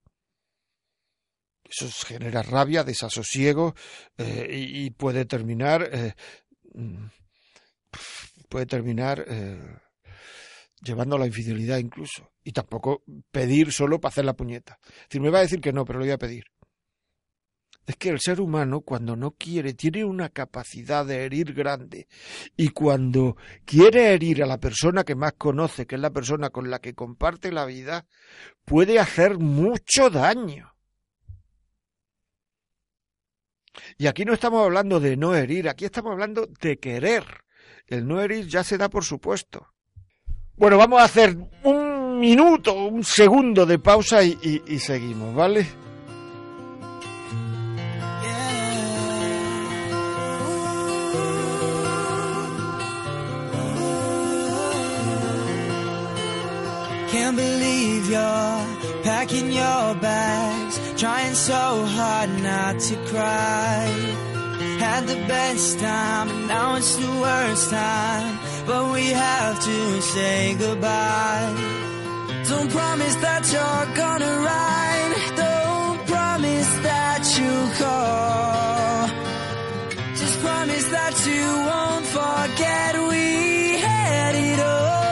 eso 1.70 1.90
genera 2.06 2.42
rabia, 2.42 2.84
desasosiego 2.84 3.76
eh, 4.18 4.48
y, 4.52 4.90
puede 4.92 5.26
terminar 5.26 5.90
eh, 5.92 6.14
mm, 6.74 7.08
puede 8.50 8.66
terminar 8.66 9.26
eh, 9.28 9.78
llevando 10.82 11.16
a 11.16 11.20
la 11.20 11.28
infidelidad 11.28 11.78
incluso 11.78 12.32
y 12.44 12.52
tampoco 12.52 13.04
pedir 13.32 13.72
solo 13.72 14.00
para 14.00 14.12
hacer 14.12 14.26
la 14.26 14.36
puñeta. 14.36 14.80
Es 14.84 15.10
decir, 15.10 15.22
me 15.22 15.30
va 15.30 15.40
a 15.40 15.42
decir 15.42 15.60
que 15.60 15.74
no, 15.74 15.86
pero 15.86 16.00
lo 16.00 16.06
voy 16.06 16.12
a 16.12 16.18
pedir. 16.18 16.46
Es 17.88 17.96
que 17.96 18.10
el 18.10 18.20
ser 18.20 18.42
humano 18.42 18.82
cuando 18.82 19.16
no 19.16 19.32
quiere 19.32 19.74
tiene 19.74 20.04
una 20.04 20.28
capacidad 20.28 21.06
de 21.06 21.24
herir 21.24 21.54
grande 21.54 22.10
y 22.58 22.68
cuando 22.70 23.38
quiere 23.64 24.14
herir 24.14 24.44
a 24.44 24.46
la 24.46 24.58
persona 24.58 25.06
que 25.06 25.16
más 25.16 25.34
conoce, 25.38 25.88
que 25.88 25.96
es 25.96 26.02
la 26.02 26.12
persona 26.12 26.50
con 26.50 26.70
la 26.70 26.80
que 26.80 26.94
comparte 26.94 27.50
la 27.50 27.66
vida, 27.66 28.06
puede 28.66 29.00
hacer 29.00 29.40
mucho 29.40 30.10
daño. 30.10 30.76
Y 33.98 34.08
aquí 34.08 34.26
no 34.26 34.34
estamos 34.34 34.66
hablando 34.66 35.00
de 35.00 35.16
no 35.16 35.34
herir, 35.34 35.70
aquí 35.70 35.86
estamos 35.86 36.12
hablando 36.12 36.46
de 36.60 36.80
querer. 36.80 37.24
El 37.88 38.06
no 38.06 38.20
herir 38.20 38.48
ya 38.48 38.66
se 38.66 38.78
da 38.78 38.90
por 38.90 39.06
supuesto. 39.06 39.66
Bueno, 40.58 40.78
vamos 40.78 41.00
a 41.00 41.06
hacer 41.06 41.38
un 41.64 42.20
minuto, 42.20 42.74
un 42.74 43.06
segundo 43.06 43.66
de 43.66 43.80
pausa 43.80 44.24
y, 44.24 44.62
y 44.68 44.78
seguimos, 44.80 45.34
¿vale? 45.34 45.87
Believe 57.38 58.10
you're 58.10 58.66
packing 59.04 59.52
your 59.52 59.86
bags, 60.10 60.76
trying 61.02 61.36
so 61.36 61.64
hard 61.98 62.30
not 62.50 62.80
to 62.88 62.96
cry. 63.12 63.84
Had 64.86 65.08
the 65.08 65.20
best 65.28 65.80
time, 65.80 66.30
and 66.30 66.48
now 66.48 66.76
it's 66.76 66.96
the 66.96 67.14
worst 67.26 67.70
time. 67.70 68.40
But 68.66 68.84
we 68.96 69.06
have 69.26 69.56
to 69.70 70.02
say 70.14 70.56
goodbye. 70.64 71.54
Don't 72.50 72.72
promise 72.80 73.16
that 73.26 73.44
you're 73.54 73.88
gonna 74.02 74.34
ride. 74.52 75.14
Don't 75.44 76.00
promise 76.14 76.72
that 76.90 77.22
you'll 77.38 77.72
call. 77.84 79.08
Just 80.22 80.36
promise 80.46 80.88
that 80.98 81.16
you 81.30 81.46
won't 81.70 82.06
forget 82.18 82.92
we 83.12 83.26
had 83.88 84.34
it 84.50 84.60
all. 84.60 85.07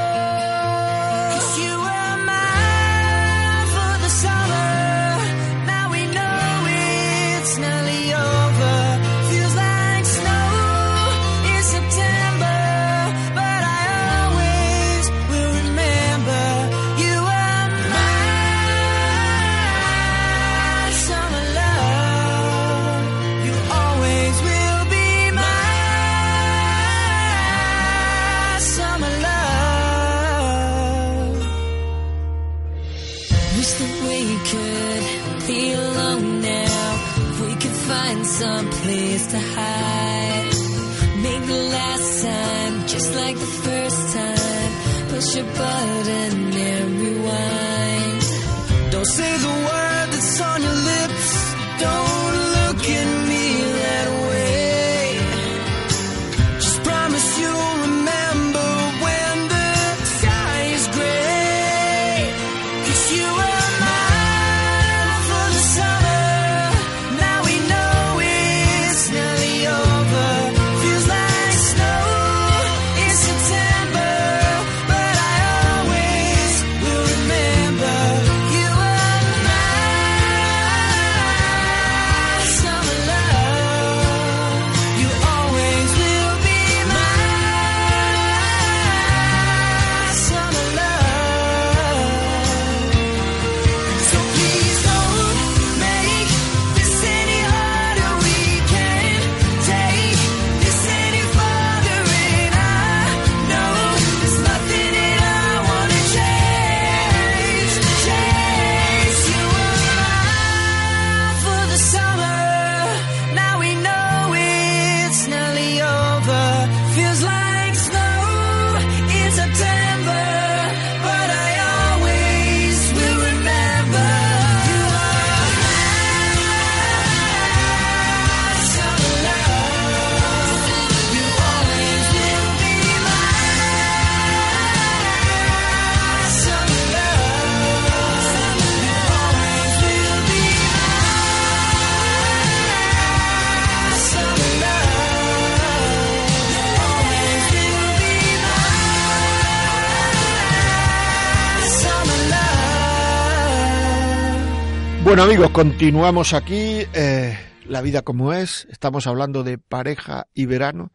Bueno 155.15 155.31
amigos, 155.31 155.51
continuamos 155.51 156.33
aquí. 156.33 156.85
Eh, 156.93 157.39
La 157.67 157.81
vida 157.81 158.01
como 158.01 158.33
es, 158.33 158.67
estamos 158.69 159.07
hablando 159.07 159.43
de 159.43 159.57
pareja 159.57 160.27
y 160.33 160.45
verano. 160.45 160.91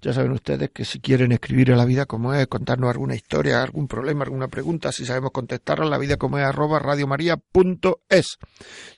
Ya 0.00 0.12
saben 0.12 0.32
ustedes 0.32 0.70
que 0.70 0.84
si 0.84 0.98
quieren 0.98 1.30
escribir 1.30 1.70
a 1.70 1.76
la 1.76 1.84
vida 1.84 2.06
como 2.06 2.34
es, 2.34 2.48
contarnos 2.48 2.90
alguna 2.90 3.14
historia, 3.14 3.62
algún 3.62 3.86
problema, 3.86 4.24
alguna 4.24 4.48
pregunta, 4.48 4.90
si 4.90 5.06
sabemos 5.06 5.30
contestarla, 5.30 5.86
la 5.86 5.98
vida 5.98 6.16
como 6.16 6.38
es 6.38 6.44
arroba 6.44 6.80
radiomaria.es. 6.80 8.38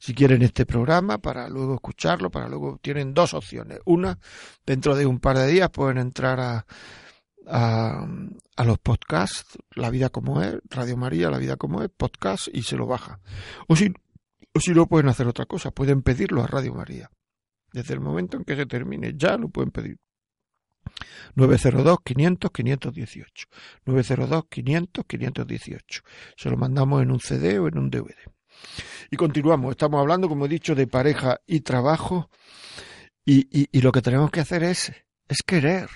Si 0.01 0.15
quieren 0.15 0.41
este 0.41 0.65
programa 0.65 1.19
para 1.19 1.51
luego 1.51 1.75
escucharlo, 1.75 2.31
para 2.31 2.49
luego 2.49 2.79
tienen 2.81 3.13
dos 3.13 3.35
opciones. 3.35 3.81
Una, 3.85 4.19
dentro 4.65 4.97
de 4.97 5.05
un 5.05 5.21
par 5.21 5.37
de 5.37 5.47
días 5.47 5.69
pueden 5.69 5.99
entrar 5.99 6.41
a, 6.41 6.65
a, 7.47 8.07
a 8.57 8.65
los 8.65 8.79
podcasts, 8.79 9.59
La 9.75 9.91
vida 9.91 10.09
como 10.09 10.41
es, 10.41 10.55
Radio 10.71 10.97
María, 10.97 11.29
La 11.29 11.37
vida 11.37 11.59
como 11.59 11.83
es, 11.83 11.91
podcast 11.95 12.49
y 12.51 12.63
se 12.63 12.79
lo 12.79 12.87
baja. 12.87 13.21
O 13.69 13.77
si 13.77 13.93
o 14.55 14.61
si 14.61 14.73
no, 14.73 14.87
pueden 14.87 15.09
hacer 15.09 15.27
otra 15.27 15.47
cosa, 15.47 15.73
pueden 15.73 16.03
pedirlo 16.03 16.43
a 16.43 16.47
Radio 16.47 16.75
María. 16.75 17.11
Desde 17.73 17.95
el 17.95 18.01
momento 18.01 18.37
en 18.37 18.45
que 18.45 18.55
se 18.55 18.67
termine, 18.67 19.15
ya 19.17 19.37
lo 19.37 19.49
pueden 19.49 19.73
pedir. 19.73 19.97
902-500-518. 21.35 23.49
902-500-518. 23.85 26.05
Se 26.37 26.51
lo 26.51 26.57
mandamos 26.57 27.03
en 27.03 27.11
un 27.11 27.19
CD 27.19 27.59
o 27.59 27.67
en 27.67 27.79
un 27.79 27.91
DVD. 27.91 28.15
Y 29.11 29.17
continuamos. 29.17 29.73
Estamos 29.73 30.01
hablando, 30.01 30.29
como 30.29 30.47
he 30.47 30.49
dicho, 30.49 30.77
de 30.77 30.87
pareja 30.87 31.41
y 31.47 31.63
trabajo. 31.63 32.31
Y, 33.25 33.49
y, 33.51 33.81
lo 33.81 33.91
que 33.91 34.03
tenemos 34.03 34.31
que 34.31 34.39
hacer 34.41 34.63
es, 34.63 34.93
es 35.27 35.39
querer. 35.45 35.89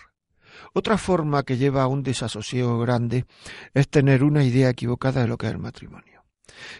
Otra 0.72 0.98
forma 0.98 1.44
que 1.44 1.58
lleva 1.58 1.82
a 1.82 1.86
un 1.86 2.02
desasosiego 2.02 2.80
grande 2.80 3.24
es 3.72 3.88
tener 3.88 4.24
una 4.24 4.42
idea 4.42 4.70
equivocada 4.70 5.20
de 5.20 5.28
lo 5.28 5.36
que 5.36 5.46
es 5.46 5.52
el 5.52 5.58
matrimonio 5.58 6.17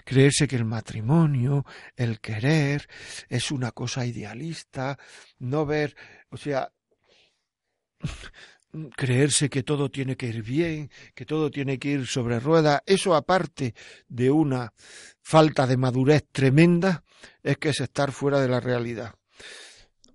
creerse 0.05 0.47
que 0.49 0.57
el 0.57 0.64
matrimonio, 0.64 1.64
el 1.97 2.21
querer, 2.21 2.89
es 3.29 3.51
una 3.51 3.73
cosa 3.73 4.07
idealista, 4.07 4.99
no 5.39 5.66
ver, 5.66 5.97
o 6.31 6.37
sea, 6.37 6.71
creerse 8.97 9.49
que 9.49 9.62
todo 9.62 9.91
tiene 9.91 10.16
que 10.16 10.27
ir 10.27 10.43
bien, 10.43 10.91
que 11.14 11.25
todo 11.25 11.51
tiene 11.51 11.79
que 11.79 11.89
ir 11.91 12.07
sobre 12.07 12.41
ruedas, 12.41 12.83
eso 12.87 13.14
aparte 13.14 13.75
de 14.09 14.31
una 14.31 14.73
falta 15.21 15.66
de 15.66 15.77
madurez 15.77 16.25
tremenda, 16.31 17.03
es 17.43 17.57
que 17.59 17.71
es 17.71 17.81
estar 17.81 18.12
fuera 18.12 18.41
de 18.41 18.49
la 18.49 18.61
realidad. 18.61 19.14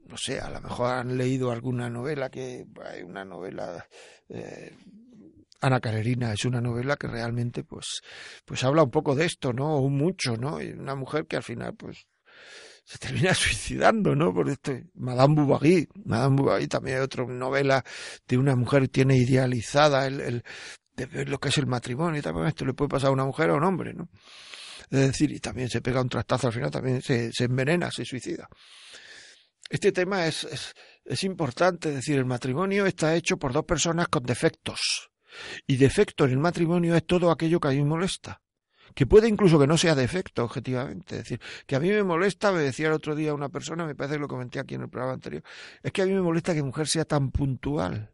No 0.06 0.18
sé, 0.18 0.39
a 0.39 0.49
lo 0.49 0.62
mejor 0.62 0.91
han 0.91 1.18
leído 1.18 1.51
alguna 1.51 1.89
novela 1.89 2.30
que 2.30 2.66
hay 2.86 3.01
una 3.01 3.26
novela 3.26 3.88
eh, 4.30 4.76
Ana 5.64 5.80
Carerina 5.80 6.34
es 6.34 6.43
una 6.43 6.59
novela 6.59 6.97
que 6.97 7.07
realmente 7.07 7.64
pues, 7.64 8.01
pues 8.43 8.66
habla 8.66 8.84
un 8.84 8.91
poco 8.91 9.16
de 9.16 9.26
esto, 9.26 9.53
¿no? 9.53 9.78
O 9.78 9.89
mucho, 9.89 10.36
¿no? 10.36 10.61
Y 10.61 10.72
una 10.72 10.93
mujer 10.93 11.26
que 11.26 11.38
al 11.38 11.43
final 11.43 11.74
pues 11.76 12.05
se 12.84 12.97
termina 12.97 13.34
suicidando, 13.34 14.14
¿no? 14.14 14.34
Por 14.34 14.49
esto, 14.49 14.74
Madame 14.95 15.36
Bovary, 15.36 15.88
Madame 16.03 16.36
Bovary 16.36 16.68
también 16.68 16.97
hay 16.97 17.03
otra 17.03 17.26
novela 17.26 17.82
de 18.28 18.38
una 18.38 18.57
mujer 18.57 18.84
que 18.84 18.88
tiene 18.89 19.16
idealizada 19.16 20.05
el, 20.05 20.43
de 20.97 21.05
ver 21.05 21.30
lo 21.30 21.39
que 21.39 21.47
es 21.47 21.57
el 21.57 21.66
matrimonio 21.66 22.20
y 22.20 22.22
también 22.22 22.47
esto 22.47 22.66
le 22.66 22.74
puede 22.74 22.89
pasar 22.89 23.07
a 23.09 23.14
una 23.14 23.26
mujer 23.26 23.49
o 23.49 23.53
a 23.53 23.57
un 23.57 23.64
hombre, 23.64 23.93
¿no? 23.93 24.09
Es 24.89 24.99
decir, 24.99 25.32
y 25.32 25.39
también 25.39 25.70
se 25.70 25.82
pega 25.82 26.01
un 26.01 26.09
trastazo 26.09 26.47
al 26.47 26.53
final, 26.53 26.72
también 26.72 27.01
se, 27.01 27.32
se 27.32 27.45
envenena, 27.45 27.89
se 27.89 28.03
suicida. 28.03 28.49
Este 29.70 29.93
tema 29.93 30.28
es, 30.28 30.43
es, 30.43 30.74
es 31.05 31.24
importante, 31.24 31.88
es 31.88 31.95
decir, 31.95 32.18
el 32.18 32.26
matrimonio 32.26 32.86
está 32.86 33.16
hecho 33.16 33.38
por 33.38 33.53
dos 33.53 33.64
personas 33.64 34.09
con 34.09 34.24
defectos 34.24 35.12
y 35.67 35.77
defecto 35.77 36.25
en 36.25 36.31
el 36.31 36.39
matrimonio 36.39 36.95
es 36.95 37.05
todo 37.05 37.31
aquello 37.31 37.59
que 37.59 37.67
a 37.69 37.71
mí 37.71 37.77
me 37.77 37.89
molesta. 37.89 38.41
Que 38.93 39.07
puede 39.07 39.27
incluso 39.27 39.59
que 39.59 39.65
no 39.65 39.77
sea 39.77 39.95
defecto, 39.95 40.43
objetivamente. 40.43 41.15
Es 41.15 41.23
decir, 41.23 41.41
que 41.65 41.75
a 41.75 41.79
mí 41.79 41.89
me 41.89 42.03
molesta, 42.03 42.51
me 42.51 42.59
decía 42.59 42.88
el 42.88 42.93
otro 42.93 43.15
día 43.15 43.34
una 43.34 43.49
persona, 43.49 43.86
me 43.86 43.95
parece 43.95 44.15
que 44.15 44.21
lo 44.21 44.27
comenté 44.27 44.59
aquí 44.59 44.75
en 44.75 44.81
el 44.81 44.89
programa 44.89 45.13
anterior, 45.13 45.43
es 45.81 45.91
que 45.91 46.01
a 46.01 46.05
mí 46.05 46.13
me 46.13 46.21
molesta 46.21 46.53
que 46.53 46.61
mujer 46.61 46.88
sea 46.88 47.05
tan 47.05 47.31
puntual. 47.31 48.11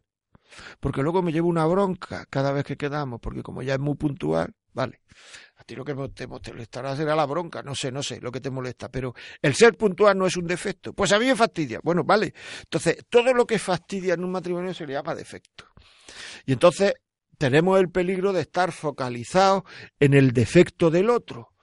Porque 0.80 1.02
luego 1.02 1.22
me 1.22 1.32
llevo 1.32 1.48
una 1.48 1.66
bronca 1.66 2.26
cada 2.28 2.52
vez 2.52 2.64
que 2.64 2.76
quedamos, 2.76 3.20
porque 3.20 3.42
como 3.42 3.62
ya 3.62 3.74
es 3.74 3.80
muy 3.80 3.94
puntual, 3.94 4.54
vale. 4.72 5.02
A 5.56 5.64
ti 5.64 5.76
lo 5.76 5.84
que 5.84 5.94
te 6.14 6.26
molestará 6.26 6.96
será 6.96 7.14
la 7.14 7.26
bronca, 7.26 7.62
no 7.62 7.74
sé, 7.74 7.92
no 7.92 8.02
sé 8.02 8.20
lo 8.20 8.32
que 8.32 8.40
te 8.40 8.50
molesta, 8.50 8.88
pero 8.88 9.14
el 9.42 9.54
ser 9.54 9.76
puntual 9.76 10.16
no 10.18 10.26
es 10.26 10.36
un 10.36 10.46
defecto. 10.46 10.92
Pues 10.92 11.12
a 11.12 11.18
mí 11.18 11.26
me 11.26 11.36
fastidia. 11.36 11.80
Bueno, 11.82 12.02
vale. 12.02 12.32
Entonces, 12.62 13.04
todo 13.08 13.32
lo 13.34 13.46
que 13.46 13.58
fastidia 13.58 14.14
en 14.14 14.24
un 14.24 14.32
matrimonio 14.32 14.72
se 14.74 14.86
le 14.86 14.94
llama 14.94 15.14
defecto. 15.14 15.66
Y 16.46 16.52
entonces 16.52 16.94
tenemos 17.40 17.80
el 17.80 17.88
peligro 17.88 18.34
de 18.34 18.42
estar 18.42 18.70
focalizados 18.70 19.62
en 19.98 20.12
el 20.12 20.32
defecto 20.32 20.90
del 20.90 21.08
otro. 21.08 21.54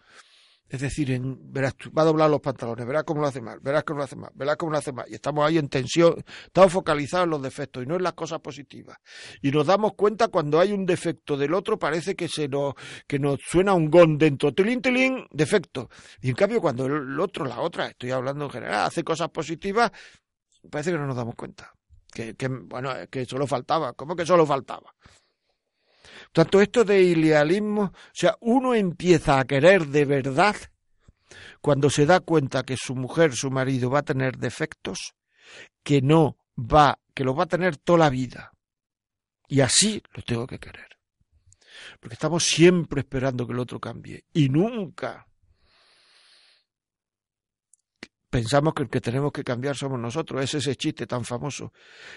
Es 0.67 0.81
decir, 0.81 1.11
en, 1.11 1.53
verás, 1.53 1.75
va 1.95 2.01
a 2.01 2.05
doblar 2.05 2.31
los 2.31 2.41
pantalones, 2.41 2.83
verás 2.87 3.03
cómo 3.03 3.21
lo 3.21 3.27
hace 3.27 3.41
mal, 3.41 3.59
verás 3.61 3.83
cómo 3.83 3.99
lo 3.99 4.03
hace 4.03 4.15
mal, 4.15 4.31
verás 4.33 4.57
cómo 4.57 4.71
lo 4.71 4.79
hace 4.79 4.91
mal. 4.91 5.05
Y 5.07 5.13
estamos 5.13 5.45
ahí 5.45 5.59
en 5.59 5.69
tensión, 5.69 6.15
estamos 6.45 6.73
focalizados 6.73 7.25
en 7.25 7.29
los 7.29 7.43
defectos 7.43 7.83
y 7.83 7.85
no 7.85 7.95
en 7.95 8.01
las 8.01 8.13
cosas 8.13 8.39
positivas. 8.39 8.97
Y 9.43 9.51
nos 9.51 9.67
damos 9.67 9.93
cuenta 9.93 10.29
cuando 10.29 10.59
hay 10.59 10.73
un 10.73 10.87
defecto 10.87 11.37
del 11.37 11.53
otro, 11.53 11.77
parece 11.77 12.15
que 12.15 12.27
se 12.27 12.47
nos, 12.47 12.73
que 13.07 13.19
nos 13.19 13.39
suena 13.47 13.75
un 13.75 13.91
gong 13.91 14.17
dentro, 14.17 14.51
tilín, 14.55 14.81
tilín, 14.81 15.27
defecto. 15.29 15.91
Y 16.21 16.29
en 16.29 16.35
cambio, 16.35 16.59
cuando 16.59 16.87
el 16.87 17.19
otro, 17.19 17.45
la 17.45 17.59
otra, 17.59 17.85
estoy 17.85 18.09
hablando 18.09 18.45
en 18.45 18.51
general, 18.51 18.87
hace 18.87 19.03
cosas 19.03 19.29
positivas, 19.29 19.91
parece 20.71 20.91
que 20.91 20.97
no 20.97 21.05
nos 21.05 21.15
damos 21.15 21.35
cuenta. 21.35 21.71
Que, 22.11 22.33
que 22.33 22.47
bueno, 22.47 22.91
que 23.11 23.25
solo 23.25 23.45
faltaba. 23.45 23.93
¿Cómo 23.93 24.15
que 24.15 24.25
solo 24.25 24.43
faltaba? 24.43 24.91
Tanto 26.31 26.61
esto 26.61 26.83
de 26.83 27.01
idealismo, 27.01 27.83
o 27.83 27.93
sea, 28.13 28.35
uno 28.41 28.75
empieza 28.75 29.39
a 29.39 29.45
querer 29.45 29.87
de 29.87 30.05
verdad 30.05 30.55
cuando 31.61 31.89
se 31.89 32.05
da 32.05 32.19
cuenta 32.19 32.63
que 32.63 32.77
su 32.77 32.95
mujer, 32.95 33.33
su 33.33 33.51
marido 33.51 33.89
va 33.89 33.99
a 33.99 34.03
tener 34.03 34.37
defectos, 34.37 35.15
que 35.83 36.01
no 36.01 36.37
va, 36.57 36.99
que 37.13 37.23
los 37.23 37.37
va 37.37 37.43
a 37.43 37.47
tener 37.47 37.77
toda 37.77 37.99
la 37.99 38.09
vida. 38.09 38.51
Y 39.47 39.61
así 39.61 40.01
lo 40.13 40.21
tengo 40.23 40.45
que 40.45 40.59
querer. 40.59 40.87
Porque 41.99 42.15
estamos 42.15 42.43
siempre 42.43 43.01
esperando 43.01 43.45
que 43.45 43.53
el 43.53 43.59
otro 43.59 43.79
cambie. 43.79 44.25
Y 44.33 44.49
nunca 44.49 45.27
pensamos 48.29 48.73
que 48.73 48.83
el 48.83 48.89
que 48.89 49.01
tenemos 49.01 49.31
que 49.31 49.43
cambiar 49.43 49.75
somos 49.75 49.99
nosotros. 49.99 50.43
Es 50.43 50.55
ese 50.55 50.75
chiste 50.75 51.07
tan 51.07 51.23
famoso. 51.23 51.71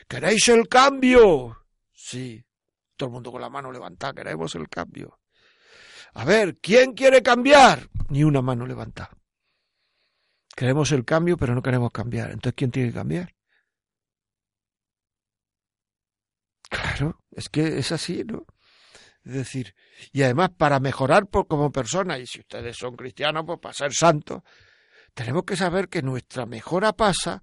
¿Queréis 0.09 0.49
el 0.49 0.69
cambio? 0.69 1.67
Sí, 1.93 2.45
todo 3.01 3.09
el 3.09 3.15
mundo 3.15 3.33
con 3.33 3.41
la 3.41 3.49
mano 3.49 3.73
levantada, 3.73 4.13
queremos 4.13 4.55
el 4.57 4.69
cambio. 4.69 5.19
A 6.13 6.27
ver, 6.27 6.59
¿quién 6.59 6.93
quiere 6.93 7.23
cambiar? 7.23 7.89
Ni 8.11 8.25
una 8.25 8.43
mano 8.43 8.67
levantada. 8.67 9.17
Queremos 10.55 10.93
el 10.93 11.07
cambio, 11.07 11.39
pero 11.39 11.55
no 11.55 11.63
queremos 11.63 11.93
cambiar. 11.93 12.31
Entonces, 12.31 12.53
¿quién 12.55 12.71
tiene 12.71 12.91
que 12.91 12.97
cambiar? 12.97 13.35
Claro, 16.69 17.25
es 17.31 17.49
que 17.49 17.79
es 17.79 17.91
así, 17.91 18.23
¿no? 18.23 18.45
Es 19.25 19.33
decir, 19.33 19.75
y 20.13 20.23
además 20.23 20.51
para 20.51 20.79
mejorar 20.79 21.27
por, 21.27 21.47
como 21.47 21.73
persona, 21.73 22.19
y 22.19 22.27
si 22.27 22.41
ustedes 22.41 22.77
son 22.77 22.97
cristianos, 22.97 23.45
pues 23.47 23.61
para 23.61 23.73
ser 23.73 23.95
santos, 23.95 24.43
tenemos 25.15 25.45
que 25.45 25.57
saber 25.57 25.89
que 25.89 26.03
nuestra 26.03 26.45
mejora 26.45 26.93
pasa 26.93 27.43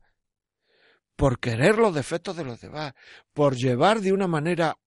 por 1.16 1.40
querer 1.40 1.80
los 1.80 1.96
defectos 1.96 2.36
de 2.36 2.46
los 2.46 2.62
demás, 2.62 2.94
por 3.34 3.56
llevar 3.56 4.02
de 4.02 4.14
una 4.14 4.28
manera 4.28 4.78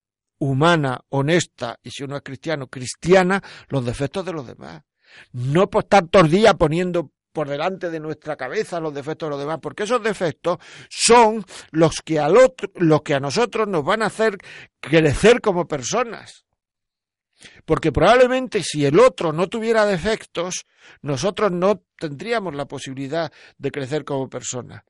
humana, 0.40 1.00
honesta, 1.10 1.78
y 1.82 1.90
si 1.90 2.02
uno 2.02 2.16
es 2.16 2.22
cristiano, 2.22 2.66
cristiana, 2.66 3.42
los 3.68 3.84
defectos 3.84 4.24
de 4.24 4.32
los 4.32 4.46
demás. 4.46 4.82
No 5.32 5.68
por 5.70 5.84
estar 5.84 6.08
todo 6.08 6.24
el 6.24 6.30
día 6.30 6.54
poniendo 6.54 7.12
por 7.32 7.48
delante 7.48 7.90
de 7.90 8.00
nuestra 8.00 8.36
cabeza 8.36 8.80
los 8.80 8.94
defectos 8.94 9.28
de 9.28 9.30
los 9.30 9.40
demás, 9.40 9.58
porque 9.62 9.84
esos 9.84 10.02
defectos 10.02 10.58
son 10.88 11.44
los 11.70 11.96
que 12.04 12.18
al 12.18 12.36
otro, 12.36 12.70
los 12.74 13.02
que 13.02 13.14
a 13.14 13.20
nosotros 13.20 13.68
nos 13.68 13.84
van 13.84 14.02
a 14.02 14.06
hacer 14.06 14.36
crecer 14.80 15.40
como 15.40 15.68
personas. 15.68 16.44
Porque 17.64 17.92
probablemente 17.92 18.62
si 18.62 18.84
el 18.84 18.98
otro 18.98 19.32
no 19.32 19.48
tuviera 19.48 19.86
defectos, 19.86 20.66
nosotros 21.02 21.50
no 21.52 21.82
tendríamos 21.98 22.54
la 22.54 22.66
posibilidad 22.66 23.32
de 23.56 23.70
crecer 23.70 24.04
como 24.04 24.28
personas. 24.28 24.82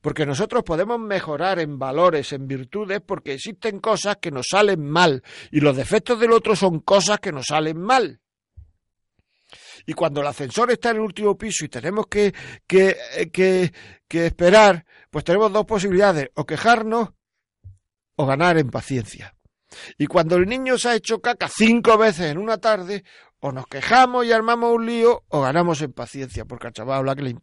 Porque 0.00 0.26
nosotros 0.26 0.62
podemos 0.62 0.98
mejorar 0.98 1.58
en 1.58 1.78
valores, 1.78 2.32
en 2.32 2.46
virtudes, 2.46 3.00
porque 3.04 3.34
existen 3.34 3.80
cosas 3.80 4.16
que 4.20 4.30
nos 4.30 4.46
salen 4.50 4.84
mal 4.84 5.22
y 5.50 5.60
los 5.60 5.76
defectos 5.76 6.18
del 6.18 6.32
otro 6.32 6.56
son 6.56 6.80
cosas 6.80 7.18
que 7.18 7.32
nos 7.32 7.46
salen 7.46 7.80
mal. 7.80 8.20
Y 9.86 9.92
cuando 9.92 10.20
el 10.20 10.26
ascensor 10.26 10.70
está 10.70 10.90
en 10.90 10.96
el 10.96 11.02
último 11.02 11.36
piso 11.38 11.64
y 11.64 11.68
tenemos 11.68 12.06
que, 12.08 12.34
que, 12.66 12.96
que, 13.32 13.72
que 14.08 14.26
esperar, 14.26 14.84
pues 15.10 15.24
tenemos 15.24 15.52
dos 15.52 15.64
posibilidades, 15.64 16.30
o 16.34 16.44
quejarnos 16.44 17.10
o 18.16 18.26
ganar 18.26 18.58
en 18.58 18.70
paciencia. 18.70 19.36
Y 19.98 20.06
cuando 20.06 20.36
el 20.36 20.46
niño 20.46 20.78
se 20.78 20.88
ha 20.88 20.94
hecho 20.94 21.20
caca 21.20 21.48
cinco 21.48 21.98
veces 21.98 22.30
en 22.30 22.38
una 22.38 22.58
tarde, 22.58 23.04
o 23.40 23.52
nos 23.52 23.66
quejamos 23.66 24.24
y 24.26 24.32
armamos 24.32 24.74
un 24.74 24.86
lío 24.86 25.24
o 25.28 25.42
ganamos 25.42 25.82
en 25.82 25.92
paciencia, 25.92 26.44
porque 26.44 26.68
al 26.68 26.72
chaval 26.72 26.98
habla 26.98 27.14
que 27.14 27.34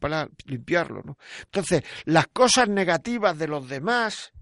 limpiarlo, 0.46 1.02
¿no? 1.04 1.18
Entonces, 1.44 1.84
las 2.06 2.28
cosas 2.28 2.70
negativas 2.70 3.38
de 3.38 3.48
los 3.48 3.68
demás 3.68 4.34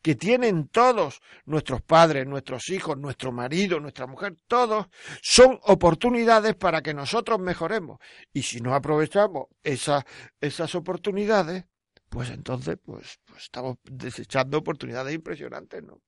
que 0.00 0.14
tienen 0.14 0.68
todos 0.68 1.20
nuestros 1.44 1.82
padres, 1.82 2.26
nuestros 2.26 2.68
hijos, 2.70 2.96
nuestro 2.98 3.32
marido, 3.32 3.80
nuestra 3.80 4.06
mujer, 4.06 4.36
todos, 4.46 4.86
son 5.22 5.58
oportunidades 5.62 6.54
para 6.54 6.82
que 6.82 6.94
nosotros 6.94 7.38
mejoremos. 7.40 7.98
Y 8.32 8.42
si 8.42 8.60
no 8.60 8.74
aprovechamos 8.74 9.46
esas, 9.62 10.74
oportunidades, 10.74 11.64
pues 12.08 12.30
entonces 12.30 12.78
pues, 12.82 13.18
pues 13.24 13.44
estamos 13.44 13.78
desechando 13.84 14.58
oportunidades 14.58 15.14
impresionantes, 15.14 15.82
¿no? 15.82 16.00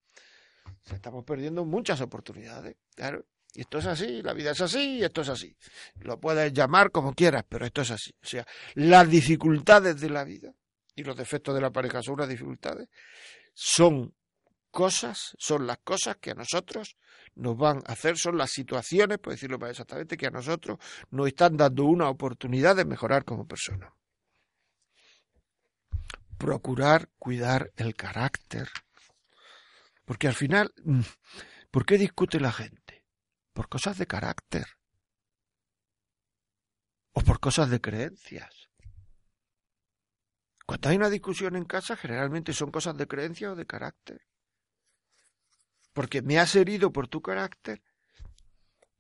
estamos 0.91 1.25
perdiendo 1.25 1.65
muchas 1.65 2.01
oportunidades, 2.01 2.77
claro. 2.95 3.25
Y 3.55 3.61
esto 3.61 3.79
es 3.79 3.87
así, 3.87 4.21
la 4.21 4.33
vida 4.33 4.51
es 4.51 4.61
así 4.61 4.99
y 4.99 5.05
esto 5.05 5.21
es 5.21 5.29
así. 5.29 5.57
Lo 6.01 6.19
puedes 6.19 6.53
llamar 6.53 6.91
como 6.91 7.15
quieras, 7.15 7.45
pero 7.49 7.65
esto 7.65 7.83
es 7.83 7.93
así. 7.93 8.11
O 8.21 8.27
sea, 8.27 8.45
las 8.75 9.09
dificultades 9.09 10.01
de 10.01 10.11
la 10.11 10.25
vida 10.25 10.53
y 10.97 11.05
los 11.05 11.17
defectos 11.17 11.55
de 11.55 11.61
la 11.61 11.71
pareja 11.71 12.03
son 12.03 12.19
las 12.19 12.29
dificultades, 12.29 12.89
son 13.55 14.13
cosas, 14.73 15.37
son 15.39 15.69
las 15.69 15.79
cosas 15.79 16.17
que 16.17 16.33
a 16.33 16.35
nosotros 16.35 16.97
nos 17.37 17.57
van 17.57 17.79
a 17.87 17.93
hacer, 17.93 18.19
son 18.19 18.37
las 18.37 18.51
situaciones, 18.51 19.19
por 19.19 19.33
decirlo 19.33 19.59
más 19.59 19.71
exactamente, 19.71 20.17
que 20.17 20.27
a 20.27 20.31
nosotros 20.31 20.79
nos 21.11 21.29
están 21.29 21.57
dando 21.57 21.85
una 21.85 22.09
oportunidad 22.09 22.75
de 22.75 22.85
mejorar 22.85 23.25
como 23.25 23.47
persona. 23.47 23.95
Procurar 26.39 27.09
cuidar 27.19 27.71
el 27.77 27.95
carácter. 27.95 28.69
Porque 30.05 30.27
al 30.27 30.35
final, 30.35 30.73
mm, 30.85 31.01
¿por 31.71 31.87
qué 31.87 31.97
discute 31.97 32.41
la 32.41 32.53
gente? 32.53 32.84
Por 33.55 33.71
cosas 33.71 33.97
de 33.97 34.07
carácter. 34.07 34.67
O 37.13 37.23
por 37.23 37.41
cosas 37.41 37.71
de 37.71 37.81
creencias. 37.81 38.69
Cuando 40.67 40.91
hay 40.91 40.97
una 40.97 41.09
discusión 41.09 41.57
en 41.57 41.65
casa, 41.65 41.97
generalmente 41.97 42.53
son 42.53 42.71
cosas 42.71 42.97
de 42.99 43.07
creencia 43.07 43.53
o 43.53 43.57
de 43.57 43.65
carácter 43.65 44.21
porque 45.95 46.21
me 46.21 46.39
has 46.39 46.55
herido 46.57 46.93
por 46.93 47.09
tu 47.09 47.23
carácter 47.23 47.81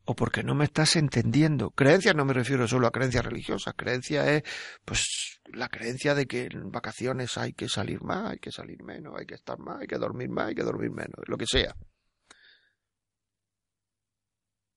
o 0.07 0.15
porque 0.15 0.43
no 0.43 0.55
me 0.55 0.65
estás 0.65 0.97
entendiendo. 0.97 1.71
Creencia 1.71 2.15
no 2.15 2.25
me 2.25 2.33
refiero 2.33 2.69
solo 2.69 2.87
a 2.87 2.93
creencias 2.93 3.25
religiosas, 3.25 3.75
creencia 3.77 4.33
es 4.33 4.43
pues 4.85 5.41
la 5.53 5.69
creencia 5.69 6.15
de 6.15 6.27
que 6.27 6.45
en 6.45 6.71
vacaciones 6.71 7.37
hay 7.37 7.53
que 7.53 7.69
salir 7.69 8.03
más, 8.03 8.31
hay 8.31 8.39
que 8.39 8.53
salir 8.53 8.83
menos, 8.83 9.15
hay 9.19 9.27
que 9.27 9.35
estar 9.35 9.59
más, 9.59 9.81
hay 9.81 9.87
que 9.87 9.99
dormir 9.99 10.31
más, 10.31 10.49
hay 10.49 10.55
que 10.55 10.63
dormir 10.63 10.91
menos, 10.91 11.27
lo 11.27 11.37
que 11.37 11.47
sea. 11.47 11.75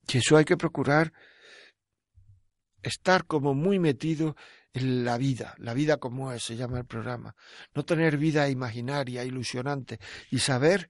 Y 0.07 0.17
eso 0.17 0.37
hay 0.37 0.45
que 0.45 0.57
procurar 0.57 1.13
estar 2.81 3.25
como 3.25 3.53
muy 3.53 3.79
metido 3.79 4.35
en 4.73 5.03
la 5.03 5.17
vida, 5.17 5.55
la 5.57 5.73
vida 5.73 5.97
como 5.97 6.31
es, 6.31 6.43
se 6.43 6.55
llama 6.55 6.79
el 6.79 6.85
programa. 6.85 7.35
No 7.73 7.83
tener 7.83 8.17
vida 8.17 8.49
imaginaria, 8.49 9.23
ilusionante, 9.23 9.99
y 10.29 10.39
saber 10.39 10.89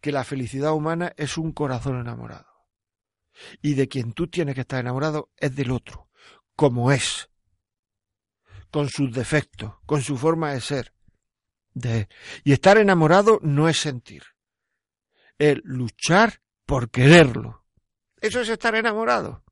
que 0.00 0.12
la 0.12 0.24
felicidad 0.24 0.72
humana 0.72 1.12
es 1.16 1.38
un 1.38 1.52
corazón 1.52 2.00
enamorado. 2.00 2.46
Y 3.60 3.74
de 3.74 3.88
quien 3.88 4.12
tú 4.12 4.28
tienes 4.28 4.54
que 4.54 4.62
estar 4.62 4.80
enamorado 4.80 5.30
es 5.36 5.54
del 5.54 5.70
otro, 5.70 6.08
como 6.54 6.90
es, 6.90 7.28
con 8.70 8.88
sus 8.88 9.12
defectos, 9.12 9.74
con 9.84 10.02
su 10.02 10.16
forma 10.16 10.52
de 10.52 10.60
ser. 10.60 10.92
De, 11.74 12.08
y 12.42 12.52
estar 12.52 12.78
enamorado 12.78 13.38
no 13.42 13.68
es 13.68 13.78
sentir, 13.78 14.22
es 15.38 15.58
luchar 15.62 16.40
por 16.64 16.90
quererlo. 16.90 17.65
Eso 18.20 18.40
es 18.40 18.48
estar 18.48 18.74
enamorado. 18.74 19.42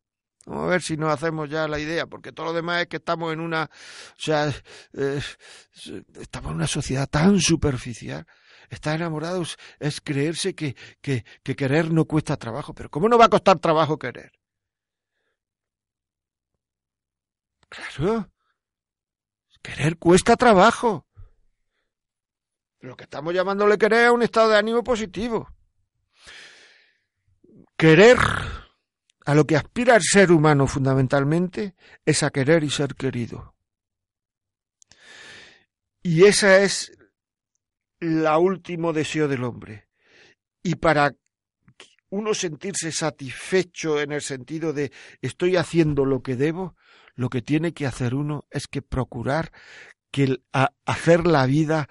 Vamos 0.47 0.65
a 0.65 0.71
ver 0.71 0.83
si 0.83 0.97
nos 0.97 1.11
hacemos 1.13 1.49
ya 1.49 1.67
la 1.67 1.79
idea, 1.79 2.07
porque 2.07 2.33
todo 2.33 2.47
lo 2.47 2.53
demás 2.53 2.83
es 2.83 2.89
que 2.89 2.97
estamos 2.97 3.33
en 3.33 3.41
una, 3.41 3.65
o 3.65 4.21
sea, 4.21 4.53
eh, 4.93 5.21
estamos 6.21 6.51
en 6.51 6.57
una 6.57 6.67
sociedad 6.67 7.09
tan 7.09 7.41
superficial 7.41 8.27
Estar 8.71 8.97
enamorados 8.97 9.57
es 9.79 10.01
creerse 10.01 10.55
que, 10.55 10.77
que, 11.01 11.25
que 11.43 11.57
querer 11.57 11.93
no 11.93 12.07
cuesta 12.07 12.37
trabajo. 12.37 12.75
Pero 12.75 12.91
¿cómo 12.91 13.09
no 13.09 13.19
va 13.19 13.27
a 13.27 13.31
costar 13.31 13.59
trabajo 13.59 13.99
querer? 13.99 14.33
Claro. 17.69 18.31
Querer 19.63 19.97
cuesta 19.99 20.37
trabajo. 20.37 21.07
Lo 22.81 22.97
que 22.97 23.05
estamos 23.05 23.33
llamándole 23.33 23.79
querer 23.79 24.07
es 24.07 24.11
un 24.11 24.23
estado 24.23 24.51
de 24.51 24.59
ánimo 24.59 24.83
positivo. 24.85 25.49
Querer, 27.85 28.17
a 29.27 29.35
lo 29.35 29.45
que 29.45 29.57
aspira 29.57 29.95
el 29.95 30.01
ser 30.03 30.33
humano 30.33 30.67
fundamentalmente, 30.67 31.75
es 32.07 32.23
a 32.23 32.31
querer 32.31 32.65
y 32.65 32.71
ser 32.71 32.95
querido. 32.95 33.55
Y 36.03 36.25
esa 36.25 36.63
es 36.63 36.97
la 38.01 38.39
último 38.39 38.95
deseo 38.95 39.29
del 39.29 39.45
hombre. 39.45 39.87
Y 40.63 40.77
para 40.77 41.15
uno 42.09 42.33
sentirse 42.33 42.91
satisfecho 42.91 44.01
en 44.01 44.13
el 44.13 44.23
sentido 44.23 44.73
de 44.73 44.91
estoy 45.21 45.57
haciendo 45.57 46.07
lo 46.07 46.23
que 46.23 46.37
debo, 46.37 46.77
lo 47.17 47.29
que 47.29 47.43
tiene 47.43 47.75
que 47.75 47.85
hacer 47.85 48.15
uno 48.15 48.47
es 48.51 48.67
que 48.67 48.81
procurar 48.81 49.53
que 50.11 50.41
hacer 50.87 51.27
la 51.27 51.45
vida 51.45 51.91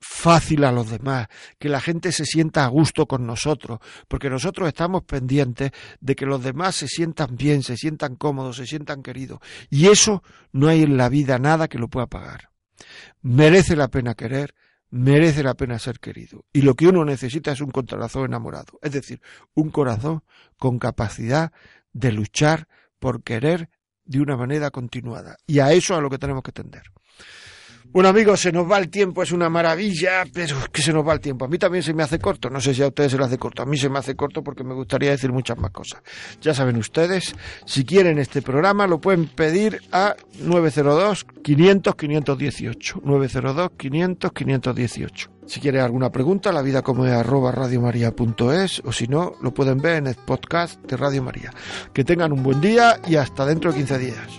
fácil 0.00 0.64
a 0.64 0.72
los 0.72 0.90
demás, 0.90 1.28
que 1.58 1.68
la 1.68 1.80
gente 1.80 2.12
se 2.12 2.24
sienta 2.24 2.64
a 2.64 2.68
gusto 2.68 3.06
con 3.06 3.26
nosotros, 3.26 3.80
porque 4.06 4.30
nosotros 4.30 4.68
estamos 4.68 5.04
pendientes 5.04 5.72
de 6.00 6.14
que 6.14 6.26
los 6.26 6.42
demás 6.42 6.76
se 6.76 6.88
sientan 6.88 7.36
bien, 7.36 7.62
se 7.62 7.76
sientan 7.76 8.16
cómodos, 8.16 8.56
se 8.56 8.66
sientan 8.66 9.02
queridos. 9.02 9.40
Y 9.70 9.88
eso 9.88 10.22
no 10.52 10.68
hay 10.68 10.82
en 10.82 10.96
la 10.96 11.08
vida 11.08 11.38
nada 11.38 11.68
que 11.68 11.78
lo 11.78 11.88
pueda 11.88 12.06
pagar. 12.06 12.50
Merece 13.22 13.76
la 13.76 13.88
pena 13.88 14.14
querer, 14.14 14.54
merece 14.90 15.42
la 15.42 15.54
pena 15.54 15.78
ser 15.78 15.98
querido. 15.98 16.44
Y 16.52 16.62
lo 16.62 16.74
que 16.74 16.86
uno 16.86 17.04
necesita 17.04 17.52
es 17.52 17.60
un 17.60 17.70
corazón 17.70 18.24
enamorado, 18.24 18.78
es 18.82 18.92
decir, 18.92 19.20
un 19.54 19.70
corazón 19.70 20.22
con 20.58 20.78
capacidad 20.78 21.52
de 21.92 22.12
luchar 22.12 22.68
por 22.98 23.22
querer 23.22 23.68
de 24.04 24.20
una 24.20 24.36
manera 24.36 24.70
continuada. 24.70 25.36
Y 25.46 25.58
a 25.58 25.72
eso 25.72 25.94
a 25.94 26.00
lo 26.00 26.08
que 26.08 26.18
tenemos 26.18 26.42
que 26.42 26.52
tender. 26.52 26.84
Bueno 27.90 28.10
amigos, 28.10 28.40
se 28.40 28.52
nos 28.52 28.70
va 28.70 28.76
el 28.78 28.90
tiempo, 28.90 29.22
es 29.22 29.32
una 29.32 29.48
maravilla, 29.48 30.24
pero 30.30 30.58
es 30.58 30.68
que 30.68 30.82
se 30.82 30.92
nos 30.92 31.08
va 31.08 31.14
el 31.14 31.20
tiempo. 31.20 31.46
A 31.46 31.48
mí 31.48 31.56
también 31.56 31.82
se 31.82 31.94
me 31.94 32.02
hace 32.02 32.18
corto, 32.18 32.50
no 32.50 32.60
sé 32.60 32.74
si 32.74 32.82
a 32.82 32.88
ustedes 32.88 33.12
se 33.12 33.16
les 33.16 33.26
hace 33.26 33.38
corto, 33.38 33.62
a 33.62 33.66
mí 33.66 33.78
se 33.78 33.88
me 33.88 33.98
hace 33.98 34.14
corto 34.14 34.44
porque 34.44 34.62
me 34.62 34.74
gustaría 34.74 35.10
decir 35.10 35.32
muchas 35.32 35.56
más 35.56 35.70
cosas. 35.70 36.02
Ya 36.42 36.52
saben 36.52 36.76
ustedes, 36.76 37.34
si 37.64 37.86
quieren 37.86 38.18
este 38.18 38.42
programa 38.42 38.86
lo 38.86 39.00
pueden 39.00 39.26
pedir 39.26 39.80
a 39.90 40.14
902 40.38 41.26
500 41.42 41.94
518, 41.94 43.00
902 43.02 43.70
500 43.78 44.32
518. 44.32 45.30
Si 45.46 45.60
quieren 45.60 45.80
alguna 45.80 46.12
pregunta, 46.12 46.52
la 46.52 46.60
vida 46.60 46.82
como 46.82 47.06
es 47.06 47.12
arroba 47.12 47.52
radiomaria.es 47.52 48.82
o 48.84 48.92
si 48.92 49.08
no, 49.08 49.32
lo 49.40 49.54
pueden 49.54 49.78
ver 49.78 49.96
en 49.96 50.08
el 50.08 50.14
podcast 50.14 50.78
de 50.82 50.94
Radio 50.98 51.22
María. 51.22 51.54
Que 51.94 52.04
tengan 52.04 52.32
un 52.32 52.42
buen 52.42 52.60
día 52.60 53.00
y 53.08 53.16
hasta 53.16 53.46
dentro 53.46 53.72
de 53.72 53.78
15 53.78 53.98
días. 53.98 54.38